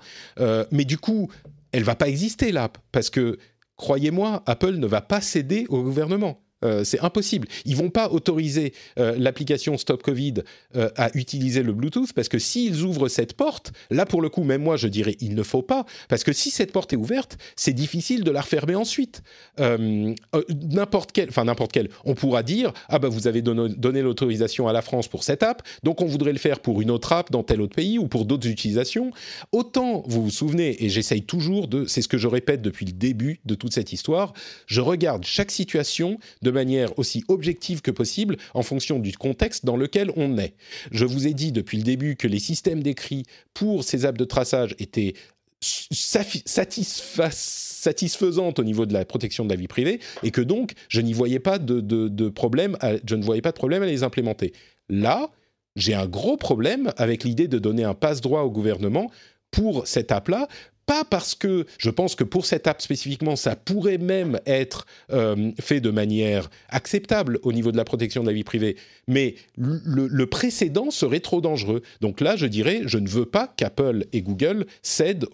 mais 0.70 0.84
du 0.84 0.98
coup, 0.98 1.28
elle 1.72 1.84
va 1.84 1.94
pas 1.94 2.08
exister 2.08 2.52
l'app 2.52 2.78
parce 2.92 3.10
que 3.10 3.38
croyez-moi, 3.76 4.42
Apple 4.46 4.76
ne 4.76 4.86
va 4.86 5.00
pas 5.00 5.20
céder 5.20 5.66
au 5.68 5.82
gouvernement. 5.82 6.40
Euh, 6.64 6.82
c'est 6.82 7.00
impossible. 7.00 7.46
Ils 7.64 7.76
vont 7.76 7.90
pas 7.90 8.10
autoriser 8.10 8.72
euh, 8.98 9.14
l'application 9.16 9.78
Stop 9.78 10.02
Covid 10.02 10.34
euh, 10.74 10.90
à 10.96 11.10
utiliser 11.16 11.62
le 11.62 11.72
Bluetooth 11.72 12.12
parce 12.12 12.28
que 12.28 12.38
s'ils 12.38 12.82
ouvrent 12.82 13.08
cette 13.08 13.34
porte, 13.34 13.72
là 13.90 14.06
pour 14.06 14.22
le 14.22 14.28
coup, 14.28 14.42
même 14.42 14.62
moi 14.62 14.76
je 14.76 14.88
dirais 14.88 15.16
il 15.20 15.34
ne 15.36 15.42
faut 15.44 15.62
pas 15.62 15.86
parce 16.08 16.24
que 16.24 16.32
si 16.32 16.50
cette 16.50 16.72
porte 16.72 16.92
est 16.92 16.96
ouverte, 16.96 17.38
c'est 17.54 17.72
difficile 17.72 18.24
de 18.24 18.30
la 18.30 18.40
refermer 18.40 18.74
ensuite. 18.74 19.22
n'importe 19.58 21.12
quel, 21.12 21.28
enfin 21.28 21.44
n'importe 21.44 21.72
quel, 21.72 21.90
on 22.04 22.14
pourra 22.14 22.42
dire 22.42 22.72
ah 22.88 22.98
bah 22.98 23.08
vous 23.08 23.26
avez 23.28 23.42
donné, 23.42 24.02
l'autorisation 24.02 24.66
à 24.68 24.72
la 24.72 24.82
France 24.82 25.08
pour 25.08 25.22
cette 25.22 25.42
app, 25.42 25.62
donc 25.84 26.00
on 26.02 26.06
voudrait 26.06 26.32
le 26.32 26.38
faire 26.38 26.60
pour 26.60 26.80
une 26.80 26.90
autre 26.90 27.12
app 27.12 27.30
dans 27.30 27.42
tel 27.42 27.60
autre 27.60 27.76
pays 27.76 27.98
ou 27.98 28.08
pour 28.08 28.24
d'autres 28.24 28.48
utilisations. 28.48 29.12
Autant 29.52 30.02
vous 30.06 30.24
vous 30.24 30.30
souvenez 30.30 30.84
et 30.84 30.88
j'essaye 30.88 31.22
toujours 31.22 31.68
de, 31.68 31.86
c'est 31.86 32.02
ce 32.02 32.08
que 32.08 32.18
je 32.18 32.26
répète 32.26 32.62
depuis 32.62 32.86
le 32.86 32.92
début 32.92 33.40
de 33.44 33.54
toute 33.54 33.72
cette 33.72 33.92
histoire, 33.92 34.32
je 34.66 34.80
regarde 34.80 35.24
chaque 35.24 35.50
situation 35.50 36.18
de 36.42 36.47
de 36.48 36.50
manière 36.50 36.98
aussi 36.98 37.22
objective 37.28 37.82
que 37.82 37.90
possible 37.90 38.38
en 38.54 38.62
fonction 38.62 38.98
du 38.98 39.12
contexte 39.12 39.66
dans 39.66 39.76
lequel 39.76 40.10
on 40.16 40.38
est. 40.38 40.54
Je 40.90 41.04
vous 41.04 41.26
ai 41.26 41.34
dit 41.34 41.52
depuis 41.52 41.76
le 41.76 41.84
début 41.84 42.16
que 42.16 42.26
les 42.26 42.38
systèmes 42.38 42.82
d'écrit 42.82 43.24
pour 43.52 43.84
ces 43.84 44.06
apps 44.06 44.18
de 44.18 44.24
traçage 44.24 44.74
étaient 44.78 45.12
satisfaisantes 45.60 48.58
au 48.58 48.64
niveau 48.64 48.86
de 48.86 48.94
la 48.94 49.04
protection 49.04 49.44
de 49.44 49.50
la 49.50 49.56
vie 49.56 49.68
privée 49.68 50.00
et 50.22 50.30
que 50.30 50.40
donc 50.40 50.72
je 50.88 51.02
n'y 51.02 51.12
voyais 51.12 51.40
pas 51.40 51.58
de, 51.58 52.28
problème, 52.30 52.78
je 53.04 53.14
ne 53.14 53.22
voyais 53.22 53.42
pas 53.42 53.50
de 53.50 53.56
problème 53.56 53.82
à 53.82 53.86
les 53.86 54.04
implémenter. 54.04 54.54
Là, 54.88 55.28
j'ai 55.76 55.92
un 55.92 56.06
gros 56.06 56.38
problème 56.38 56.94
avec 56.96 57.24
l'idée 57.24 57.46
de 57.46 57.58
donner 57.58 57.84
un 57.84 57.92
passe-droit 57.92 58.40
au 58.40 58.50
gouvernement 58.50 59.10
pour 59.50 59.86
cette 59.86 60.12
app-là, 60.12 60.48
pas 60.88 61.04
parce 61.04 61.34
que 61.34 61.66
je 61.76 61.90
pense 61.90 62.14
que 62.14 62.24
pour 62.24 62.46
cette 62.46 62.66
app 62.66 62.80
spécifiquement, 62.80 63.36
ça 63.36 63.54
pourrait 63.54 63.98
même 63.98 64.40
être 64.46 64.86
euh, 65.12 65.52
fait 65.60 65.80
de 65.80 65.90
manière 65.90 66.48
acceptable 66.70 67.38
au 67.42 67.52
niveau 67.52 67.70
de 67.70 67.76
la 67.76 67.84
protection 67.84 68.22
de 68.22 68.26
la 68.26 68.32
vie 68.32 68.42
privée, 68.42 68.76
mais 69.06 69.34
le, 69.58 70.24
précédent 70.24 70.90
serait 70.90 71.20
trop 71.20 71.42
dangereux. 71.42 71.82
Donc 72.00 72.22
là, 72.22 72.36
je 72.36 72.46
dirais, 72.46 72.80
je 72.86 72.98
ne 72.98 73.06
veux 73.06 73.26
pas 73.26 73.52
qu'Apple 73.54 74.06
et 74.14 74.22
Google 74.22 74.66
cèdent 74.82 75.26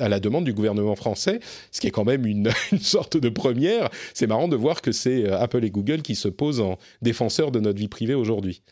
à 0.00 0.08
la 0.08 0.18
demande 0.18 0.44
du 0.44 0.52
gouvernement 0.52 0.96
français, 0.96 1.38
ce 1.70 1.80
qui 1.80 1.86
est 1.86 1.92
quand 1.92 2.04
même 2.04 2.26
une, 2.26 2.50
sorte 2.80 3.16
de 3.16 3.28
première. 3.28 3.90
C'est 4.14 4.26
marrant 4.26 4.48
de 4.48 4.56
voir 4.56 4.82
que 4.82 4.90
c'est 4.90 5.26
euh, 5.26 5.38
Apple 5.38 5.64
et 5.64 5.70
Google 5.70 6.02
qui 6.02 6.16
se 6.16 6.28
posent 6.28 6.60
en 6.60 6.76
défenseurs 7.02 7.52
de 7.52 7.60
notre 7.60 7.78
vie 7.78 7.88
privée 7.88 8.14
aujourd'hui. 8.14 8.62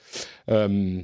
Euh, 0.51 1.03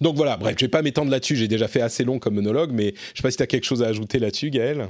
Donc 0.00 0.16
voilà, 0.16 0.36
bref, 0.36 0.56
je 0.58 0.64
vais 0.64 0.70
pas 0.70 0.82
m'étendre 0.82 1.10
là-dessus, 1.10 1.36
j'ai 1.36 1.48
déjà 1.48 1.68
fait 1.68 1.80
assez 1.80 2.04
long 2.04 2.18
comme 2.18 2.34
monologue, 2.34 2.70
mais 2.72 2.94
je 3.14 3.16
sais 3.16 3.22
pas 3.22 3.30
si 3.30 3.36
tu 3.36 3.42
as 3.42 3.46
quelque 3.46 3.64
chose 3.64 3.82
à 3.82 3.86
ajouter 3.86 4.18
là-dessus, 4.18 4.50
Gaël. 4.50 4.88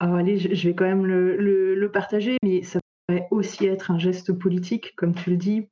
Alors 0.00 0.16
allez, 0.16 0.38
je 0.38 0.68
vais 0.68 0.74
quand 0.74 0.84
même 0.84 1.06
le, 1.06 1.90
partager, 1.92 2.36
mais 2.42 2.62
ça 2.62 2.80
pourrait 3.06 3.28
aussi 3.30 3.66
être 3.66 3.90
un 3.90 3.98
geste 3.98 4.32
politique, 4.32 4.94
comme 4.96 5.14
tu 5.14 5.30
le 5.30 5.36
dis, 5.36 5.68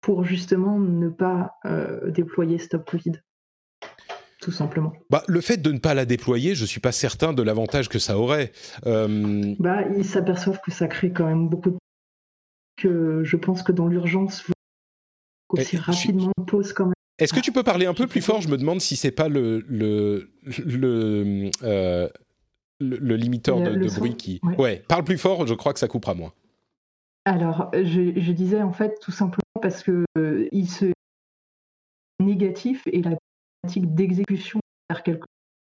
pour 0.00 0.24
justement 0.24 0.78
ne 0.78 1.08
pas 1.08 1.56
euh, 1.66 2.10
déployer 2.10 2.58
Stop 2.58 2.88
Covid 2.88 3.20
tout 4.40 4.52
simplement. 4.52 4.92
Bah, 5.10 5.24
le 5.26 5.40
fait 5.40 5.56
de 5.56 5.72
ne 5.72 5.78
pas 5.78 5.94
la 5.94 6.04
déployer, 6.04 6.54
je 6.54 6.62
ne 6.62 6.66
suis 6.66 6.80
pas 6.80 6.92
certain 6.92 7.32
de 7.32 7.42
l'avantage 7.42 7.88
que 7.88 7.98
ça 7.98 8.18
aurait. 8.18 8.52
Euh, 8.86 9.54
bah, 9.58 9.82
ils 9.96 10.04
s'aperçoivent 10.04 10.60
que 10.64 10.70
ça 10.70 10.86
crée 10.86 11.12
quand 11.12 11.26
même 11.26 11.48
beaucoup 11.48 11.70
de... 11.70 11.78
que 12.76 13.24
je 13.24 13.36
pense 13.36 13.62
que 13.62 13.72
dans 13.72 13.88
l'urgence, 13.88 14.44
aussi 15.50 15.76
rapidement 15.76 16.32
pose 16.46 16.72
quand 16.72 16.86
même. 16.86 16.94
Est-ce 17.18 17.32
que 17.32 17.40
tu 17.40 17.52
peux 17.52 17.62
parler 17.62 17.86
un 17.86 17.94
peu 17.94 18.06
plus 18.06 18.20
fort? 18.20 18.40
Je 18.40 18.48
me 18.48 18.56
demande 18.56 18.80
si 18.80 18.96
c'est 18.96 19.10
pas 19.10 19.28
le 19.28 19.64
le 19.68 20.30
le, 20.64 21.50
euh, 21.62 22.08
le, 22.80 23.16
limiteur 23.16 23.60
de, 23.60 23.88
bruit 23.96 24.16
qui. 24.16 24.40
Ouais. 24.56 24.82
parle 24.88 25.04
plus 25.04 25.18
fort. 25.18 25.46
Je 25.46 25.54
crois 25.54 25.72
que 25.72 25.80
ça 25.80 25.88
coupera 25.88 26.14
moins. 26.14 26.32
Alors, 27.24 27.70
je, 27.74 28.32
disais 28.32 28.62
en 28.62 28.72
fait 28.72 28.98
tout 29.00 29.10
simplement 29.10 29.60
parce 29.60 29.82
que 29.82 30.04
euh, 30.16 30.48
il 30.52 30.68
se 30.68 30.92
négatif 32.20 32.82
et 32.86 33.02
la 33.02 33.16
pratique 33.62 33.94
d'exécution 33.94 34.60
faire 34.90 35.02
quelque 35.02 35.24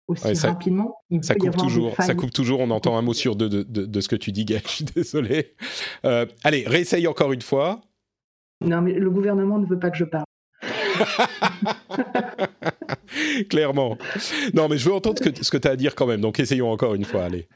chose 0.10 0.26
aussi 0.26 0.48
rapidement. 0.48 0.96
ça 1.22 1.36
coupe 1.36 1.58
toujours. 1.58 1.96
Ça 2.00 2.16
coupe 2.16 2.32
toujours. 2.32 2.60
On 2.60 2.72
entend 2.72 2.98
un 2.98 3.02
mot 3.02 3.14
sur 3.14 3.36
deux 3.36 3.50
de, 3.50 3.64
de, 3.64 4.02
ce 4.02 4.08
que 4.08 4.16
tu 4.16 4.32
dis, 4.32 4.46
Gaël. 4.46 4.64
Je 4.66 4.70
suis 4.70 4.86
désolé. 4.86 5.56
Euh, 6.06 6.26
allez, 6.44 6.64
réessaye 6.68 7.08
encore 7.08 7.34
une 7.34 7.42
fois. 7.42 7.82
Non, 8.62 8.82
mais 8.82 8.94
le 8.94 9.10
gouvernement 9.10 9.60
ne 9.60 9.66
veut 9.66 9.80
pas 9.80 9.90
que 9.90 9.98
je 9.98 10.06
parle. 10.06 10.26
Clairement. 13.50 13.98
Non, 14.54 14.70
mais 14.70 14.78
je 14.78 14.88
veux 14.88 14.96
entendre 14.96 15.22
ce 15.24 15.52
que 15.52 15.58
tu 15.58 15.68
as 15.68 15.72
à 15.72 15.76
dire 15.76 15.96
quand 15.96 16.08
même. 16.08 16.22
Donc, 16.22 16.40
essayons 16.40 16.72
encore 16.72 16.96
une 16.96 17.06
fois. 17.06 17.26
Allez. 17.26 17.48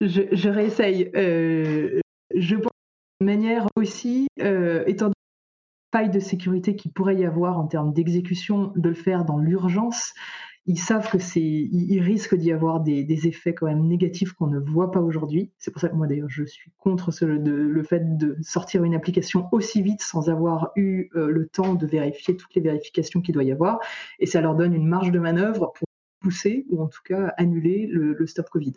Je, 0.00 0.48
réessaye. 0.48 1.10
Euh, 1.14 2.00
je 2.34 2.56
pense 2.56 2.72
de 3.20 3.26
manière 3.26 3.66
aussi, 3.76 4.26
euh, 4.40 4.82
étant 4.86 5.06
donné 5.06 5.14
faille 5.92 6.10
de 6.10 6.20
sécurité 6.20 6.74
qu'il 6.74 6.90
pourrait 6.90 7.16
y 7.16 7.24
avoir 7.24 7.58
en 7.58 7.66
termes 7.66 7.92
d'exécution, 7.92 8.72
de 8.76 8.88
le 8.88 8.94
faire 8.94 9.24
dans 9.24 9.38
l'urgence, 9.38 10.14
ils 10.66 10.78
savent 10.78 11.10
que 11.10 11.18
c'est, 11.18 11.40
ils, 11.40 12.00
risquent 12.00 12.36
d'y 12.36 12.52
avoir 12.52 12.80
des, 12.80 13.26
effets 13.26 13.54
quand 13.54 13.66
même 13.66 13.86
négatifs 13.86 14.32
qu'on 14.32 14.46
ne 14.46 14.58
voit 14.58 14.90
pas 14.90 15.00
aujourd'hui. 15.00 15.50
C'est 15.58 15.70
pour 15.70 15.80
ça 15.80 15.88
que 15.88 15.94
moi 15.94 16.06
d'ailleurs 16.06 16.30
je 16.30 16.44
suis 16.44 16.70
contre 16.78 17.10
ce, 17.10 17.24
le 17.24 17.82
fait 17.82 18.16
de 18.16 18.36
sortir 18.42 18.84
une 18.84 18.94
application 18.94 19.48
aussi 19.52 19.82
vite 19.82 20.02
sans 20.02 20.30
avoir 20.30 20.72
eu 20.76 21.10
euh, 21.16 21.28
le 21.28 21.46
temps 21.46 21.74
de 21.74 21.86
vérifier 21.86 22.36
toutes 22.36 22.54
les 22.54 22.60
vérifications 22.60 23.20
qu'il 23.20 23.34
doit 23.34 23.44
y 23.44 23.52
avoir, 23.52 23.80
et 24.18 24.26
ça 24.26 24.40
leur 24.40 24.54
donne 24.54 24.74
une 24.74 24.86
marge 24.86 25.10
de 25.10 25.18
manœuvre 25.18 25.72
pour 25.74 25.88
pousser 26.20 26.66
ou 26.70 26.80
en 26.80 26.86
tout 26.86 27.02
cas 27.04 27.34
annuler 27.36 27.88
le 27.90 28.26
stop 28.26 28.48
Covid. 28.48 28.74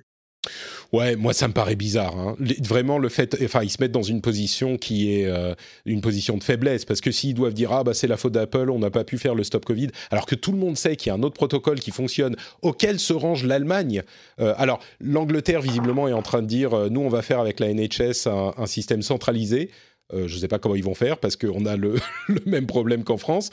Ouais, 0.91 1.15
moi 1.15 1.33
ça 1.33 1.47
me 1.47 1.53
paraît 1.53 1.75
bizarre. 1.75 2.17
Hein. 2.17 2.35
Vraiment 2.61 2.97
le 2.97 3.09
fait, 3.09 3.37
enfin 3.43 3.63
ils 3.63 3.69
se 3.69 3.77
mettent 3.79 3.91
dans 3.91 4.03
une 4.03 4.21
position 4.21 4.77
qui 4.77 5.13
est 5.13 5.25
euh, 5.25 5.53
une 5.85 6.01
position 6.01 6.37
de 6.37 6.43
faiblesse 6.43 6.85
parce 6.85 7.01
que 7.01 7.11
s'ils 7.11 7.33
doivent 7.33 7.53
dire 7.53 7.71
ah 7.71 7.83
bah 7.83 7.93
c'est 7.93 8.07
la 8.07 8.17
faute 8.17 8.33
d'Apple, 8.33 8.69
on 8.69 8.79
n'a 8.79 8.89
pas 8.89 9.03
pu 9.03 9.17
faire 9.17 9.35
le 9.35 9.43
stop 9.43 9.65
Covid, 9.65 9.89
alors 10.11 10.25
que 10.25 10.35
tout 10.35 10.51
le 10.51 10.57
monde 10.57 10.77
sait 10.77 10.95
qu'il 10.95 11.09
y 11.09 11.11
a 11.11 11.15
un 11.15 11.23
autre 11.23 11.35
protocole 11.35 11.79
qui 11.79 11.91
fonctionne 11.91 12.35
auquel 12.61 12.99
se 12.99 13.13
range 13.13 13.43
l'Allemagne. 13.43 14.03
Euh, 14.39 14.53
alors 14.57 14.79
l'Angleterre 14.99 15.61
visiblement 15.61 16.07
est 16.07 16.13
en 16.13 16.21
train 16.21 16.41
de 16.41 16.47
dire 16.47 16.73
euh, 16.73 16.89
nous 16.89 17.01
on 17.01 17.09
va 17.09 17.21
faire 17.21 17.39
avec 17.39 17.59
la 17.59 17.73
NHS 17.73 18.27
un, 18.27 18.65
système 18.65 19.01
centralisé. 19.01 19.69
je 20.13 20.23
ne 20.23 20.39
sais 20.39 20.47
pas 20.47 20.59
comment 20.59 20.75
ils 20.75 20.83
vont 20.83 20.95
faire 20.95 21.17
parce 21.17 21.35
qu'on 21.35 21.65
a 21.65 21.75
le, 21.75 21.95
le, 22.27 22.41
même 22.45 22.65
problème 22.65 23.03
qu'en 23.03 23.17
France. 23.17 23.49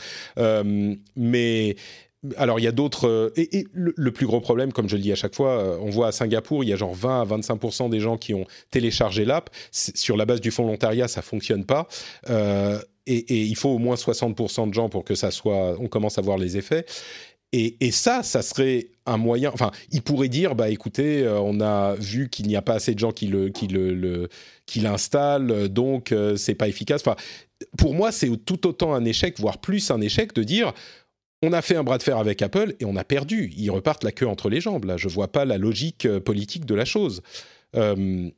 mais 1.17 1.77
alors 2.37 2.61
il 2.61 2.63
y 2.63 2.69
a 2.69 2.73
d'autres 2.73 3.09
euh, 3.09 3.33
et, 3.37 3.67
le, 3.73 4.13
plus 4.13 4.27
gros 4.27 4.41
problème, 4.41 4.73
comme 4.73 4.89
je 4.89 4.97
le 4.97 5.03
dis 5.03 5.13
à 5.13 5.17
chaque 5.17 5.35
fois, 5.35 5.59
euh, 5.59 5.79
on 5.81 5.91
voit 5.91 6.09
à 6.09 6.13
Singapour, 6.13 6.65
il 6.65 6.71
y 6.71 6.73
a 6.73 6.77
genre 6.77 6.95
20 6.95 7.23
à 7.23 7.25
25 7.25 7.91
des 7.91 8.01
gens 8.01 8.17
qui 8.17 8.35
ont 8.35 8.47
téléchargé 8.71 9.25
l'app. 9.25 9.51
Sur 9.73 10.17
la 10.17 10.25
base 10.25 10.41
du 10.41 10.51
volontariat, 10.51 11.09
ça 11.09 11.23
fonctionne 11.23 11.65
pas. 11.65 11.89
Euh, 12.31 12.79
et, 13.07 13.43
il 13.43 13.57
faut 13.57 13.71
au 13.71 13.79
moins 13.79 13.97
60% 13.97 14.69
de 14.69 14.75
gens 14.75 14.89
pour 14.89 15.05
que 15.05 15.15
ça 15.15 15.31
soit, 15.31 15.77
on 15.81 15.89
commence 15.89 16.19
à 16.19 16.23
voir 16.23 16.39
les 16.39 16.57
effets. 16.57 16.87
Et, 17.55 17.91
ça, 17.91 18.23
ça 18.23 18.41
serait 18.41 18.87
un 19.05 19.19
moyen. 19.19 19.51
Enfin, 19.53 19.73
il 19.91 20.01
pourrait 20.01 20.29
dire, 20.29 20.55
bah 20.55 20.71
écoutez, 20.71 21.29
on 21.29 21.61
a 21.61 21.97
vu 21.97 22.31
qu'il 22.31 22.47
n'y 22.47 22.57
a 22.57 22.63
pas 22.63 22.75
assez 22.75 22.95
de 22.95 22.99
gens 22.99 23.13
qui 23.13 23.27
le, 23.27 23.51
qui 23.51 23.67
le, 23.67 24.29
qui 24.65 24.81
l'installent, 24.81 25.69
donc 25.69 26.15
c'est 26.37 26.55
pas 26.55 26.69
efficace. 26.69 27.03
Enfin, 27.05 27.17
pour 27.77 27.93
moi, 27.93 28.11
c'est 28.11 28.31
tout 28.45 28.67
autant 28.67 28.95
un 28.95 29.05
échec, 29.05 29.39
voire 29.39 29.59
plus 29.59 29.91
un 29.91 30.01
échec, 30.01 30.33
de 30.33 30.45
dire 30.45 30.73
on 31.43 31.53
a 31.53 31.61
fait 31.61 31.77
un 31.77 31.83
bras 31.83 31.99
de 31.99 32.03
fer 32.03 32.17
avec 32.17 32.41
Apple 32.41 32.75
et 32.81 32.85
on 32.85 32.97
a 32.97 33.05
perdu. 33.05 33.53
Ils 33.57 33.71
repartent 33.71 34.05
la 34.05 34.13
queue 34.13 34.29
entre 34.29 34.49
les 34.49 34.61
jambes. 34.61 34.85
Là, 34.85 34.97
je 34.97 35.09
vois 35.09 35.31
pas 35.31 35.45
la 35.45 35.59
logique 35.59 36.07
euh, 36.07 36.21
politique 36.21 36.65
de 36.65 36.75
la 36.75 36.85
chose. 36.85 37.23
Euh, 37.77 38.31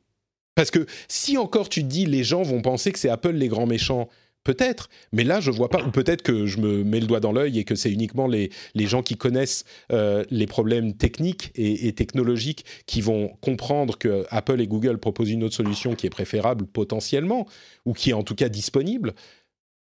parce 0.55 0.71
que 0.71 0.85
si 1.07 1.37
encore 1.37 1.69
tu 1.69 1.83
te 1.83 1.87
dis 1.87 2.05
les 2.05 2.23
gens 2.23 2.41
vont 2.41 2.61
penser 2.61 2.91
que 2.91 2.99
c'est 2.99 3.09
Apple 3.09 3.33
les 3.33 3.47
grands 3.47 3.67
méchants, 3.67 4.09
peut-être. 4.45 4.89
Mais 5.11 5.25
là, 5.25 5.41
je 5.41 5.51
vois 5.51 5.69
pas. 5.69 5.83
Ou 5.83 5.91
peut-être 5.91 6.21
que 6.21 6.45
je 6.45 6.59
me 6.59 6.85
mets 6.85 7.01
le 7.01 7.07
doigt 7.07 7.19
dans 7.19 7.33
l'œil 7.33 7.59
et 7.59 7.65
que 7.65 7.75
c'est 7.75 7.91
uniquement 7.91 8.27
les, 8.27 8.51
les 8.73 8.87
gens 8.87 9.03
qui 9.03 9.17
connaissent 9.17 9.65
euh, 9.91 10.23
les 10.29 10.47
problèmes 10.47 10.93
techniques 10.93 11.51
et, 11.55 11.87
et, 11.87 11.93
technologiques 11.93 12.63
qui 12.85 13.01
vont 13.01 13.35
comprendre 13.41 13.97
que 13.97 14.25
Apple 14.29 14.61
et 14.61 14.67
Google 14.67 14.97
proposent 14.99 15.31
une 15.31 15.43
autre 15.43 15.55
solution 15.55 15.95
qui 15.95 16.07
est 16.07 16.11
préférable 16.11 16.65
potentiellement 16.65 17.45
ou 17.85 17.93
qui 17.93 18.11
est 18.11 18.13
en 18.13 18.23
tout 18.23 18.35
cas 18.35 18.47
disponible 18.47 19.13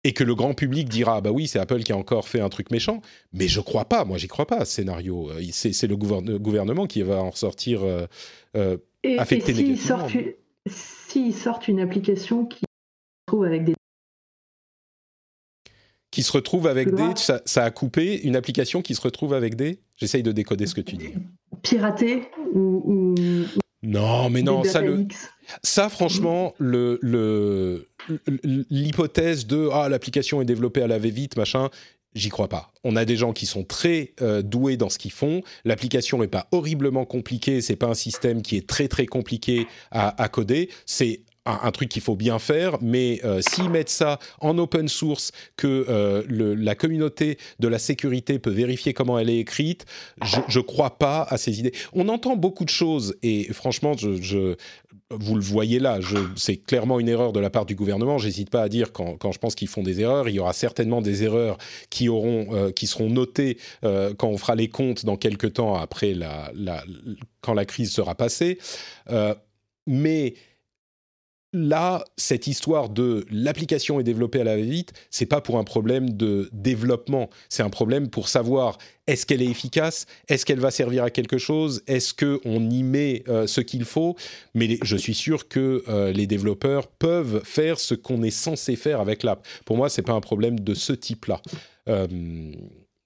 et 0.05 0.13
que 0.13 0.23
le 0.23 0.35
grand 0.35 0.53
public 0.53 0.87
dira 0.87 1.19
bah 1.19 1.31
oui 1.31 1.47
c'est 1.47 1.57
Apple 1.59 1.81
qui 1.81 1.91
a 1.91 1.97
encore 1.97 2.29
fait 2.29 2.39
un 2.39 2.49
truc 2.49 2.69
méchant. 2.71 3.01
Mais 3.33 3.47
je 3.47 3.59
crois 3.59 3.85
pas 3.85 4.05
moi 4.05 4.17
j'y 4.17 4.27
crois 4.27 4.45
pas 4.45 4.63
ce 4.63 4.75
scénario. 4.75 5.31
Euh, 5.31 5.41
c'est 5.51 5.87
le 5.87 5.97
gouvernement 5.97 6.85
qui 6.85 7.01
va 7.01 7.21
en 7.21 7.31
sortir 7.31 7.83
euh, 7.83 8.05
euh, 8.55 8.77
affecté 9.17 9.51
et 9.51 9.75
s'ils 10.67 11.33
sortent, 11.33 11.67
une 11.67 11.79
application 11.79 12.45
qui 12.45 12.59
se 12.59 13.27
retrouve 13.27 13.45
avec 13.45 13.65
des 13.65 13.73
qui 16.11 16.23
se 16.23 16.31
retrouve 16.31 16.67
avec 16.67 16.93
des 16.93 17.15
ça, 17.15 17.41
ça, 17.45 17.63
a 17.63 17.71
coupé 17.71 18.21
une 18.23 18.35
application 18.35 18.81
qui 18.81 18.95
se 18.95 19.01
retrouve 19.01 19.33
avec 19.33 19.55
des 19.55 19.79
j'essaye 19.95 20.23
de 20.23 20.31
décoder 20.31 20.67
ce 20.67 20.75
que 20.75 20.81
tu 20.81 20.97
dis. 20.97 21.13
Piraté 21.63 22.29
ou, 22.53 23.15
non 23.85 24.29
mais 24.29 24.41
non 24.41 24.63
ça 24.63 24.81
le 24.81 25.07
ça, 25.63 25.89
franchement, 25.89 26.53
le, 26.57 27.87
l'hypothèse 28.43 29.47
de 29.47 29.69
ah 29.71 29.89
l'application 29.89 30.41
est 30.41 30.45
développée 30.45 30.81
à 30.81 30.87
la 30.87 30.97
va-vite, 30.97 31.37
machin, 31.37 31.69
j'y 32.13 32.29
crois 32.29 32.47
pas. 32.47 32.71
On 32.83 32.95
a 32.95 33.05
des 33.05 33.15
gens 33.15 33.33
qui 33.33 33.45
sont 33.45 33.63
très 33.63 34.13
euh, 34.21 34.41
doués 34.41 34.77
dans 34.77 34.89
ce 34.89 34.97
qu'ils 34.97 35.11
font. 35.11 35.41
L'application 35.65 36.19
n'est 36.19 36.27
pas 36.27 36.47
horriblement 36.51 37.05
compliquée. 37.05 37.61
C'est 37.61 37.75
pas 37.75 37.87
un 37.87 37.93
système 37.93 38.41
qui 38.41 38.57
est 38.57 38.67
très 38.67 38.87
très 38.87 39.05
compliqué 39.05 39.67
à, 39.91 40.21
à 40.21 40.29
coder. 40.29 40.69
C'est 40.85 41.21
un, 41.45 41.71
truc 41.71 41.89
qu'il 41.89 42.01
faut 42.01 42.15
bien 42.15 42.39
faire, 42.39 42.77
mais 42.81 43.21
euh, 43.23 43.39
s'ils 43.41 43.69
mettent 43.69 43.89
ça 43.89 44.19
en 44.39 44.57
open 44.57 44.87
source, 44.87 45.31
que 45.57 45.85
euh, 45.89 46.23
la 46.27 46.75
communauté 46.75 47.37
de 47.59 47.67
la 47.67 47.77
sécurité 47.77 48.39
peut 48.39 48.51
vérifier 48.51 48.93
comment 48.93 49.19
elle 49.19 49.29
est 49.29 49.37
écrite, 49.37 49.85
je 50.23 50.39
ne 50.39 50.63
crois 50.63 50.97
pas 50.97 51.23
à 51.29 51.37
ces 51.37 51.59
idées. 51.59 51.73
On 51.93 52.09
entend 52.09 52.35
beaucoup 52.35 52.65
de 52.65 52.69
choses 52.69 53.15
et 53.21 53.51
franchement, 53.53 53.93
je, 53.95 54.55
vous 55.11 55.35
le 55.35 55.41
voyez 55.41 55.79
là, 55.79 55.99
c'est 56.35 56.57
clairement 56.57 56.99
une 56.99 57.09
erreur 57.09 57.31
de 57.31 57.39
la 57.39 57.51
part 57.51 57.65
du 57.65 57.75
gouvernement. 57.75 58.17
J'hésite 58.17 58.49
pas 58.49 58.63
à 58.63 58.69
dire 58.69 58.91
quand, 58.91 59.31
je 59.31 59.37
pense 59.37 59.53
qu'ils 59.53 59.67
font 59.67 59.83
des 59.83 60.01
erreurs, 60.01 60.27
il 60.27 60.35
y 60.35 60.39
aura 60.39 60.53
certainement 60.53 61.01
des 61.01 61.23
erreurs 61.23 61.57
qui 61.91 62.09
auront, 62.09 62.47
euh, 62.53 62.71
qui 62.71 62.87
seront 62.87 63.09
notées 63.09 63.57
euh, 63.83 64.15
quand 64.15 64.29
on 64.29 64.37
fera 64.37 64.55
les 64.55 64.67
comptes 64.67 65.05
dans 65.05 65.17
quelques 65.17 65.53
temps 65.53 65.75
après 65.75 66.15
la, 66.15 66.51
quand 67.41 67.53
la 67.53 67.65
crise 67.65 67.91
sera 67.91 68.15
passée. 68.15 68.57
Mais 69.87 70.33
là, 71.55 72.03
cette 72.17 72.47
histoire 72.47 72.89
de 72.89 73.25
l'application 73.31 73.99
est 73.99 74.03
développée 74.03 74.41
à 74.41 74.43
la 74.43 74.57
vite, 74.57 74.91
c'est 75.09 75.25
pas 75.25 75.39
pour 75.39 75.57
un 75.57 75.63
problème 75.63 76.11
de 76.11 76.49
développement, 76.51 77.29
c'est 77.49 77.63
un 77.63 77.69
problème 77.69 78.09
pour 78.09 78.27
savoir 78.27 78.77
est-ce 79.07 79.25
qu'elle 79.25 79.41
est 79.41 79.49
efficace, 79.49 80.05
est-ce 80.27 80.45
qu'elle 80.45 80.59
va 80.59 80.71
servir 80.71 81.03
à 81.03 81.09
quelque 81.09 81.37
chose, 81.37 81.81
est-ce 81.87 82.13
que 82.13 82.41
on 82.43 82.69
y 82.69 82.83
met 82.83 83.23
euh, 83.29 83.47
ce 83.47 83.61
qu'il 83.61 83.85
faut? 83.85 84.15
Mais 84.53 84.77
je 84.83 84.97
suis 84.97 85.13
sûr 85.13 85.47
que 85.47 85.83
euh, 85.87 86.11
les 86.11 86.27
développeurs 86.27 86.87
peuvent 86.87 87.41
faire 87.45 87.79
ce 87.79 87.95
qu'on 87.95 88.21
est 88.23 88.31
censé 88.31 88.75
faire 88.75 88.99
avec 88.99 89.23
l'app. 89.23 89.47
Pour 89.63 89.77
moi, 89.77 89.89
c'est 89.89 90.01
pas 90.01 90.13
un 90.13 90.21
problème 90.21 90.59
de 90.59 90.73
ce 90.73 90.91
type-là. 90.93 91.41
Euh, 91.87 92.07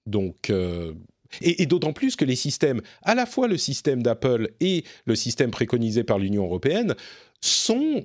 donc. 0.06 0.50
et, 0.50 1.62
et 1.62 1.66
d'autant 1.66 1.92
plus 1.92 2.16
que 2.16 2.24
les 2.24 2.34
systèmes, 2.34 2.80
à 3.02 3.14
la 3.14 3.26
fois 3.26 3.46
le 3.46 3.58
système 3.58 4.02
d'Apple 4.02 4.50
et 4.58 4.84
le 5.04 5.14
système 5.14 5.52
préconisé 5.52 6.02
par 6.02 6.18
l'Union 6.18 6.44
européenne, 6.44 6.96
sont 7.40 8.04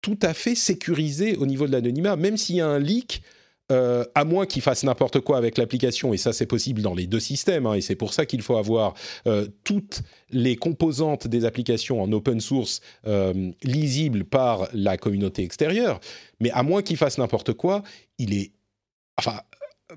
tout 0.00 0.18
à 0.22 0.34
fait 0.34 0.54
sécurisé 0.54 1.36
au 1.36 1.46
niveau 1.46 1.66
de 1.66 1.72
l'anonymat, 1.72 2.16
même 2.16 2.36
s'il 2.36 2.56
y 2.56 2.60
a 2.60 2.68
un 2.68 2.78
leak. 2.78 3.22
Euh, 3.70 4.02
à 4.14 4.24
moins 4.24 4.46
qu'il 4.46 4.62
fasse 4.62 4.82
n'importe 4.82 5.20
quoi 5.20 5.36
avec 5.36 5.58
l'application, 5.58 6.14
et 6.14 6.16
ça 6.16 6.32
c'est 6.32 6.46
possible 6.46 6.80
dans 6.80 6.94
les 6.94 7.06
deux 7.06 7.20
systèmes, 7.20 7.66
hein, 7.66 7.74
et 7.74 7.82
c'est 7.82 7.96
pour 7.96 8.14
ça 8.14 8.24
qu'il 8.24 8.40
faut 8.40 8.56
avoir 8.56 8.94
euh, 9.26 9.46
toutes 9.62 10.00
les 10.30 10.56
composantes 10.56 11.28
des 11.28 11.44
applications 11.44 12.00
en 12.00 12.10
open 12.10 12.40
source 12.40 12.80
euh, 13.06 13.50
lisibles 13.62 14.24
par 14.24 14.70
la 14.72 14.96
communauté 14.96 15.42
extérieure, 15.42 16.00
mais 16.40 16.50
à 16.52 16.62
moins 16.62 16.80
qu'il 16.80 16.96
fasse 16.96 17.18
n'importe 17.18 17.52
quoi, 17.52 17.82
il 18.16 18.32
est... 18.32 18.52
Enfin, 19.18 19.38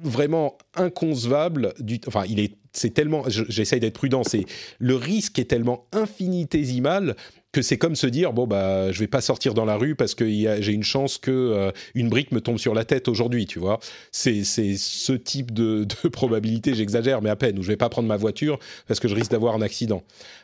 vraiment 0.01 0.57
inconcevable. 0.75 1.73
Enfin, 2.07 2.23
il 2.27 2.39
est, 2.39 2.55
c'est 2.73 2.93
tellement. 2.93 3.23
J'essaye 3.27 3.79
d'être 3.79 3.95
prudent. 3.95 4.23
C'est 4.23 4.45
le 4.79 4.95
risque 4.95 5.39
est 5.39 5.45
tellement 5.45 5.87
infinitésimal 5.91 7.15
que 7.51 7.61
c'est 7.61 7.77
comme 7.77 7.95
se 7.95 8.07
dire 8.07 8.33
bon 8.33 8.47
bah 8.47 8.91
je 8.91 8.99
vais 8.99 9.07
pas 9.07 9.21
sortir 9.21 9.53
dans 9.53 9.65
la 9.65 9.75
rue 9.75 9.95
parce 9.95 10.15
que 10.15 10.25
j'ai 10.25 10.71
une 10.71 10.83
chance 10.83 11.17
que 11.17 11.31
euh, 11.31 11.71
une 11.95 12.09
brique 12.09 12.31
me 12.31 12.41
tombe 12.41 12.57
sur 12.57 12.73
la 12.73 12.85
tête 12.85 13.07
aujourd'hui 13.07 13.45
tu 13.45 13.59
vois. 13.59 13.79
C'est 14.11 14.43
ce 14.43 15.13
type 15.13 15.51
de, 15.53 15.85
probabilité 16.09 16.73
j'exagère 16.73 17.21
mais 17.21 17.29
à 17.29 17.35
peine 17.35 17.59
où 17.59 17.63
je 17.63 17.67
vais 17.67 17.77
pas 17.77 17.89
prendre 17.89 18.07
ma 18.07 18.17
voiture 18.17 18.59
parce 18.87 18.99
que 18.99 19.07
je 19.07 19.15
risque 19.15 19.31
d'avoir 19.31 19.55
un 19.55 19.61
accident. 19.61 20.03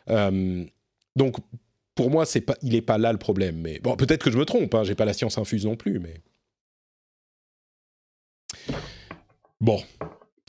Euh, 0.09 0.63
donc 1.15 1.37
pour 1.95 2.11
moi 2.11 2.25
c'est 2.25 2.41
pas 2.41 2.55
il 2.61 2.75
est 2.75 2.81
pas 2.81 2.97
là 2.97 3.11
le 3.11 3.17
problème 3.17 3.57
mais 3.57 3.79
bon 3.79 3.95
peut-être 3.95 4.23
que 4.23 4.31
je 4.31 4.37
me 4.37 4.45
trompe 4.45 4.73
hein, 4.75 4.83
j'ai 4.83 4.95
pas 4.95 5.05
la 5.05 5.13
science 5.13 5.37
infuse 5.37 5.65
non 5.65 5.75
plus 5.75 5.99
mais. 5.99 6.21
Bon, 9.59 9.81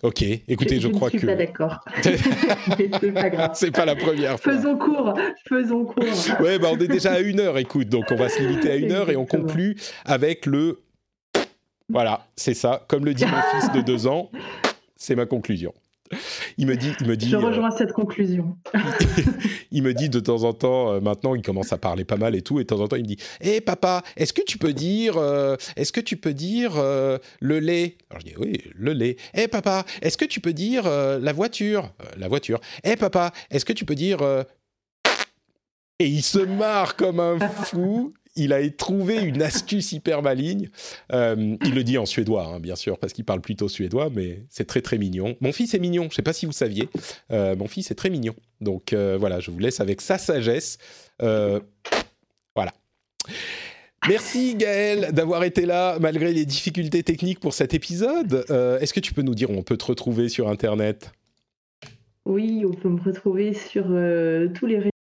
Ok, 0.04 0.22
écoutez, 0.22 0.78
je, 0.78 0.86
crois 0.86 1.10
que. 1.10 1.18
Je 1.18 1.18
suis 1.18 1.26
pas 1.26 1.34
d'accord. 1.34 1.80
c'est 2.02 3.12
pas 3.12 3.30
grave. 3.30 3.50
C'est 3.54 3.70
pas 3.72 3.84
la 3.84 3.96
première 3.96 4.38
fois. 4.38 4.52
Faisons 4.52 4.78
court, 4.78 5.14
faisons 5.48 5.84
court. 5.84 6.04
ouais, 6.40 6.58
bah 6.60 6.68
on 6.72 6.78
est 6.78 6.86
déjà 6.86 7.14
à 7.14 7.20
une 7.20 7.40
heure, 7.40 7.58
écoute, 7.58 7.88
donc 7.88 8.04
on 8.10 8.16
va 8.16 8.28
se 8.28 8.40
limiter 8.40 8.70
à 8.70 8.76
une 8.76 8.92
heure 8.92 9.10
et 9.10 9.16
on 9.16 9.26
conclut 9.26 9.76
avec 10.04 10.46
le. 10.46 10.80
Voilà, 11.88 12.26
c'est 12.36 12.54
ça. 12.54 12.84
Comme 12.86 13.04
le 13.04 13.14
dit 13.14 13.24
mon 13.24 13.60
fils 13.60 13.72
de 13.72 13.80
deux 13.80 14.06
ans, 14.06 14.30
c'est 14.96 15.16
ma 15.16 15.26
conclusion. 15.26 15.74
Il 16.60 16.66
me 16.66 16.76
dit, 16.76 16.92
il 17.00 17.06
me 17.06 17.16
dit. 17.16 17.28
Je 17.28 17.36
rejoins 17.36 17.68
euh, 17.72 17.76
cette 17.76 17.92
conclusion. 17.92 18.58
il 19.70 19.84
me 19.84 19.94
dit 19.94 20.08
de 20.08 20.18
temps 20.18 20.42
en 20.42 20.52
temps, 20.52 20.92
euh, 20.92 21.00
maintenant, 21.00 21.36
il 21.36 21.42
commence 21.42 21.72
à 21.72 21.78
parler 21.78 22.04
pas 22.04 22.16
mal 22.16 22.34
et 22.34 22.42
tout, 22.42 22.58
et 22.58 22.64
de 22.64 22.66
temps 22.66 22.80
en 22.80 22.88
temps, 22.88 22.96
il 22.96 23.02
me 23.02 23.08
dit, 23.08 23.18
hé 23.40 23.60
papa, 23.60 24.02
est-ce 24.16 24.32
que 24.32 24.42
tu 24.42 24.58
peux 24.58 24.72
dire, 24.72 25.16
euh, 25.18 25.54
est-ce 25.76 25.92
que 25.92 26.00
tu 26.00 26.16
peux 26.16 26.34
dire 26.34 26.72
le 27.40 27.58
lait? 27.60 27.96
Alors 28.10 28.20
je 28.20 28.26
dis 28.26 28.34
oui, 28.38 28.60
le 28.74 28.92
lait. 28.92 29.16
Hé 29.34 29.46
papa, 29.46 29.84
est-ce 30.02 30.18
que 30.18 30.24
tu 30.24 30.40
peux 30.40 30.52
dire 30.52 30.84
la 30.84 31.32
voiture? 31.32 31.92
La 32.16 32.26
voiture. 32.26 32.60
Hé 32.82 32.96
papa, 32.96 33.32
est-ce 33.50 33.64
que 33.64 33.72
tu 33.72 33.84
peux 33.84 33.94
dire 33.94 34.18
et 36.00 36.06
il 36.06 36.22
se 36.22 36.38
marre 36.38 36.94
comme 36.94 37.18
un 37.18 37.40
fou 37.40 38.14
il 38.38 38.52
a 38.52 38.68
trouvé 38.70 39.16
une 39.16 39.42
astuce 39.42 39.92
hyper 39.92 40.22
maligne. 40.22 40.70
Euh, 41.12 41.56
il 41.64 41.74
le 41.74 41.84
dit 41.84 41.98
en 41.98 42.06
suédois, 42.06 42.46
hein, 42.46 42.60
bien 42.60 42.76
sûr, 42.76 42.98
parce 42.98 43.12
qu'il 43.12 43.24
parle 43.24 43.40
plutôt 43.40 43.68
suédois, 43.68 44.08
mais 44.14 44.44
c'est 44.48 44.66
très 44.66 44.80
très 44.80 44.96
mignon. 44.96 45.36
Mon 45.40 45.52
fils 45.52 45.74
est 45.74 45.78
mignon, 45.78 46.04
je 46.04 46.08
ne 46.08 46.14
sais 46.14 46.22
pas 46.22 46.32
si 46.32 46.46
vous 46.46 46.52
saviez. 46.52 46.88
Euh, 47.32 47.56
mon 47.56 47.66
fils 47.66 47.90
est 47.90 47.94
très 47.94 48.10
mignon. 48.10 48.34
Donc 48.60 48.92
euh, 48.92 49.16
voilà, 49.18 49.40
je 49.40 49.50
vous 49.50 49.58
laisse 49.58 49.80
avec 49.80 50.00
sa 50.00 50.18
sagesse. 50.18 50.78
voilà. 51.20 52.72
Merci 54.08 54.54
Gaël 54.54 55.12
d'avoir 55.12 55.42
été 55.42 55.66
là 55.66 55.98
malgré 56.00 56.32
les 56.32 56.46
difficultés 56.46 57.02
techniques 57.02 57.40
pour 57.40 57.52
cet 57.52 57.74
épisode. 57.74 58.46
Est-ce 58.80 58.94
que 58.94 59.00
tu 59.00 59.12
peux 59.12 59.22
nous 59.22 59.34
dire 59.34 59.50
où 59.50 59.54
on 59.54 59.64
peut 59.64 59.76
te 59.76 59.84
retrouver 59.84 60.28
sur 60.28 60.48
Internet? 60.48 61.10
Oui, 62.24 62.64
on 62.64 62.74
peut 62.74 62.88
me 62.88 63.00
retrouver 63.00 63.54
sur 63.54 63.84
tous 64.54 64.66
les 64.66 64.78
réseaux 64.78 64.97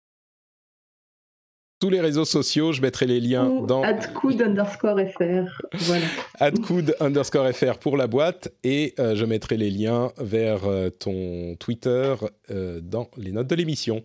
tous 1.79 1.89
les 1.89 2.01
réseaux 2.01 2.25
sociaux. 2.25 2.71
Je 2.71 2.81
mettrai 2.81 3.05
les 3.05 3.19
liens 3.19 3.61
dans. 3.67 3.83
Adcoud 3.83 4.41
underscore 4.41 4.99
FR. 4.99 5.61
Voilà. 5.73 6.05
Adcoud 6.39 6.95
underscore 6.99 7.51
FR 7.53 7.77
pour 7.79 7.97
la 7.97 8.07
boîte. 8.07 8.53
Et 8.63 8.93
euh, 8.99 9.15
je 9.15 9.25
mettrai 9.25 9.57
les 9.57 9.69
liens 9.69 10.11
vers 10.17 10.65
euh, 10.65 10.89
ton 10.89 11.55
Twitter 11.59 12.15
euh, 12.49 12.79
dans 12.81 13.09
les 13.17 13.31
notes 13.31 13.47
de 13.47 13.55
l'émission. 13.55 14.03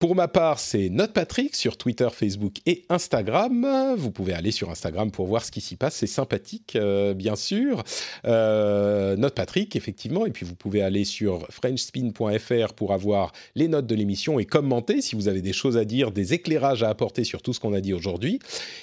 Pour 0.00 0.14
ma 0.14 0.28
part, 0.28 0.60
c'est 0.60 0.88
Note 0.88 1.12
Patrick 1.12 1.54
sur 1.54 1.76
Twitter, 1.76 2.08
Facebook 2.10 2.54
et 2.64 2.86
Instagram. 2.88 3.94
Vous 3.98 4.10
pouvez 4.10 4.32
aller 4.32 4.50
sur 4.50 4.70
Instagram 4.70 5.10
pour 5.10 5.26
voir 5.26 5.44
ce 5.44 5.50
qui 5.50 5.60
s'y 5.60 5.76
passe. 5.76 5.94
C'est 5.94 6.06
sympathique, 6.06 6.74
euh, 6.74 7.12
bien 7.12 7.36
sûr. 7.36 7.84
Euh, 8.24 9.14
Note 9.16 9.34
Patrick, 9.34 9.76
effectivement. 9.76 10.24
Et 10.24 10.30
puis 10.30 10.46
vous 10.46 10.54
pouvez 10.54 10.80
aller 10.80 11.04
sur 11.04 11.46
frenchspin.fr 11.50 12.72
pour 12.72 12.94
avoir 12.94 13.32
les 13.54 13.68
notes 13.68 13.86
de 13.86 13.94
l'émission 13.94 14.38
et 14.38 14.46
commenter 14.46 15.02
si 15.02 15.16
vous 15.16 15.28
avez 15.28 15.42
des 15.42 15.52
choses 15.52 15.76
à 15.76 15.84
dire, 15.84 16.12
des 16.12 16.32
éclairages 16.32 16.82
à 16.82 16.88
apporter 16.88 17.22
sur 17.22 17.42
tout 17.42 17.52
ce 17.52 17.60
qu'on 17.60 17.74
a 17.74 17.82
dit 17.82 17.92
aujourd'hui. 17.92 18.38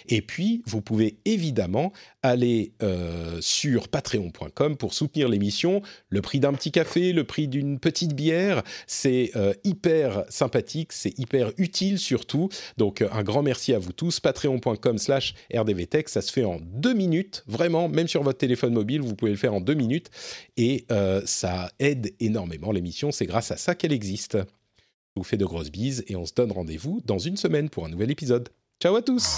Et 0.10 0.22
puis, 0.22 0.62
vous 0.68 0.82
pouvez 0.82 1.18
évidemment 1.26 1.94
aller 2.30 2.74
euh, 2.84 3.38
sur 3.42 3.88
patreon.com 3.88 4.78
pour 4.78 4.94
soutenir 4.94 5.30
l'émission. 5.30 5.82
Le 6.10 6.22
prix 6.22 6.40
d'un 6.40 6.54
petit 6.54 6.72
café, 6.72 7.14
le 7.14 7.24
prix 7.24 7.48
d'une 7.48 7.80
petite 7.80 8.14
bière, 8.14 8.64
c'est 8.86 9.32
hyper 9.64 10.24
sympathique 10.30 10.92
hyper 11.18 11.52
utile 11.58 12.00
surtout. 12.00 12.50
Donc 12.78 13.02
un 13.02 13.24
grand 13.24 13.44
merci 13.44 13.74
à 13.74 13.80
vous 13.80 13.94
tous. 13.94 14.20
Patreon.com 14.20 14.98
slash 14.98 15.34
rdvtech, 15.54 16.10
ça 16.10 16.22
se 16.22 16.32
fait 16.32 16.44
en 16.44 16.60
deux 16.62 16.94
minutes, 16.94 17.44
vraiment, 17.48 17.90
même 17.90 18.08
sur 18.08 18.24
votre 18.24 18.38
téléphone 18.38 18.74
mobile, 18.74 19.02
vous 19.02 19.16
pouvez 19.16 19.32
le 19.32 19.38
faire 19.38 19.54
en 19.54 19.62
deux 19.62 19.74
minutes. 19.74 20.10
Et 20.56 20.86
euh, 20.92 21.22
ça 21.26 21.72
aide 21.80 22.14
énormément 22.20 22.72
l'émission, 22.72 23.12
c'est 23.12 23.26
grâce 23.26 23.52
à 23.52 23.58
ça 23.58 23.76
qu'elle 23.76 23.94
existe. 23.94 24.38
Je 24.38 25.20
vous 25.20 25.24
fais 25.24 25.38
de 25.38 25.46
grosses 25.46 25.72
bises 25.72 26.04
et 26.08 26.16
on 26.16 26.26
se 26.26 26.34
donne 26.34 26.52
rendez-vous 26.52 27.02
dans 27.06 27.20
une 27.20 27.38
semaine 27.38 27.70
pour 27.70 27.86
un 27.86 27.90
nouvel 27.90 28.12
épisode. 28.12 28.50
Ciao 28.80 28.96
à 28.96 29.02
tous 29.02 29.38